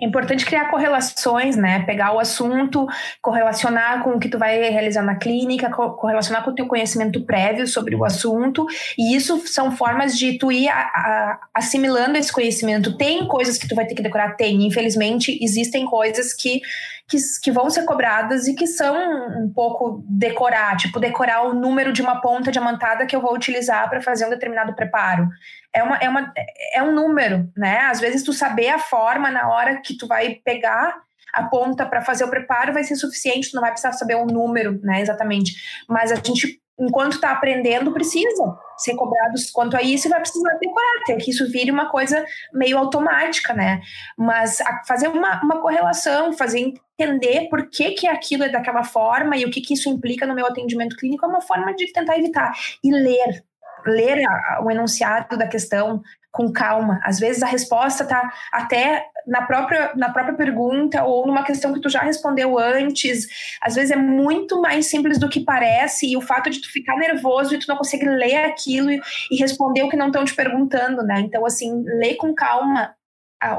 É 0.00 0.04
importante 0.04 0.44
criar 0.44 0.70
correlações, 0.70 1.56
né? 1.56 1.82
Pegar 1.84 2.12
o 2.12 2.18
assunto, 2.18 2.86
correlacionar 3.22 4.02
com 4.02 4.10
o 4.10 4.20
que 4.20 4.28
tu 4.28 4.38
vai 4.38 4.68
realizar 4.70 5.02
na 5.02 5.16
clínica, 5.16 5.70
correlacionar 5.70 6.44
com 6.44 6.50
o 6.50 6.54
teu 6.54 6.66
conhecimento 6.66 7.22
prévio 7.22 7.66
sobre 7.66 7.94
o 7.96 8.04
assunto. 8.04 8.66
E 8.98 9.16
isso 9.16 9.46
são 9.46 9.72
formas 9.72 10.16
de 10.18 10.38
tu 10.38 10.52
ir 10.52 10.68
a, 10.68 10.78
a, 10.78 11.40
assimilando 11.54 12.18
esse 12.18 12.30
conhecimento. 12.30 12.96
Tem 12.96 13.26
coisas 13.26 13.56
que 13.56 13.66
tu 13.66 13.74
vai 13.74 13.86
ter 13.86 13.94
que 13.94 14.02
decorar? 14.02 14.36
Tem. 14.36 14.66
Infelizmente, 14.66 15.38
existem 15.42 15.86
coisas 15.86 16.34
que 16.34 16.60
que, 17.08 17.16
que 17.42 17.52
vão 17.52 17.70
ser 17.70 17.84
cobradas 17.84 18.48
e 18.48 18.54
que 18.54 18.66
são 18.66 18.96
um 19.38 19.52
pouco 19.52 20.04
decorar, 20.08 20.76
tipo 20.76 20.98
decorar 20.98 21.42
o 21.42 21.54
número 21.54 21.92
de 21.92 22.02
uma 22.02 22.20
ponta 22.20 22.50
diamantada 22.50 23.06
que 23.06 23.14
eu 23.14 23.20
vou 23.20 23.34
utilizar 23.34 23.88
para 23.88 24.02
fazer 24.02 24.26
um 24.26 24.30
determinado 24.30 24.74
preparo. 24.74 25.28
É, 25.72 25.82
uma, 25.82 25.96
é, 25.98 26.08
uma, 26.08 26.32
é 26.74 26.82
um 26.82 26.92
número, 26.92 27.48
né? 27.56 27.80
Às 27.82 28.00
vezes 28.00 28.22
tu 28.22 28.32
saber 28.32 28.70
a 28.70 28.78
forma 28.78 29.30
na 29.30 29.48
hora 29.48 29.80
que 29.80 29.96
tu 29.96 30.06
vai 30.06 30.40
pegar 30.44 30.96
a 31.32 31.44
ponta 31.44 31.84
para 31.84 32.02
fazer 32.02 32.24
o 32.24 32.30
preparo 32.30 32.72
vai 32.72 32.82
ser 32.82 32.96
suficiente, 32.96 33.50
tu 33.50 33.54
não 33.54 33.60
vai 33.60 33.70
precisar 33.70 33.92
saber 33.92 34.14
o 34.14 34.24
número, 34.24 34.80
né, 34.82 35.02
exatamente. 35.02 35.54
Mas 35.86 36.10
a 36.10 36.14
gente 36.14 36.60
enquanto 36.78 37.14
está 37.14 37.30
aprendendo, 37.30 37.92
precisa 37.92 38.56
ser 38.76 38.94
cobrados 38.94 39.50
quanto 39.50 39.76
a 39.76 39.82
isso 39.82 40.06
e 40.06 40.10
vai 40.10 40.20
precisar 40.20 40.54
decorar, 40.60 41.00
até 41.02 41.16
que 41.16 41.30
isso 41.30 41.50
vire 41.50 41.70
uma 41.70 41.88
coisa 41.88 42.24
meio 42.52 42.76
automática, 42.76 43.54
né? 43.54 43.80
Mas 44.16 44.58
fazer 44.86 45.08
uma, 45.08 45.42
uma 45.42 45.60
correlação, 45.60 46.32
fazer 46.32 46.74
entender 46.98 47.48
por 47.48 47.68
que, 47.70 47.92
que 47.92 48.06
aquilo 48.06 48.44
é 48.44 48.48
daquela 48.48 48.84
forma 48.84 49.36
e 49.36 49.44
o 49.44 49.50
que, 49.50 49.60
que 49.60 49.74
isso 49.74 49.88
implica 49.88 50.26
no 50.26 50.34
meu 50.34 50.46
atendimento 50.46 50.96
clínico 50.96 51.24
é 51.24 51.28
uma 51.28 51.40
forma 51.40 51.74
de 51.74 51.90
tentar 51.92 52.18
evitar. 52.18 52.52
E 52.84 52.92
ler, 52.92 53.44
ler 53.86 54.22
o 54.62 54.70
enunciado 54.70 55.38
da 55.38 55.46
questão, 55.46 56.02
com 56.36 56.52
calma. 56.52 57.00
Às 57.02 57.18
vezes 57.18 57.42
a 57.42 57.46
resposta 57.46 58.02
está 58.02 58.30
até 58.52 59.06
na 59.26 59.46
própria, 59.46 59.92
na 59.96 60.10
própria 60.10 60.36
pergunta 60.36 61.02
ou 61.02 61.26
numa 61.26 61.42
questão 61.42 61.72
que 61.72 61.80
tu 61.80 61.88
já 61.88 62.00
respondeu 62.00 62.58
antes. 62.58 63.26
Às 63.62 63.74
vezes 63.74 63.90
é 63.90 63.96
muito 63.96 64.60
mais 64.60 64.86
simples 64.86 65.18
do 65.18 65.30
que 65.30 65.40
parece 65.40 66.06
e 66.06 66.16
o 66.16 66.20
fato 66.20 66.50
de 66.50 66.60
tu 66.60 66.70
ficar 66.70 66.96
nervoso 66.96 67.54
e 67.54 67.58
tu 67.58 67.66
não 67.66 67.78
conseguir 67.78 68.08
ler 68.10 68.44
aquilo 68.44 68.90
e, 68.90 69.00
e 69.30 69.36
responder 69.36 69.82
o 69.82 69.88
que 69.88 69.96
não 69.96 70.08
estão 70.08 70.24
te 70.26 70.34
perguntando, 70.34 71.02
né? 71.02 71.20
Então, 71.20 71.46
assim, 71.46 71.82
lê 71.84 72.14
com 72.14 72.34
calma 72.34 72.94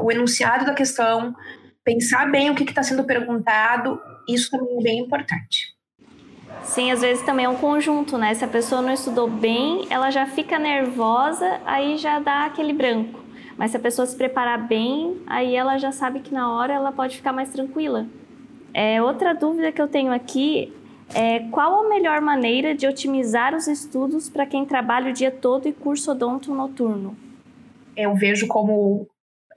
o 0.02 0.12
enunciado 0.12 0.66
da 0.66 0.74
questão, 0.74 1.34
pensar 1.84 2.30
bem 2.30 2.52
o 2.52 2.56
que 2.56 2.64
está 2.64 2.84
sendo 2.84 3.06
perguntado, 3.06 4.00
isso 4.30 4.52
também 4.52 4.78
é 4.80 4.84
bem 4.84 5.00
importante. 5.00 5.77
Sim, 6.68 6.92
às 6.92 7.02
vezes 7.02 7.24
também 7.24 7.46
é 7.46 7.50
um 7.50 7.56
conjunto, 7.56 8.18
né? 8.18 8.34
Se 8.34 8.44
a 8.44 8.48
pessoa 8.48 8.82
não 8.82 8.92
estudou 8.92 9.28
bem, 9.28 9.88
ela 9.90 10.12
já 10.12 10.26
fica 10.26 10.60
nervosa, 10.60 11.60
aí 11.66 11.98
já 11.98 12.20
dá 12.20 12.46
aquele 12.46 12.74
branco. 12.74 13.20
Mas 13.58 13.72
se 13.72 13.78
a 13.78 13.80
pessoa 13.80 14.06
se 14.06 14.16
preparar 14.16 14.68
bem, 14.68 15.18
aí 15.26 15.56
ela 15.56 15.78
já 15.78 15.92
sabe 15.92 16.20
que 16.20 16.32
na 16.32 16.52
hora 16.52 16.74
ela 16.74 16.92
pode 16.92 17.16
ficar 17.16 17.34
mais 17.34 17.50
tranquila. 17.50 18.06
É, 18.74 19.02
outra 19.02 19.34
dúvida 19.34 19.72
que 19.72 19.82
eu 19.82 19.88
tenho 19.88 20.14
aqui 20.14 20.72
é 21.16 21.40
qual 21.50 21.86
a 21.86 21.90
melhor 21.90 22.22
maneira 22.22 22.76
de 22.76 22.86
otimizar 22.86 23.56
os 23.56 23.68
estudos 23.68 24.30
para 24.30 24.46
quem 24.46 24.66
trabalha 24.66 25.10
o 25.10 25.14
dia 25.14 25.32
todo 25.32 25.68
e 25.68 25.74
curso 25.74 26.12
odonto 26.12 26.54
noturno? 26.54 27.16
Eu 27.96 28.14
vejo 28.14 28.46
como 28.46 29.08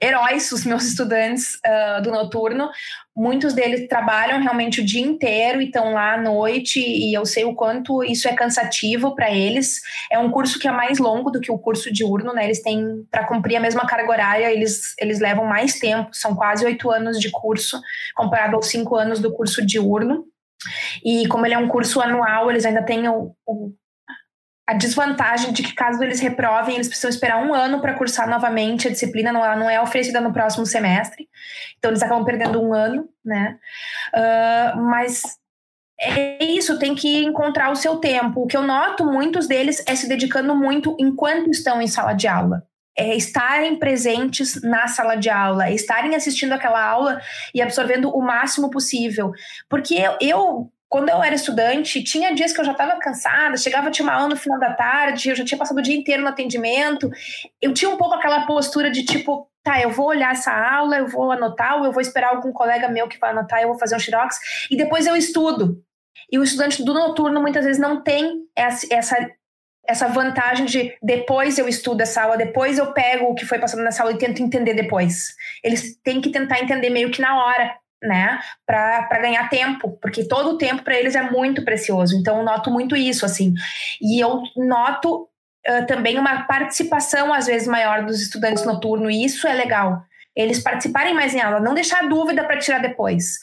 heróis, 0.01 0.51
os 0.51 0.65
meus 0.65 0.83
estudantes 0.87 1.59
uh, 1.65 2.01
do 2.01 2.11
noturno. 2.11 2.69
Muitos 3.15 3.53
deles 3.53 3.87
trabalham 3.87 4.41
realmente 4.41 4.81
o 4.81 4.85
dia 4.85 5.05
inteiro 5.05 5.61
e 5.61 5.65
estão 5.65 5.93
lá 5.93 6.13
à 6.13 6.17
noite, 6.17 6.79
e 6.79 7.13
eu 7.13 7.25
sei 7.25 7.43
o 7.43 7.53
quanto 7.53 8.03
isso 8.03 8.27
é 8.27 8.33
cansativo 8.33 9.13
para 9.13 9.29
eles. 9.29 9.81
É 10.11 10.17
um 10.17 10.31
curso 10.31 10.57
que 10.57 10.67
é 10.67 10.71
mais 10.71 10.97
longo 10.97 11.29
do 11.29 11.39
que 11.39 11.51
o 11.51 11.59
curso 11.59 11.91
diurno, 11.91 12.33
né? 12.33 12.45
Eles 12.45 12.61
têm, 12.63 13.05
para 13.11 13.27
cumprir 13.27 13.57
a 13.57 13.59
mesma 13.59 13.85
carga 13.85 14.09
horária, 14.09 14.51
eles, 14.51 14.95
eles 14.97 15.19
levam 15.19 15.45
mais 15.45 15.77
tempo, 15.77 16.09
são 16.13 16.35
quase 16.35 16.65
oito 16.65 16.89
anos 16.89 17.19
de 17.19 17.29
curso, 17.29 17.79
comparado 18.15 18.55
aos 18.55 18.67
cinco 18.67 18.95
anos 18.95 19.19
do 19.19 19.31
curso 19.33 19.65
diurno. 19.65 20.25
E 21.03 21.27
como 21.27 21.45
ele 21.45 21.55
é 21.55 21.57
um 21.57 21.67
curso 21.67 21.99
anual, 21.99 22.49
eles 22.49 22.65
ainda 22.65 22.83
têm 22.83 23.07
o, 23.07 23.35
o 23.45 23.73
a 24.67 24.73
desvantagem 24.73 25.51
de 25.51 25.63
que 25.63 25.73
caso 25.73 26.01
eles 26.03 26.19
reprovem, 26.19 26.75
eles 26.75 26.87
precisam 26.87 27.09
esperar 27.09 27.43
um 27.43 27.53
ano 27.53 27.81
para 27.81 27.93
cursar 27.93 28.29
novamente 28.29 28.87
a 28.87 28.91
disciplina, 28.91 29.31
não, 29.31 29.43
ela 29.43 29.55
não 29.55 29.69
é 29.69 29.81
oferecida 29.81 30.21
no 30.21 30.31
próximo 30.31 30.65
semestre, 30.65 31.27
então 31.77 31.91
eles 31.91 32.03
acabam 32.03 32.23
perdendo 32.23 32.61
um 32.61 32.73
ano, 32.73 33.09
né? 33.23 33.57
Uh, 34.15 34.81
mas 34.81 35.23
é 35.99 36.43
isso, 36.43 36.79
tem 36.79 36.95
que 36.95 37.23
encontrar 37.23 37.71
o 37.71 37.75
seu 37.75 37.97
tempo. 37.97 38.41
O 38.41 38.47
que 38.47 38.57
eu 38.57 38.63
noto 38.63 39.05
muitos 39.05 39.47
deles 39.47 39.83
é 39.87 39.95
se 39.95 40.07
dedicando 40.07 40.55
muito 40.55 40.95
enquanto 40.99 41.51
estão 41.51 41.79
em 41.79 41.87
sala 41.87 42.13
de 42.13 42.27
aula. 42.27 42.63
É 42.97 43.15
estarem 43.15 43.77
presentes 43.77 44.61
na 44.63 44.87
sala 44.87 45.15
de 45.15 45.29
aula, 45.29 45.67
é 45.67 45.73
estarem 45.73 46.15
assistindo 46.15 46.53
aquela 46.53 46.83
aula 46.83 47.21
e 47.53 47.61
absorvendo 47.61 48.09
o 48.09 48.21
máximo 48.21 48.69
possível. 48.69 49.31
Porque 49.69 49.95
eu, 49.95 50.17
eu 50.19 50.71
quando 50.91 51.07
eu 51.07 51.23
era 51.23 51.33
estudante, 51.33 52.03
tinha 52.03 52.35
dias 52.35 52.51
que 52.51 52.59
eu 52.59 52.65
já 52.65 52.73
estava 52.73 52.99
cansada, 52.99 53.55
chegava, 53.55 53.89
tinha 53.89 54.05
uma 54.05 54.13
aula 54.13 54.27
no 54.27 54.35
final 54.35 54.59
da 54.59 54.73
tarde, 54.73 55.29
eu 55.29 55.35
já 55.37 55.45
tinha 55.45 55.57
passado 55.57 55.77
o 55.77 55.81
dia 55.81 55.95
inteiro 55.95 56.21
no 56.21 56.27
atendimento. 56.27 57.09
Eu 57.61 57.73
tinha 57.73 57.89
um 57.89 57.95
pouco 57.95 58.15
aquela 58.15 58.45
postura 58.45 58.91
de 58.91 59.05
tipo, 59.05 59.49
tá, 59.63 59.81
eu 59.81 59.89
vou 59.89 60.07
olhar 60.07 60.33
essa 60.33 60.51
aula, 60.51 60.97
eu 60.97 61.07
vou 61.07 61.31
anotar, 61.31 61.79
ou 61.79 61.85
eu 61.85 61.93
vou 61.93 62.01
esperar 62.01 62.31
algum 62.31 62.51
colega 62.51 62.89
meu 62.89 63.07
que 63.07 63.17
vai 63.17 63.29
anotar, 63.29 63.61
eu 63.61 63.69
vou 63.69 63.79
fazer 63.79 63.95
um 63.95 63.99
xerox, 63.99 64.37
e 64.69 64.75
depois 64.75 65.07
eu 65.07 65.15
estudo. 65.15 65.81
E 66.29 66.37
o 66.37 66.43
estudante 66.43 66.83
do 66.83 66.93
noturno 66.93 67.39
muitas 67.39 67.63
vezes 67.63 67.81
não 67.81 68.03
tem 68.03 68.41
essa, 68.53 68.85
essa 69.87 70.07
vantagem 70.09 70.65
de 70.65 70.93
depois 71.01 71.57
eu 71.57 71.69
estudo 71.69 72.01
essa 72.01 72.23
aula, 72.23 72.35
depois 72.35 72.77
eu 72.77 72.91
pego 72.91 73.27
o 73.27 73.33
que 73.33 73.45
foi 73.45 73.59
passado 73.59 73.81
nessa 73.81 74.03
aula 74.03 74.13
e 74.13 74.17
tento 74.17 74.43
entender 74.43 74.73
depois. 74.73 75.27
Eles 75.63 75.95
têm 76.03 76.19
que 76.19 76.31
tentar 76.31 76.59
entender 76.59 76.89
meio 76.89 77.11
que 77.11 77.21
na 77.21 77.41
hora, 77.41 77.75
né? 78.01 78.39
Para 78.65 79.19
ganhar 79.21 79.49
tempo, 79.49 79.97
porque 80.01 80.23
todo 80.23 80.51
o 80.51 80.57
tempo 80.57 80.83
para 80.83 80.95
eles 80.95 81.15
é 81.15 81.21
muito 81.21 81.63
precioso. 81.63 82.15
Então 82.15 82.39
eu 82.39 82.43
noto 82.43 82.71
muito 82.71 82.95
isso, 82.95 83.25
assim. 83.25 83.53
E 84.01 84.19
eu 84.19 84.41
noto 84.55 85.29
uh, 85.67 85.85
também 85.87 86.17
uma 86.17 86.43
participação, 86.43 87.33
às 87.33 87.45
vezes, 87.45 87.67
maior 87.67 88.05
dos 88.05 88.21
estudantes 88.21 88.65
noturno, 88.65 89.09
e 89.09 89.23
isso 89.23 89.47
é 89.47 89.53
legal. 89.53 90.03
Eles 90.35 90.59
participarem 90.59 91.13
mais 91.13 91.35
em 91.35 91.41
aula, 91.41 91.59
não 91.59 91.73
deixar 91.73 92.07
dúvida 92.07 92.43
para 92.43 92.57
tirar 92.57 92.79
depois. 92.79 93.39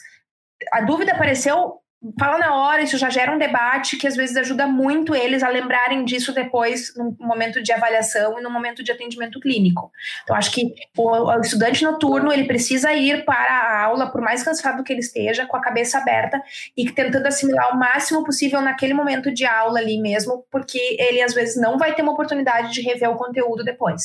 A 0.73 0.81
dúvida 0.81 1.13
apareceu, 1.13 1.79
fala 2.17 2.37
na 2.37 2.55
hora, 2.55 2.81
isso 2.81 2.97
já 2.97 3.09
gera 3.09 3.33
um 3.33 3.37
debate 3.37 3.97
que 3.97 4.07
às 4.07 4.15
vezes 4.15 4.37
ajuda 4.37 4.65
muito 4.65 5.13
eles 5.13 5.43
a 5.43 5.49
lembrarem 5.49 6.05
disso 6.05 6.33
depois, 6.33 6.93
no 6.95 7.15
momento 7.19 7.61
de 7.61 7.73
avaliação 7.73 8.39
e 8.39 8.41
no 8.41 8.49
momento 8.49 8.83
de 8.83 8.91
atendimento 8.91 9.39
clínico. 9.39 9.91
Então, 10.23 10.35
acho 10.35 10.51
que 10.51 10.73
o, 10.97 11.09
o, 11.09 11.41
estudante 11.41 11.83
noturno, 11.83 12.31
ele 12.31 12.45
precisa 12.45 12.93
ir 12.93 13.25
para 13.25 13.51
a 13.51 13.83
aula, 13.83 14.11
por 14.11 14.21
mais 14.21 14.43
cansado 14.43 14.83
que 14.83 14.93
ele 14.93 15.01
esteja, 15.01 15.45
com 15.45 15.57
a 15.57 15.61
cabeça 15.61 15.97
aberta 15.97 16.41
e 16.75 16.89
tentando 16.89 17.27
assimilar 17.27 17.73
o 17.75 17.77
máximo 17.77 18.23
possível 18.23 18.61
naquele 18.61 18.93
momento 18.93 19.31
de 19.33 19.45
aula 19.45 19.79
ali 19.79 19.99
mesmo, 19.99 20.45
porque 20.49 20.79
ele 20.97 21.21
às 21.21 21.33
vezes 21.33 21.61
não 21.61 21.77
vai 21.77 21.93
ter 21.93 22.01
uma 22.01 22.13
oportunidade 22.13 22.73
de 22.73 22.81
rever 22.81 23.09
o 23.09 23.17
conteúdo 23.17 23.63
depois. 23.63 24.03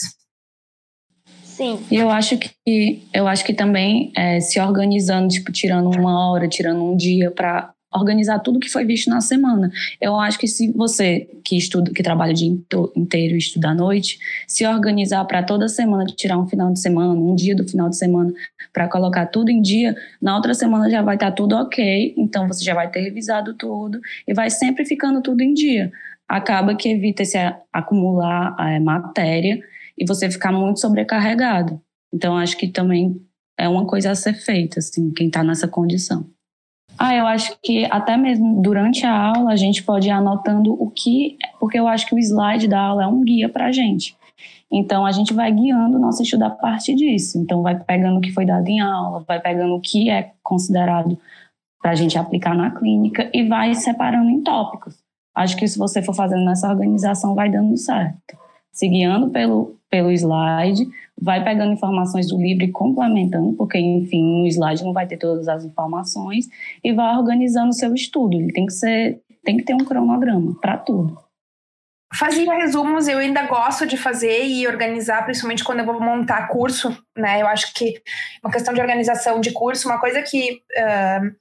Sim. 1.54 1.84
E 1.88 1.96
eu 1.96 2.10
acho 2.10 2.36
que 2.36 3.04
eu 3.12 3.28
acho 3.28 3.44
que 3.44 3.54
também 3.54 4.12
é, 4.16 4.40
se 4.40 4.58
organizando, 4.58 5.28
tipo, 5.28 5.52
tirando 5.52 5.88
uma 5.96 6.28
hora, 6.28 6.48
tirando 6.48 6.82
um 6.82 6.96
dia 6.96 7.30
para 7.30 7.73
organizar 7.94 8.40
tudo 8.40 8.58
que 8.58 8.68
foi 8.68 8.84
visto 8.84 9.08
na 9.08 9.20
semana. 9.20 9.70
Eu 10.00 10.16
acho 10.16 10.38
que 10.38 10.48
se 10.48 10.72
você 10.72 11.28
que 11.44 11.56
estuda, 11.56 11.92
que 11.92 12.02
trabalha 12.02 12.32
o 12.32 12.34
dia 12.34 12.48
inteiro 12.96 13.34
e 13.34 13.38
estuda 13.38 13.68
à 13.68 13.74
noite, 13.74 14.18
se 14.48 14.66
organizar 14.66 15.24
para 15.24 15.42
toda 15.42 15.68
semana 15.68 16.04
tirar 16.06 16.38
um 16.38 16.46
final 16.46 16.72
de 16.72 16.80
semana, 16.80 17.12
um 17.12 17.34
dia 17.34 17.54
do 17.54 17.66
final 17.66 17.88
de 17.88 17.96
semana 17.96 18.32
para 18.72 18.88
colocar 18.88 19.26
tudo 19.26 19.50
em 19.50 19.62
dia, 19.62 19.94
na 20.20 20.34
outra 20.34 20.54
semana 20.54 20.90
já 20.90 21.00
vai 21.02 21.14
estar 21.14 21.30
tá 21.30 21.32
tudo 21.32 21.54
ok, 21.54 22.14
então 22.16 22.48
você 22.48 22.64
já 22.64 22.74
vai 22.74 22.90
ter 22.90 23.00
revisado 23.00 23.54
tudo 23.54 24.00
e 24.26 24.34
vai 24.34 24.50
sempre 24.50 24.84
ficando 24.84 25.22
tudo 25.22 25.40
em 25.42 25.54
dia. 25.54 25.92
Acaba 26.28 26.74
que 26.74 26.88
evita 26.88 27.24
se 27.24 27.38
acumular 27.72 28.56
é, 28.58 28.80
matéria 28.80 29.60
e 29.96 30.04
você 30.06 30.30
ficar 30.30 30.50
muito 30.50 30.80
sobrecarregado. 30.80 31.80
Então 32.12 32.36
acho 32.36 32.56
que 32.56 32.68
também 32.68 33.20
é 33.56 33.68
uma 33.68 33.86
coisa 33.86 34.10
a 34.10 34.14
ser 34.14 34.34
feita, 34.34 34.80
assim, 34.80 35.12
quem 35.12 35.28
está 35.28 35.44
nessa 35.44 35.68
condição. 35.68 36.33
Ah, 36.98 37.14
eu 37.14 37.26
acho 37.26 37.56
que 37.62 37.84
até 37.90 38.16
mesmo 38.16 38.62
durante 38.62 39.04
a 39.04 39.12
aula 39.12 39.52
a 39.52 39.56
gente 39.56 39.82
pode 39.82 40.08
ir 40.08 40.12
anotando 40.12 40.72
o 40.72 40.90
que, 40.90 41.36
porque 41.58 41.78
eu 41.78 41.88
acho 41.88 42.06
que 42.06 42.14
o 42.14 42.18
slide 42.18 42.68
da 42.68 42.80
aula 42.80 43.04
é 43.04 43.06
um 43.06 43.22
guia 43.22 43.48
para 43.48 43.66
a 43.66 43.72
gente. 43.72 44.16
Então 44.70 45.04
a 45.04 45.12
gente 45.12 45.32
vai 45.32 45.52
guiando 45.52 45.96
o 45.96 46.00
nosso 46.00 46.22
estudo 46.22 46.44
a 46.44 46.50
partir 46.50 46.94
disso. 46.94 47.38
Então 47.38 47.62
vai 47.62 47.78
pegando 47.78 48.18
o 48.18 48.20
que 48.20 48.32
foi 48.32 48.44
dado 48.44 48.66
em 48.68 48.80
aula, 48.80 49.24
vai 49.26 49.40
pegando 49.40 49.74
o 49.74 49.80
que 49.80 50.10
é 50.10 50.32
considerado 50.42 51.18
para 51.80 51.92
a 51.92 51.94
gente 51.94 52.18
aplicar 52.18 52.54
na 52.54 52.70
clínica 52.70 53.30
e 53.32 53.46
vai 53.46 53.74
separando 53.74 54.30
em 54.30 54.42
tópicos. 54.42 54.96
Acho 55.34 55.56
que 55.56 55.66
se 55.66 55.78
você 55.78 56.00
for 56.00 56.14
fazendo 56.14 56.44
nessa 56.44 56.68
organização 56.68 57.34
vai 57.34 57.50
dando 57.50 57.76
certo. 57.76 58.43
Se 58.74 58.88
guiando 58.88 59.30
pelo, 59.30 59.78
pelo 59.88 60.10
slide, 60.10 60.86
vai 61.20 61.42
pegando 61.42 61.72
informações 61.72 62.28
do 62.28 62.36
livro 62.36 62.64
e 62.64 62.72
complementando, 62.72 63.52
porque, 63.54 63.78
enfim, 63.78 64.40
no 64.40 64.46
slide 64.48 64.84
não 64.84 64.92
vai 64.92 65.06
ter 65.06 65.16
todas 65.16 65.48
as 65.48 65.64
informações, 65.64 66.48
e 66.82 66.92
vai 66.92 67.16
organizando 67.16 67.70
o 67.70 67.72
seu 67.72 67.94
estudo. 67.94 68.36
Ele 68.36 68.52
tem 68.52 68.66
que 68.66 68.72
ser, 68.72 69.22
tem 69.44 69.56
que 69.56 69.64
ter 69.64 69.74
um 69.74 69.84
cronograma 69.84 70.54
para 70.60 70.76
tudo. 70.76 71.16
Fazia 72.16 72.52
resumos, 72.54 73.08
eu 73.08 73.18
ainda 73.18 73.46
gosto 73.46 73.86
de 73.86 73.96
fazer 73.96 74.44
e 74.44 74.66
organizar, 74.68 75.24
principalmente 75.24 75.64
quando 75.64 75.80
eu 75.80 75.86
vou 75.86 76.00
montar 76.00 76.46
curso, 76.48 76.96
né? 77.16 77.42
Eu 77.42 77.46
acho 77.48 77.72
que 77.74 78.00
uma 78.42 78.52
questão 78.52 78.72
de 78.72 78.80
organização 78.80 79.40
de 79.40 79.52
curso, 79.52 79.88
uma 79.88 79.98
coisa 79.98 80.22
que 80.22 80.52
uh, 80.52 81.34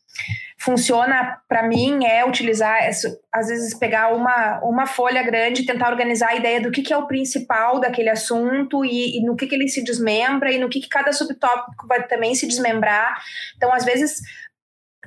funciona 0.64 1.42
para 1.48 1.68
mim 1.68 2.06
é 2.06 2.26
utilizar, 2.26 2.88
às 3.34 3.48
vezes 3.48 3.74
pegar 3.74 4.14
uma, 4.14 4.62
uma 4.64 4.86
folha 4.86 5.22
grande 5.22 5.66
tentar 5.66 5.90
organizar 5.90 6.30
a 6.30 6.36
ideia 6.36 6.62
do 6.62 6.72
que, 6.72 6.82
que 6.82 6.94
é 6.94 6.98
o 6.98 7.06
principal 7.06 7.82
daquele 7.82 8.10
assunto 8.10 8.86
e, 8.86 9.18
e 9.18 9.26
no 9.26 9.36
que, 9.36 9.46
que 9.46 9.56
ele 9.56 9.68
se 9.68 9.84
desmembra 9.84 10.54
e 10.54 10.58
no 10.58 10.70
que, 10.70 10.80
que 10.80 10.88
cada 10.88 11.12
subtópico 11.12 11.86
vai 11.86 12.08
também 12.08 12.34
se 12.34 12.48
desmembrar. 12.48 13.14
Então, 13.58 13.74
às 13.74 13.84
vezes, 13.84 14.22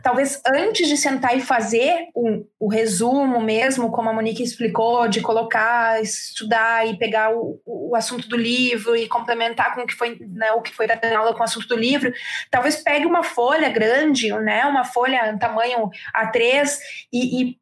talvez 0.06 0.40
antes 0.46 0.86
de 0.86 0.96
sentar 0.96 1.36
e 1.36 1.40
fazer 1.40 2.10
o, 2.14 2.46
o, 2.60 2.68
resumo 2.68 3.40
mesmo, 3.40 3.90
como 3.90 4.08
a 4.08 4.12
Monique 4.12 4.40
explicou, 4.40 5.08
de 5.08 5.20
colocar, 5.20 6.00
estudar 6.00 6.86
e 6.86 6.96
pegar 6.96 7.36
o, 7.36 7.60
o 7.66 7.96
assunto 7.96 8.28
do 8.28 8.36
livro 8.36 8.94
e 8.94 9.08
complementar 9.08 9.74
com 9.74 9.80
o 9.80 9.86
que 9.86 9.94
foi, 9.94 10.16
né, 10.20 10.52
o 10.52 10.62
que 10.62 10.72
foi 10.72 10.86
na 10.86 11.18
aula 11.18 11.34
com 11.34 11.40
o 11.40 11.42
assunto 11.42 11.66
do 11.66 11.74
livro, 11.74 12.12
talvez 12.52 12.76
pegue 12.76 13.04
uma 13.04 13.24
folha 13.24 13.68
grande, 13.68 14.30
né, 14.30 14.64
uma 14.64 14.84
folha 14.84 15.36
tamanho 15.40 15.90
A3 16.16 16.78
e, 17.12 17.42
e 17.42 17.58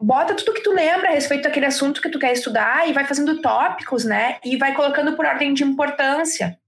bota 0.00 0.32
tudo 0.32 0.54
que 0.54 0.62
tu 0.62 0.72
lembra 0.72 1.10
a 1.10 1.12
respeito 1.12 1.42
daquele 1.42 1.66
assunto 1.66 2.00
que 2.00 2.08
tu 2.08 2.18
quer 2.18 2.32
estudar 2.32 2.88
e 2.88 2.94
vai 2.94 3.04
fazendo 3.04 3.42
tópicos, 3.42 4.02
né, 4.02 4.38
e 4.42 4.56
vai 4.56 4.72
colocando 4.72 5.14
por 5.14 5.26
ordem 5.26 5.52
de 5.52 5.62
importância. 5.62 6.58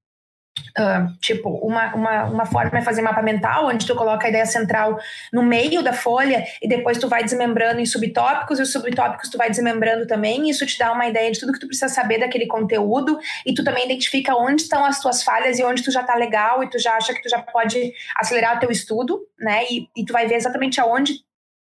Uh, 0.79 1.13
tipo, 1.21 1.49
uma, 1.49 1.95
uma, 1.95 2.25
uma 2.25 2.47
forma 2.47 2.79
é 2.79 2.83
fazer 2.83 3.03
mapa 3.03 3.23
mental, 3.23 3.67
onde 3.67 3.87
tu 3.87 3.95
coloca 3.95 4.27
a 4.27 4.29
ideia 4.29 4.47
central 4.47 4.99
no 5.33 5.43
meio 5.43 5.83
da 5.83 5.93
folha 5.93 6.45
e 6.63 6.69
depois 6.69 6.99
tu 6.99 7.09
vai 7.09 7.25
desmembrando 7.25 7.81
em 7.81 7.87
subtópicos 7.87 8.59
e 8.59 8.63
os 8.63 8.73
subtópicos 8.73 9.31
tu 9.31 9.39
vai 9.39 9.51
desmembrando 9.51 10.07
também. 10.07 10.49
Isso 10.49 10.65
te 10.65 10.79
dá 10.79 10.93
uma 10.93 11.07
ideia 11.07 11.31
de 11.31 11.41
tudo 11.41 11.53
que 11.53 11.59
tu 11.59 11.67
precisa 11.67 11.89
saber 11.89 12.19
daquele 12.19 12.47
conteúdo 12.47 13.19
e 13.45 13.53
tu 13.53 13.65
também 13.65 13.85
identifica 13.85 14.35
onde 14.37 14.63
estão 14.63 14.85
as 14.85 15.01
tuas 15.01 15.23
falhas 15.23 15.59
e 15.59 15.65
onde 15.65 15.83
tu 15.83 15.91
já 15.91 16.03
tá 16.05 16.15
legal 16.15 16.63
e 16.63 16.71
tu 16.71 16.79
já 16.79 16.95
acha 16.95 17.13
que 17.13 17.23
tu 17.23 17.29
já 17.29 17.41
pode 17.41 17.93
acelerar 18.17 18.57
o 18.57 18.61
teu 18.61 18.71
estudo, 18.71 19.21
né? 19.39 19.65
E, 19.71 19.89
e 19.97 20.05
tu 20.05 20.13
vai 20.13 20.27
ver 20.27 20.37
exatamente 20.37 20.81
aonde 20.81 21.15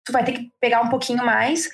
tu 0.04 0.12
vai 0.12 0.24
ter 0.24 0.34
que 0.34 0.52
pegar 0.60 0.82
um 0.82 0.89
pouquinho 0.89 1.24
mais. 1.24 1.70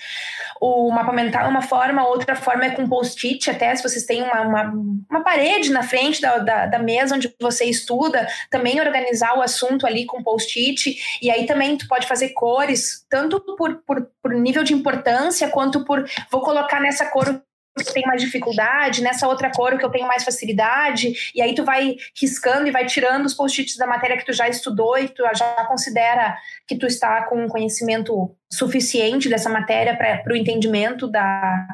O 0.59 0.91
mapa 0.91 1.11
mental 1.11 1.45
é 1.45 1.47
uma 1.47 1.61
forma, 1.61 2.07
outra 2.07 2.35
forma 2.35 2.65
é 2.65 2.71
com 2.71 2.87
post-it, 2.87 3.49
até 3.49 3.75
se 3.75 3.83
vocês 3.83 4.05
têm 4.05 4.23
uma, 4.23 4.41
uma, 4.41 4.73
uma 5.09 5.23
parede 5.23 5.71
na 5.71 5.83
frente 5.83 6.21
da, 6.21 6.37
da, 6.37 6.65
da, 6.65 6.79
mesa 6.79 7.15
onde 7.15 7.33
você 7.41 7.65
estuda, 7.65 8.27
também 8.49 8.79
organizar 8.79 9.37
o 9.37 9.41
assunto 9.41 9.85
ali 9.85 10.05
com 10.05 10.23
post-it, 10.23 10.97
e 11.21 11.29
aí 11.29 11.45
também 11.45 11.77
tu 11.77 11.87
pode 11.87 12.07
fazer 12.07 12.29
cores, 12.29 13.05
tanto 13.09 13.39
por, 13.55 13.75
por, 13.85 14.07
por 14.21 14.33
nível 14.33 14.63
de 14.63 14.73
importância, 14.73 15.49
quanto 15.49 15.83
por, 15.85 16.05
vou 16.31 16.41
colocar 16.41 16.79
nessa 16.79 17.05
cor 17.05 17.41
que 17.83 17.93
tem 17.93 18.03
mais 18.05 18.21
dificuldade, 18.21 19.01
nessa 19.01 19.27
outra 19.27 19.51
cor 19.51 19.77
que 19.77 19.85
eu 19.85 19.89
tenho 19.89 20.07
mais 20.07 20.23
facilidade, 20.23 21.13
e 21.33 21.41
aí 21.41 21.53
tu 21.53 21.63
vai 21.63 21.95
riscando 22.19 22.67
e 22.67 22.71
vai 22.71 22.85
tirando 22.85 23.25
os 23.25 23.33
post-its 23.33 23.77
da 23.77 23.87
matéria 23.87 24.17
que 24.17 24.25
tu 24.25 24.33
já 24.33 24.47
estudou 24.47 24.97
e 24.97 25.07
tu 25.07 25.23
já 25.35 25.65
considera 25.65 26.37
que 26.67 26.75
tu 26.75 26.85
está 26.85 27.23
com 27.23 27.43
um 27.43 27.47
conhecimento 27.47 28.35
suficiente 28.51 29.29
dessa 29.29 29.49
matéria 29.49 29.95
para 29.95 30.33
o 30.33 30.35
entendimento 30.35 31.07
da, 31.07 31.67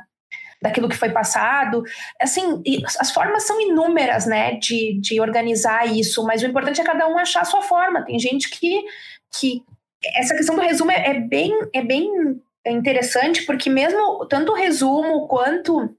daquilo 0.62 0.88
que 0.88 0.96
foi 0.98 1.10
passado. 1.10 1.84
Assim, 2.20 2.64
as 3.00 3.12
formas 3.12 3.44
são 3.44 3.60
inúmeras, 3.60 4.26
né, 4.26 4.56
de, 4.56 5.00
de 5.02 5.20
organizar 5.20 5.86
isso, 5.86 6.24
mas 6.24 6.42
o 6.42 6.48
importante 6.48 6.80
é 6.80 6.84
cada 6.84 7.08
um 7.08 7.18
achar 7.18 7.42
a 7.42 7.46
sua 7.46 7.62
forma. 7.62 8.04
Tem 8.06 8.18
gente 8.18 8.50
que, 8.50 8.82
que 9.38 9.62
essa 10.16 10.36
questão 10.36 10.56
do 10.56 10.62
resumo 10.62 10.92
é, 10.92 11.12
é 11.12 11.20
bem, 11.20 11.52
é 11.74 11.82
bem 11.82 12.42
interessante, 12.72 13.46
porque 13.46 13.70
mesmo 13.70 14.26
tanto 14.28 14.52
o 14.52 14.56
resumo 14.56 15.28
quanto 15.28 15.96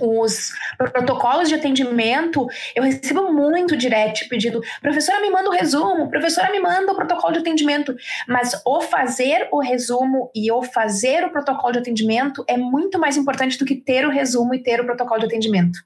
os 0.00 0.52
protocolos 0.76 1.48
de 1.48 1.54
atendimento, 1.54 2.46
eu 2.74 2.82
recebo 2.82 3.32
muito 3.32 3.76
direct 3.76 4.28
pedido, 4.28 4.60
professora 4.80 5.20
me 5.20 5.30
manda 5.30 5.48
o 5.48 5.52
resumo, 5.52 6.10
professora 6.10 6.50
me 6.50 6.60
manda 6.60 6.92
o 6.92 6.96
protocolo 6.96 7.32
de 7.32 7.38
atendimento, 7.40 7.96
mas 8.26 8.60
o 8.66 8.80
fazer 8.80 9.48
o 9.50 9.60
resumo 9.60 10.30
e 10.34 10.50
o 10.52 10.62
fazer 10.62 11.24
o 11.24 11.30
protocolo 11.30 11.72
de 11.72 11.78
atendimento 11.80 12.44
é 12.46 12.56
muito 12.56 12.98
mais 12.98 13.16
importante 13.16 13.58
do 13.58 13.64
que 13.64 13.76
ter 13.76 14.06
o 14.06 14.10
resumo 14.10 14.54
e 14.54 14.62
ter 14.62 14.80
o 14.80 14.84
protocolo 14.84 15.20
de 15.20 15.26
atendimento. 15.26 15.78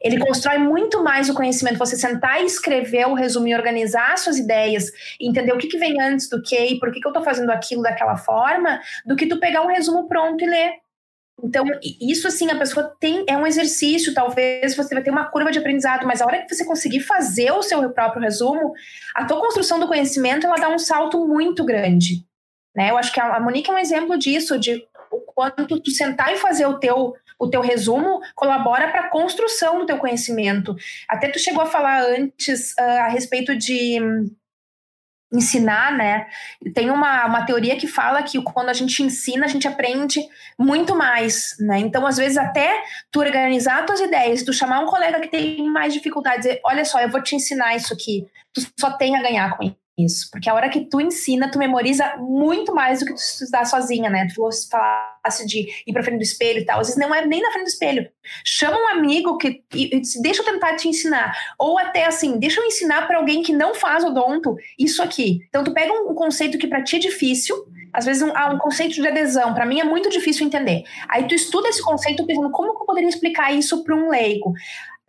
Ele 0.00 0.18
constrói 0.18 0.58
muito 0.58 1.02
mais 1.02 1.28
o 1.28 1.34
conhecimento. 1.34 1.78
Você 1.78 1.96
sentar 1.96 2.40
e 2.40 2.46
escrever 2.46 3.06
o 3.06 3.14
resumo 3.14 3.48
e 3.48 3.54
organizar 3.54 4.16
suas 4.16 4.38
ideias, 4.38 4.90
entender 5.20 5.52
o 5.52 5.58
que, 5.58 5.68
que 5.68 5.78
vem 5.78 6.00
antes 6.00 6.28
do 6.28 6.42
que 6.42 6.58
e 6.58 6.78
por 6.78 6.90
que, 6.90 7.00
que 7.00 7.06
eu 7.06 7.10
estou 7.10 7.24
fazendo 7.24 7.50
aquilo 7.50 7.82
daquela 7.82 8.16
forma, 8.16 8.80
do 9.04 9.14
que 9.14 9.26
tu 9.26 9.38
pegar 9.38 9.62
um 9.62 9.68
resumo 9.68 10.08
pronto 10.08 10.42
e 10.42 10.46
ler. 10.46 10.72
Então, 11.42 11.64
isso 12.00 12.28
assim, 12.28 12.50
a 12.50 12.58
pessoa 12.58 12.94
tem, 13.00 13.24
é 13.28 13.36
um 13.36 13.46
exercício, 13.46 14.14
talvez 14.14 14.76
você 14.76 14.94
vai 14.94 15.02
ter 15.02 15.10
uma 15.10 15.30
curva 15.30 15.50
de 15.50 15.58
aprendizado, 15.58 16.06
mas 16.06 16.20
a 16.20 16.26
hora 16.26 16.42
que 16.42 16.54
você 16.54 16.64
conseguir 16.64 17.00
fazer 17.00 17.50
o 17.52 17.62
seu 17.62 17.88
próprio 17.90 18.22
resumo, 18.22 18.72
a 19.14 19.24
tua 19.24 19.40
construção 19.40 19.80
do 19.80 19.88
conhecimento, 19.88 20.46
ela 20.46 20.56
dá 20.56 20.68
um 20.68 20.78
salto 20.78 21.26
muito 21.26 21.64
grande. 21.64 22.24
Né? 22.76 22.90
Eu 22.90 22.98
acho 22.98 23.12
que 23.12 23.20
a 23.20 23.40
Monique 23.40 23.70
é 23.70 23.74
um 23.74 23.78
exemplo 23.78 24.18
disso, 24.18 24.58
de 24.58 24.86
o 25.10 25.20
quanto 25.20 25.80
tu 25.80 25.90
sentar 25.90 26.32
e 26.32 26.36
fazer 26.36 26.66
o 26.66 26.78
teu 26.78 27.14
o 27.40 27.48
teu 27.48 27.62
resumo 27.62 28.20
colabora 28.34 28.88
para 28.88 29.00
a 29.00 29.08
construção 29.08 29.78
do 29.78 29.86
teu 29.86 29.96
conhecimento. 29.96 30.76
Até 31.08 31.28
tu 31.28 31.38
chegou 31.38 31.62
a 31.62 31.66
falar 31.66 32.02
antes 32.02 32.72
uh, 32.72 33.00
a 33.00 33.08
respeito 33.08 33.56
de 33.56 33.98
ensinar, 35.32 35.96
né? 35.96 36.26
Tem 36.74 36.90
uma, 36.90 37.24
uma 37.24 37.46
teoria 37.46 37.76
que 37.76 37.86
fala 37.86 38.22
que 38.22 38.42
quando 38.42 38.68
a 38.68 38.72
gente 38.72 39.02
ensina, 39.02 39.46
a 39.46 39.48
gente 39.48 39.66
aprende 39.66 40.20
muito 40.58 40.94
mais, 40.94 41.56
né? 41.60 41.78
Então, 41.78 42.06
às 42.06 42.16
vezes, 42.16 42.36
até 42.36 42.82
tu 43.10 43.20
organizar 43.20 43.86
tuas 43.86 44.00
ideias, 44.00 44.42
tu 44.42 44.52
chamar 44.52 44.80
um 44.80 44.86
colega 44.86 45.20
que 45.20 45.28
tem 45.28 45.64
mais 45.70 45.94
dificuldade, 45.94 46.42
dizer, 46.42 46.60
olha 46.64 46.84
só, 46.84 47.00
eu 47.00 47.08
vou 47.08 47.22
te 47.22 47.36
ensinar 47.36 47.76
isso 47.76 47.94
aqui, 47.94 48.26
tu 48.52 48.60
só 48.78 48.90
tem 48.90 49.16
a 49.16 49.22
ganhar 49.22 49.56
com 49.56 49.72
isso. 49.96 50.28
Porque 50.32 50.50
a 50.50 50.54
hora 50.54 50.68
que 50.68 50.80
tu 50.80 51.00
ensina, 51.00 51.50
tu 51.50 51.58
memoriza 51.58 52.16
muito 52.16 52.74
mais 52.74 53.00
do 53.00 53.06
que 53.06 53.14
tu 53.14 53.20
estudar 53.20 53.64
sozinha, 53.64 54.10
né? 54.10 54.26
Tu 54.34 54.42
falasse 55.22 55.46
de 55.46 55.68
ir 55.86 55.92
pra 55.92 56.02
frente 56.02 56.18
do 56.18 56.22
espelho 56.22 56.60
e 56.60 56.64
tal. 56.64 56.80
Às 56.80 56.88
vezes 56.88 57.00
não 57.00 57.14
é 57.14 57.24
nem 57.24 57.40
na 57.40 57.50
frente 57.50 57.64
do 57.64 57.68
espelho. 57.68 58.08
Chama 58.44 58.76
um 58.76 58.88
amigo 58.88 59.36
que 59.36 59.62
e, 59.74 59.96
e 59.96 60.02
deixa 60.22 60.42
eu 60.42 60.46
tentar 60.46 60.76
te 60.76 60.88
ensinar. 60.88 61.34
Ou 61.58 61.78
até 61.78 62.06
assim, 62.06 62.38
deixa 62.38 62.60
eu 62.60 62.64
ensinar 62.64 63.06
para 63.06 63.18
alguém 63.18 63.42
que 63.42 63.52
não 63.52 63.74
faz 63.74 64.04
odonto 64.04 64.56
isso 64.78 65.02
aqui. 65.02 65.40
Então 65.48 65.62
tu 65.62 65.72
pega 65.72 65.92
um, 65.92 66.10
um 66.10 66.14
conceito 66.14 66.58
que 66.58 66.66
para 66.66 66.82
ti 66.82 66.96
é 66.96 66.98
difícil, 66.98 67.56
às 67.92 68.04
vezes 68.04 68.22
um, 68.22 68.30
ah, 68.34 68.52
um 68.52 68.58
conceito 68.58 68.94
de 68.94 69.06
adesão, 69.06 69.52
para 69.52 69.66
mim 69.66 69.80
é 69.80 69.84
muito 69.84 70.08
difícil 70.08 70.46
entender. 70.46 70.84
Aí 71.08 71.26
tu 71.26 71.34
estuda 71.34 71.68
esse 71.68 71.82
conceito 71.82 72.24
pensando 72.26 72.50
como 72.50 72.74
que 72.74 72.82
eu 72.82 72.86
poderia 72.86 73.08
explicar 73.08 73.52
isso 73.52 73.82
para 73.84 73.96
um 73.96 74.08
leigo 74.08 74.52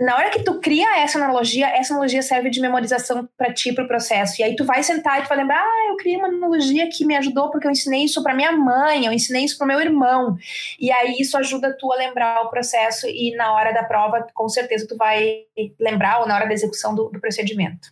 na 0.02 0.16
hora 0.16 0.32
que 0.32 0.44
tu 0.44 0.60
cria 0.60 1.00
essa 1.00 1.20
analogia, 1.20 1.68
essa 1.68 1.94
analogia 1.94 2.24
serve 2.24 2.50
de 2.50 2.60
memorização 2.60 3.30
para 3.38 3.54
ti, 3.54 3.72
para 3.72 3.84
o 3.84 3.88
processo. 3.88 4.42
E 4.42 4.44
aí 4.44 4.56
tu 4.56 4.66
vai 4.66 4.82
sentar 4.82 5.20
e 5.20 5.24
tu 5.24 5.30
vai 5.30 5.38
lembrar, 5.38 5.62
ah, 5.62 5.90
eu 5.90 5.96
criei 5.96 6.18
uma 6.18 6.28
analogia 6.28 6.90
que 6.90 7.06
me 7.06 7.16
ajudou 7.16 7.52
porque 7.52 7.68
eu 7.68 7.72
ensinei 7.72 8.06
isso 8.06 8.24
para 8.24 8.34
minha 8.34 8.52
mãe, 8.52 9.06
eu 9.06 9.14
ensinei 9.14 9.46
isso 9.46 9.60
para 9.60 9.68
meu 9.68 9.80
irmão. 9.80 10.36
E 10.80 10.92
aí 10.92 11.18
isso 11.20 11.38
ajuda 11.38 11.78
tu 11.80 11.94
a 11.94 11.98
lembrar 11.98 12.42
o 12.42 12.50
processo 12.50 13.06
e 13.08 13.36
na 13.36 13.54
hora 13.54 13.72
da 13.72 13.84
prova, 13.84 14.26
com 14.34 14.50
certeza 14.50 14.88
tu 14.88 14.98
vai 14.98 15.44
lembrar 15.80 16.22
ou 16.22 16.28
na 16.28 16.36
hora 16.36 16.48
da 16.48 16.54
execução 16.54 16.96
do, 16.96 17.10
do 17.10 17.20
procedimento. 17.20 17.90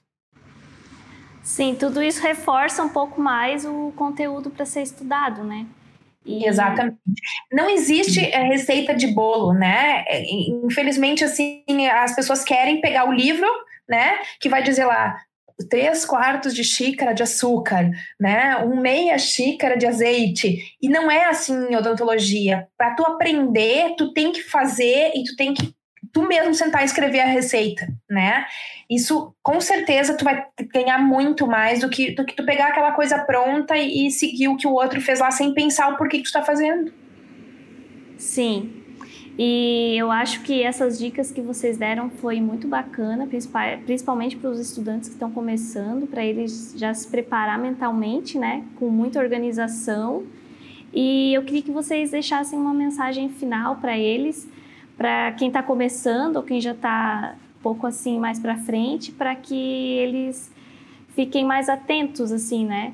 Sim, 1.44 1.76
tudo 1.76 2.02
isso 2.02 2.24
reforça 2.24 2.82
um 2.82 2.90
pouco 2.90 3.22
mais 3.22 3.66
o 3.66 3.94
conteúdo 3.96 4.50
para 4.50 4.66
ser 4.66 4.82
estudado, 4.82 5.44
né? 5.44 5.68
Exatamente. 6.26 6.98
Não 7.52 7.70
existe 7.70 8.20
é, 8.20 8.44
receita 8.44 8.94
de 8.94 9.08
bolo, 9.08 9.54
né? 9.54 10.04
É, 10.08 10.24
infelizmente, 10.66 11.24
assim, 11.24 11.64
as 11.92 12.16
pessoas 12.16 12.44
querem 12.44 12.82
pegar 12.82 13.08
o 13.08 13.14
livro, 13.14 13.48
né? 13.88 14.20
Que 14.40 14.50
vai 14.50 14.62
dizer 14.62 14.86
lá 14.86 15.18
três 15.70 16.06
quartos 16.06 16.54
de 16.54 16.64
xícara 16.64 17.14
de 17.14 17.24
açúcar, 17.24 17.90
né? 18.20 18.58
Um 18.58 18.80
meia 18.80 19.18
xícara 19.18 19.78
de 19.78 19.86
azeite. 19.86 20.76
E 20.82 20.88
não 20.88 21.10
é 21.12 21.26
assim 21.26 21.76
odontologia. 21.76 22.68
Para 22.78 22.96
tu 22.96 23.04
aprender, 23.06 23.96
tu 23.98 24.14
tem 24.14 24.32
que 24.32 24.42
fazer 24.42 25.12
e 25.16 25.24
tu 25.24 25.36
tem 25.36 25.54
que 25.54 25.74
tu 26.12 26.28
mesmo 26.28 26.54
sentar 26.54 26.82
e 26.82 26.86
escrever 26.86 27.20
a 27.20 27.26
receita, 27.26 27.88
né? 28.10 28.46
Isso 28.90 29.34
com 29.44 29.62
certeza 29.62 30.18
tu 30.18 30.24
vai 30.24 30.46
ganhar 30.74 30.98
muito 30.98 31.48
mais 31.48 31.80
do 31.80 31.90
que, 31.90 32.12
do 32.12 32.26
que 32.26 32.36
tu 32.36 32.46
pegar 32.46 32.68
aquela 32.68 32.92
coisa 32.92 33.20
pronta 33.20 33.78
e, 33.78 34.10
seguir 34.10 34.48
o 34.48 34.58
que 34.58 34.68
o 34.68 34.72
outro 34.72 35.00
fez 35.00 35.20
lá 35.20 35.32
sem 35.32 35.54
pensar 35.54 35.94
o 35.94 35.98
porquê 35.98 36.18
que 36.18 36.24
tu 36.24 36.28
está 36.28 36.42
fazendo. 36.42 36.92
Sim. 38.18 38.80
E 39.38 39.96
eu 39.98 40.12
acho 40.12 40.42
que 40.42 40.64
essas 40.64 41.00
dicas 41.00 41.32
que 41.32 41.40
vocês 41.40 41.78
deram 41.78 42.10
foi 42.10 42.42
muito 42.42 42.68
bacana, 42.68 43.26
principalmente 43.86 44.36
para 44.36 44.50
os 44.50 44.60
estudantes 44.60 45.08
que 45.08 45.16
estão 45.16 45.32
começando, 45.32 46.08
para 46.08 46.26
eles 46.26 46.74
já 46.76 46.94
se 46.94 47.08
preparar 47.08 47.58
mentalmente, 47.58 48.38
né, 48.38 48.66
com 48.76 48.90
muita 48.90 49.20
organização. 49.20 50.26
E 50.94 51.34
eu 51.34 51.44
queria 51.44 51.62
que 51.62 51.72
vocês 51.72 52.12
deixassem 52.12 52.60
uma 52.60 52.74
mensagem 52.74 53.30
final 53.30 53.78
para 53.78 53.98
eles 53.98 54.46
para 55.00 55.32
quem 55.32 55.48
está 55.48 55.64
começando 55.64 56.36
ou 56.36 56.44
quem 56.44 56.60
já 56.60 56.74
está 56.74 57.34
um 57.58 57.62
pouco 57.64 57.88
assim 57.88 58.20
mais 58.20 58.38
para 58.38 58.58
frente, 58.58 59.14
para 59.14 59.34
que 59.34 59.56
eles 59.56 60.52
fiquem 61.16 61.46
mais 61.46 61.70
atentos, 61.70 62.34
assim, 62.34 62.66
né? 62.66 62.94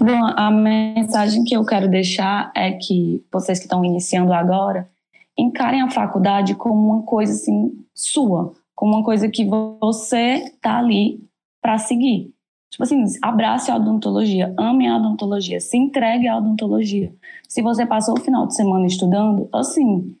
Bom, 0.00 0.24
a 0.36 0.52
mensagem 0.52 1.42
que 1.42 1.56
eu 1.56 1.66
quero 1.66 1.90
deixar 1.90 2.52
é 2.54 2.70
que 2.70 3.24
vocês 3.32 3.58
que 3.58 3.64
estão 3.64 3.84
iniciando 3.84 4.32
agora 4.32 4.88
encarem 5.36 5.82
a 5.82 5.90
faculdade 5.90 6.54
como 6.54 6.94
uma 6.94 7.02
coisa 7.02 7.32
assim 7.32 7.72
sua, 7.92 8.52
como 8.76 8.94
uma 8.94 9.04
coisa 9.04 9.28
que 9.28 9.44
você 9.44 10.54
tá 10.62 10.78
ali 10.78 11.20
para 11.60 11.76
seguir. 11.76 12.32
Tipo 12.70 12.82
assim, 12.82 13.04
abrace 13.22 13.70
a 13.70 13.76
odontologia, 13.76 14.54
ame 14.58 14.86
a 14.86 14.96
odontologia, 14.96 15.60
se 15.60 15.76
entregue 15.76 16.28
à 16.28 16.36
odontologia. 16.36 17.12
Se 17.48 17.62
você 17.62 17.86
passou 17.86 18.14
o 18.16 18.20
final 18.20 18.46
de 18.46 18.54
semana 18.54 18.86
estudando, 18.86 19.48
assim, 19.52 20.14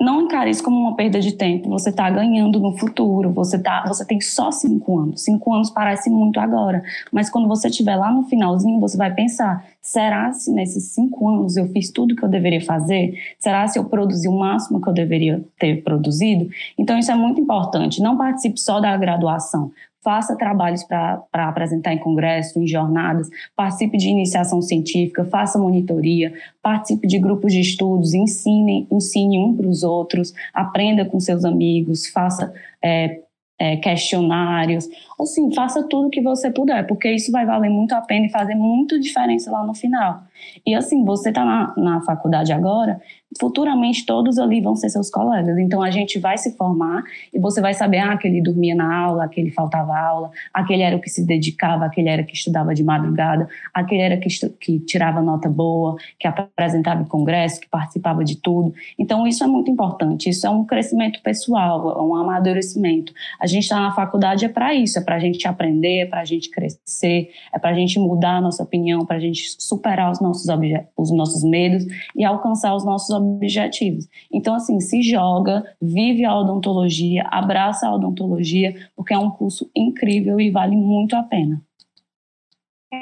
não 0.00 0.22
encare 0.22 0.48
isso 0.48 0.62
como 0.62 0.78
uma 0.78 0.94
perda 0.94 1.18
de 1.20 1.32
tempo. 1.32 1.68
Você 1.70 1.90
está 1.90 2.08
ganhando 2.08 2.60
no 2.60 2.78
futuro. 2.78 3.32
Você 3.32 3.58
tá, 3.58 3.84
você 3.88 4.04
tem 4.04 4.20
só 4.20 4.52
cinco 4.52 4.96
anos. 4.96 5.24
Cinco 5.24 5.52
anos 5.52 5.70
parece 5.70 6.08
muito 6.08 6.38
agora, 6.38 6.82
mas 7.10 7.28
quando 7.28 7.48
você 7.48 7.68
estiver 7.68 7.96
lá 7.96 8.12
no 8.12 8.22
finalzinho, 8.24 8.78
você 8.78 8.96
vai 8.96 9.12
pensar: 9.12 9.66
será 9.82 10.32
se 10.32 10.52
nesses 10.52 10.92
cinco 10.92 11.28
anos 11.28 11.56
eu 11.56 11.66
fiz 11.70 11.90
tudo 11.90 12.14
que 12.14 12.24
eu 12.24 12.28
deveria 12.28 12.60
fazer? 12.60 13.14
Será 13.40 13.66
se 13.66 13.78
eu 13.78 13.86
produzi 13.86 14.28
o 14.28 14.38
máximo 14.38 14.80
que 14.80 14.88
eu 14.88 14.94
deveria 14.94 15.44
ter 15.58 15.82
produzido? 15.82 16.48
Então 16.78 16.96
isso 16.96 17.10
é 17.10 17.16
muito 17.16 17.40
importante. 17.40 18.00
Não 18.00 18.16
participe 18.16 18.60
só 18.60 18.78
da 18.78 18.96
graduação 18.96 19.72
faça 20.02 20.36
trabalhos 20.36 20.84
para 20.84 21.24
apresentar 21.32 21.92
em 21.92 21.98
congresso, 21.98 22.58
em 22.60 22.66
jornadas, 22.66 23.28
participe 23.56 23.98
de 23.98 24.08
iniciação 24.08 24.62
científica, 24.62 25.24
faça 25.24 25.58
monitoria, 25.58 26.32
participe 26.62 27.06
de 27.06 27.18
grupos 27.18 27.52
de 27.52 27.60
estudos, 27.60 28.14
ensine, 28.14 28.86
ensine 28.90 29.38
um 29.38 29.54
para 29.54 29.66
os 29.66 29.82
outros, 29.82 30.32
aprenda 30.54 31.04
com 31.04 31.18
seus 31.18 31.44
amigos, 31.44 32.06
faça 32.08 32.52
é, 32.82 33.20
é, 33.58 33.76
questionários, 33.76 34.88
assim, 35.20 35.52
faça 35.52 35.82
tudo 35.82 36.10
que 36.10 36.22
você 36.22 36.50
puder, 36.50 36.86
porque 36.86 37.10
isso 37.10 37.32
vai 37.32 37.44
valer 37.44 37.70
muito 37.70 37.92
a 37.92 38.00
pena 38.00 38.26
e 38.26 38.30
fazer 38.30 38.54
muita 38.54 38.98
diferença 38.98 39.50
lá 39.50 39.66
no 39.66 39.74
final. 39.74 40.22
E 40.66 40.74
assim, 40.74 41.04
você 41.04 41.30
está 41.30 41.44
na, 41.44 41.74
na 41.76 42.00
faculdade 42.02 42.52
agora, 42.52 43.00
futuramente 43.38 44.06
todos 44.06 44.38
ali 44.38 44.60
vão 44.60 44.74
ser 44.74 44.88
seus 44.88 45.10
colegas. 45.10 45.58
Então 45.58 45.82
a 45.82 45.90
gente 45.90 46.18
vai 46.18 46.38
se 46.38 46.56
formar 46.56 47.02
e 47.32 47.38
você 47.38 47.60
vai 47.60 47.74
saber, 47.74 47.98
ah, 47.98 48.12
aquele 48.12 48.40
dormia 48.40 48.74
na 48.74 48.94
aula, 48.94 49.24
aquele 49.24 49.50
faltava 49.50 49.96
aula, 49.96 50.30
aquele 50.52 50.82
era 50.82 50.96
o 50.96 51.00
que 51.00 51.10
se 51.10 51.26
dedicava, 51.26 51.84
aquele 51.84 52.08
era 52.08 52.22
que 52.22 52.34
estudava 52.34 52.74
de 52.74 52.82
madrugada, 52.82 53.48
aquele 53.74 54.00
era 54.00 54.16
que, 54.16 54.28
que 54.60 54.78
tirava 54.80 55.20
nota 55.20 55.48
boa, 55.48 55.96
que 56.18 56.26
apresentava 56.26 57.02
em 57.02 57.06
congresso, 57.06 57.60
que 57.60 57.68
participava 57.68 58.24
de 58.24 58.36
tudo. 58.36 58.72
Então 58.98 59.26
isso 59.26 59.44
é 59.44 59.46
muito 59.46 59.70
importante, 59.70 60.30
isso 60.30 60.46
é 60.46 60.50
um 60.50 60.64
crescimento 60.64 61.20
pessoal, 61.22 61.98
é 61.98 62.02
um 62.02 62.14
amadurecimento. 62.14 63.12
A 63.40 63.46
gente 63.46 63.64
está 63.64 63.80
na 63.80 63.92
faculdade 63.92 64.44
é 64.44 64.48
para 64.48 64.74
isso, 64.74 64.98
é 64.98 65.02
para 65.02 65.16
a 65.16 65.18
gente 65.18 65.46
aprender, 65.46 66.00
é 66.00 66.06
para 66.06 66.20
a 66.20 66.24
gente 66.24 66.50
crescer, 66.50 67.30
é 67.52 67.58
para 67.58 67.70
a 67.70 67.74
gente 67.74 67.98
mudar 67.98 68.36
a 68.36 68.40
nossa 68.40 68.62
opinião, 68.62 69.04
para 69.04 69.16
a 69.16 69.20
gente 69.20 69.56
superar 69.58 70.10
os 70.10 70.20
nossos, 70.20 70.27
os 70.30 71.10
nossos 71.12 71.42
medos 71.44 71.84
e 72.16 72.24
alcançar 72.24 72.74
os 72.74 72.84
nossos 72.84 73.10
objetivos. 73.10 74.08
Então, 74.32 74.54
assim, 74.54 74.80
se 74.80 75.02
joga, 75.02 75.64
vive 75.80 76.24
a 76.24 76.36
odontologia, 76.36 77.26
abraça 77.30 77.86
a 77.86 77.94
odontologia, 77.94 78.74
porque 78.96 79.14
é 79.14 79.18
um 79.18 79.30
curso 79.30 79.70
incrível 79.74 80.40
e 80.40 80.50
vale 80.50 80.76
muito 80.76 81.16
a 81.16 81.22
pena. 81.22 81.60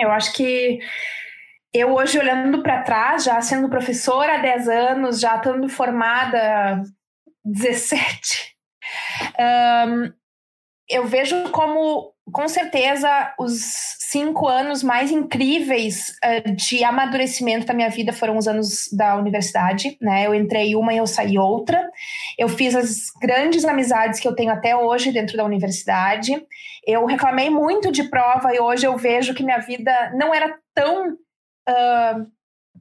Eu 0.00 0.10
acho 0.10 0.32
que 0.32 0.80
eu 1.72 1.94
hoje 1.94 2.18
olhando 2.18 2.62
para 2.62 2.82
trás, 2.82 3.24
já 3.24 3.40
sendo 3.40 3.68
professora 3.68 4.34
há 4.34 4.38
10 4.38 4.68
anos, 4.68 5.20
já 5.20 5.36
estando 5.36 5.68
formada 5.68 6.82
17, 7.44 8.56
um, 9.38 10.12
eu 10.88 11.06
vejo 11.06 11.50
como 11.50 12.12
com 12.32 12.48
certeza, 12.48 13.34
os 13.38 13.60
cinco 14.10 14.48
anos 14.48 14.82
mais 14.82 15.10
incríveis 15.12 16.16
uh, 16.24 16.52
de 16.54 16.82
amadurecimento 16.82 17.66
da 17.66 17.74
minha 17.74 17.88
vida 17.88 18.12
foram 18.12 18.36
os 18.36 18.48
anos 18.48 18.88
da 18.92 19.16
universidade, 19.16 19.96
né? 20.00 20.26
Eu 20.26 20.34
entrei 20.34 20.74
uma 20.74 20.92
e 20.92 20.98
eu 20.98 21.06
saí 21.06 21.38
outra. 21.38 21.88
Eu 22.36 22.48
fiz 22.48 22.74
as 22.74 23.10
grandes 23.20 23.64
amizades 23.64 24.18
que 24.18 24.26
eu 24.26 24.34
tenho 24.34 24.50
até 24.50 24.76
hoje 24.76 25.12
dentro 25.12 25.36
da 25.36 25.44
universidade. 25.44 26.32
Eu 26.86 27.06
reclamei 27.06 27.48
muito 27.48 27.92
de 27.92 28.04
prova 28.04 28.54
e 28.54 28.60
hoje 28.60 28.86
eu 28.86 28.96
vejo 28.96 29.34
que 29.34 29.44
minha 29.44 29.58
vida 29.58 30.12
não 30.14 30.34
era 30.34 30.56
tão 30.74 31.12
uh, 31.12 32.26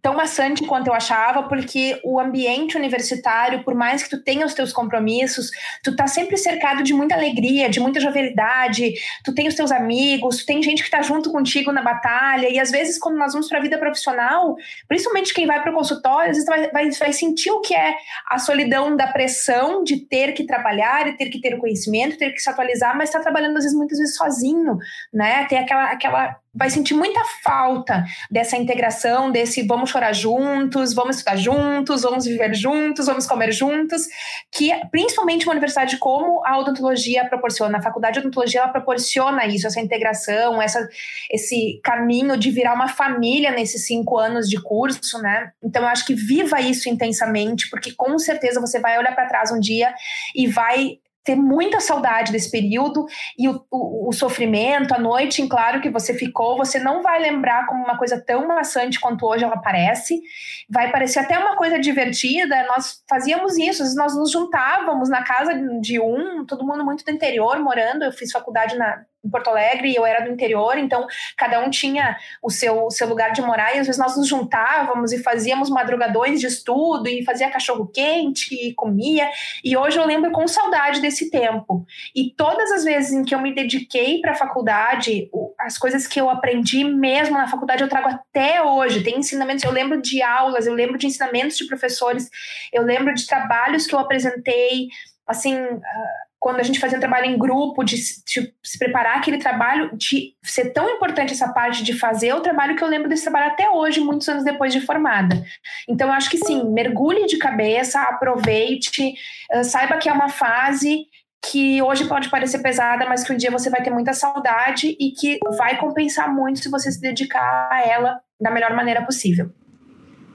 tão 0.01 0.15
maçante 0.15 0.65
quanto 0.65 0.87
eu 0.87 0.93
achava, 0.93 1.43
porque 1.43 1.99
o 2.03 2.19
ambiente 2.19 2.77
universitário, 2.77 3.63
por 3.63 3.75
mais 3.75 4.03
que 4.03 4.09
tu 4.09 4.23
tenha 4.23 4.45
os 4.45 4.53
teus 4.53 4.71
compromissos, 4.73 5.51
tu 5.83 5.95
tá 5.95 6.07
sempre 6.07 6.37
cercado 6.37 6.83
de 6.83 6.93
muita 6.93 7.15
alegria, 7.15 7.69
de 7.69 7.79
muita 7.79 7.99
jovialidade, 7.99 8.93
tu 9.23 9.33
tem 9.33 9.47
os 9.47 9.55
teus 9.55 9.71
amigos, 9.71 10.37
tu 10.37 10.45
tem 10.45 10.61
gente 10.61 10.83
que 10.83 10.89
tá 10.89 11.01
junto 11.01 11.31
contigo 11.31 11.71
na 11.71 11.81
batalha, 11.81 12.49
e 12.49 12.59
às 12.59 12.71
vezes 12.71 12.97
quando 12.97 13.17
nós 13.17 13.33
vamos 13.33 13.47
para 13.47 13.59
a 13.59 13.61
vida 13.61 13.77
profissional, 13.77 14.55
principalmente 14.87 15.33
quem 15.33 15.45
vai 15.45 15.61
para 15.61 15.71
o 15.71 15.75
consultório, 15.75 16.31
às 16.31 16.37
vezes 16.37 16.45
vai, 16.45 16.69
vai, 16.71 16.89
vai 16.91 17.13
sentir 17.13 17.51
o 17.51 17.61
que 17.61 17.75
é 17.75 17.95
a 18.29 18.37
solidão 18.37 18.95
da 18.95 19.07
pressão 19.07 19.83
de 19.83 19.97
ter 19.97 20.33
que 20.33 20.45
trabalhar, 20.45 21.07
e 21.07 21.17
ter 21.17 21.29
que 21.29 21.39
ter 21.39 21.53
o 21.55 21.59
conhecimento, 21.59 22.17
ter 22.17 22.31
que 22.31 22.39
se 22.39 22.49
atualizar, 22.49 22.97
mas 22.97 23.09
tá 23.09 23.19
trabalhando 23.19 23.57
às 23.57 23.63
vezes 23.63 23.77
muitas 23.77 23.97
vezes 23.97 24.15
sozinho, 24.15 24.77
né? 25.13 25.45
Tem 25.45 25.59
aquela 25.59 25.85
aquela 25.85 26.37
vai 26.55 26.69
sentir 26.69 26.93
muita 26.93 27.21
falta 27.43 28.05
dessa 28.31 28.55
integração, 28.55 29.29
desse 29.29 29.61
vamos 29.63 29.89
chorar 29.89 30.13
juntos, 30.13 30.93
vamos 30.93 31.17
estudar 31.17 31.35
juntos, 31.35 32.03
vamos 32.03 32.25
viver 32.25 32.55
juntos, 32.55 33.07
vamos 33.07 33.27
comer 33.27 33.51
juntos, 33.51 34.07
que 34.51 34.71
principalmente 34.89 35.45
uma 35.45 35.51
universidade 35.51 35.97
como 35.97 36.45
a 36.45 36.57
odontologia 36.57 37.25
proporciona, 37.25 37.77
a 37.77 37.81
faculdade 37.81 38.13
de 38.13 38.19
odontologia 38.19 38.61
ela 38.61 38.69
proporciona 38.69 39.45
isso, 39.45 39.67
essa 39.67 39.81
integração, 39.81 40.61
essa, 40.61 40.87
esse 41.29 41.79
caminho 41.83 42.37
de 42.37 42.49
virar 42.51 42.73
uma 42.73 42.87
família 42.87 43.51
nesses 43.51 43.85
cinco 43.85 44.17
anos 44.17 44.47
de 44.47 44.61
curso, 44.61 45.19
né? 45.19 45.51
Então 45.61 45.81
eu 45.81 45.89
acho 45.89 46.05
que 46.05 46.13
viva 46.13 46.61
isso 46.61 46.87
intensamente, 46.87 47.69
porque 47.69 47.91
com 47.91 48.17
certeza 48.17 48.61
você 48.61 48.79
vai 48.79 48.97
olhar 48.97 49.13
para 49.13 49.27
trás 49.27 49.51
um 49.51 49.59
dia 49.59 49.93
e 50.33 50.47
vai 50.47 50.99
ter 51.25 51.35
muita 51.35 51.79
saudade 51.79 52.31
desse 52.31 52.51
período 52.51 53.05
e 53.37 53.49
o, 53.49 53.65
o, 53.71 54.09
o, 54.09 54.13
sofrimento, 54.13 54.93
a 54.93 54.99
noite 54.99 55.41
em 55.41 55.47
claro 55.47 55.81
que 55.81 55.89
você 55.89 56.13
ficou, 56.13 56.55
você 56.55 56.77
não 56.79 57.01
vai 57.01 57.19
lembrar 57.19 57.65
como 57.65 57.83
uma 57.83 57.97
coisa 57.97 58.23
tão 58.23 58.47
maçante 58.47 58.99
quanto 58.99 59.25
hoje 59.25 59.43
ela 59.43 59.57
parece. 59.57 60.21
Vai 60.69 60.91
parecer 60.91 61.19
até 61.19 61.37
uma 61.37 61.55
coisa 61.55 61.79
divertida. 61.79 62.63
Nós 62.67 63.03
fazíamos 63.09 63.57
isso, 63.57 63.83
nós 63.95 64.15
nos 64.15 64.31
juntávamos 64.31 65.09
na 65.09 65.23
casa 65.23 65.53
de 65.81 65.99
um, 65.99 66.45
todo 66.45 66.65
mundo 66.65 66.85
muito 66.85 67.03
do 67.03 67.11
interior 67.11 67.59
morando. 67.59 68.03
Eu 68.03 68.11
fiz 68.11 68.31
faculdade 68.31 68.77
na, 68.77 69.03
em 69.25 69.29
Porto 69.29 69.49
Alegre 69.49 69.91
e 69.91 69.95
eu 69.95 70.05
era 70.05 70.23
do 70.23 70.31
interior, 70.31 70.77
então 70.77 71.05
cada 71.35 71.59
um 71.59 71.69
tinha 71.69 72.17
o 72.41 72.49
seu, 72.49 72.85
o 72.85 72.91
seu 72.91 73.07
lugar 73.07 73.31
de 73.31 73.41
morar 73.41 73.75
e 73.75 73.79
às 73.79 73.87
vezes 73.87 73.99
nós 73.99 74.15
nos 74.15 74.27
juntávamos 74.27 75.11
e 75.11 75.21
fazíamos 75.21 75.69
madrugadões 75.69 76.39
de 76.39 76.47
estudo 76.47 77.07
e 77.07 77.23
fazia 77.23 77.49
cachorro 77.49 77.87
quente 77.87 78.53
e 78.53 78.73
comia. 78.73 79.29
E 79.63 79.75
hoje 79.75 79.97
eu 79.97 80.05
lembro 80.05 80.31
com 80.31 80.47
saudade 80.47 81.01
desse 81.01 81.29
tempo. 81.29 81.85
E 82.15 82.33
todas 82.35 82.71
as 82.71 82.83
vezes 82.83 83.11
em 83.11 83.23
que 83.23 83.33
eu 83.33 83.39
me 83.39 83.53
dediquei 83.53 84.19
para 84.21 84.31
a 84.31 84.35
faculdade, 84.35 85.29
as 85.59 85.77
coisas 85.77 86.07
que 86.07 86.19
eu 86.19 86.29
aprendi 86.29 86.83
mesmo 86.83 87.37
na 87.37 87.47
faculdade 87.47 87.81
eu 87.81 87.89
trago 87.89 88.09
até 88.09 88.61
hoje. 88.61 89.03
Tem 89.03 89.17
ensinamentos, 89.17 89.63
eu 89.63 89.71
lembro 89.71 90.01
de 90.01 90.21
aulas, 90.21 90.67
eu 90.67 90.73
lembro 90.73 90.97
de 90.97 91.07
ensinamentos 91.07 91.57
de 91.57 91.67
professores, 91.67 92.29
eu 92.71 92.83
lembro 92.83 93.13
de 93.13 93.25
trabalhos 93.25 93.87
que 93.87 93.95
eu 93.95 93.99
apresentei, 93.99 94.87
assim, 95.27 95.55
uh, 95.55 96.24
quando 96.45 96.59
a 96.59 96.63
gente 96.63 96.79
fazia 96.79 96.99
um 96.99 97.01
trabalho 97.01 97.25
em 97.25 97.39
grupo, 97.39 97.83
de, 97.83 97.95
de, 97.95 98.53
se 98.63 98.77
preparar 98.77 99.17
aquele 99.17 99.39
trabalho, 99.39 99.89
de 99.97 100.35
ser 100.43 100.65
tão 100.73 100.87
importante 100.87 101.33
essa 101.33 101.51
parte 101.51 101.83
de 101.83 101.91
fazer 101.91 102.33
o 102.35 102.39
trabalho 102.39 102.75
que 102.75 102.83
eu 102.83 102.87
lembro 102.87 103.09
desse 103.09 103.23
trabalho 103.23 103.51
até 103.51 103.67
hoje, 103.67 103.99
muitos 103.99 104.29
anos 104.29 104.43
depois 104.43 104.71
de 104.71 104.79
formada. 104.79 105.43
Então, 105.89 106.09
eu 106.09 106.13
acho 106.13 106.29
que 106.29 106.37
sim, 106.37 106.63
mergulhe 106.71 107.25
de 107.25 107.39
cabeça, 107.39 107.99
aproveite, 107.99 109.15
saiba 109.63 109.97
que 109.97 110.07
é 110.07 110.13
uma 110.13 110.29
fase 110.29 111.07
que 111.49 111.81
hoje 111.81 112.07
pode 112.07 112.29
parecer 112.29 112.59
pesada, 112.59 113.09
mas 113.09 113.23
que 113.23 113.33
um 113.33 113.37
dia 113.37 113.49
você 113.49 113.71
vai 113.71 113.81
ter 113.81 113.89
muita 113.89 114.13
saudade 114.13 114.95
e 114.99 115.13
que 115.13 115.39
vai 115.57 115.79
compensar 115.79 116.31
muito 116.31 116.59
se 116.59 116.69
você 116.69 116.91
se 116.91 117.01
dedicar 117.01 117.69
a 117.71 117.81
ela 117.81 118.21
da 118.39 118.51
melhor 118.51 118.71
maneira 118.75 119.03
possível. 119.03 119.49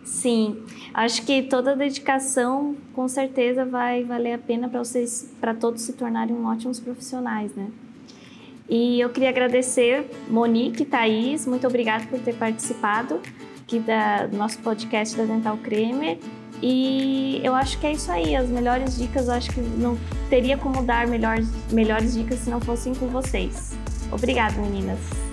Sim, 0.05 0.62
acho 0.92 1.24
que 1.24 1.42
toda 1.42 1.76
dedicação 1.76 2.74
com 2.94 3.07
certeza 3.07 3.64
vai 3.64 4.03
valer 4.03 4.32
a 4.32 4.38
pena 4.38 4.68
para 4.68 4.82
vocês, 4.82 5.30
para 5.40 5.55
todos 5.55 5.82
se 5.82 5.92
tornarem 5.92 6.36
ótimos 6.44 6.80
profissionais, 6.80 7.55
né? 7.55 7.68
E 8.68 9.01
eu 9.01 9.11
queria 9.11 9.30
agradecer 9.30 10.09
Monique, 10.28 10.84
Thaís, 10.84 11.46
muito 11.46 11.66
obrigada 11.66 12.07
por 12.07 12.20
ter 12.20 12.34
participado 12.36 13.20
aqui 13.61 13.78
da, 13.80 14.26
do 14.26 14.36
nosso 14.36 14.59
podcast 14.59 15.16
da 15.16 15.24
Dental 15.24 15.57
Cremer. 15.59 16.18
E 16.62 17.40
eu 17.42 17.55
acho 17.55 17.78
que 17.80 17.86
é 17.86 17.92
isso 17.92 18.12
aí, 18.12 18.36
as 18.36 18.48
melhores 18.48 18.98
dicas, 18.98 19.28
eu 19.28 19.34
acho 19.34 19.51
que 19.51 19.61
não 19.61 19.98
teria 20.28 20.59
como 20.59 20.82
dar 20.82 21.07
melhores, 21.07 21.48
melhores 21.72 22.14
dicas 22.14 22.40
se 22.40 22.51
não 22.51 22.61
fossem 22.61 22.94
com 22.94 23.07
vocês. 23.07 23.72
Obrigada, 24.12 24.61
meninas. 24.61 25.30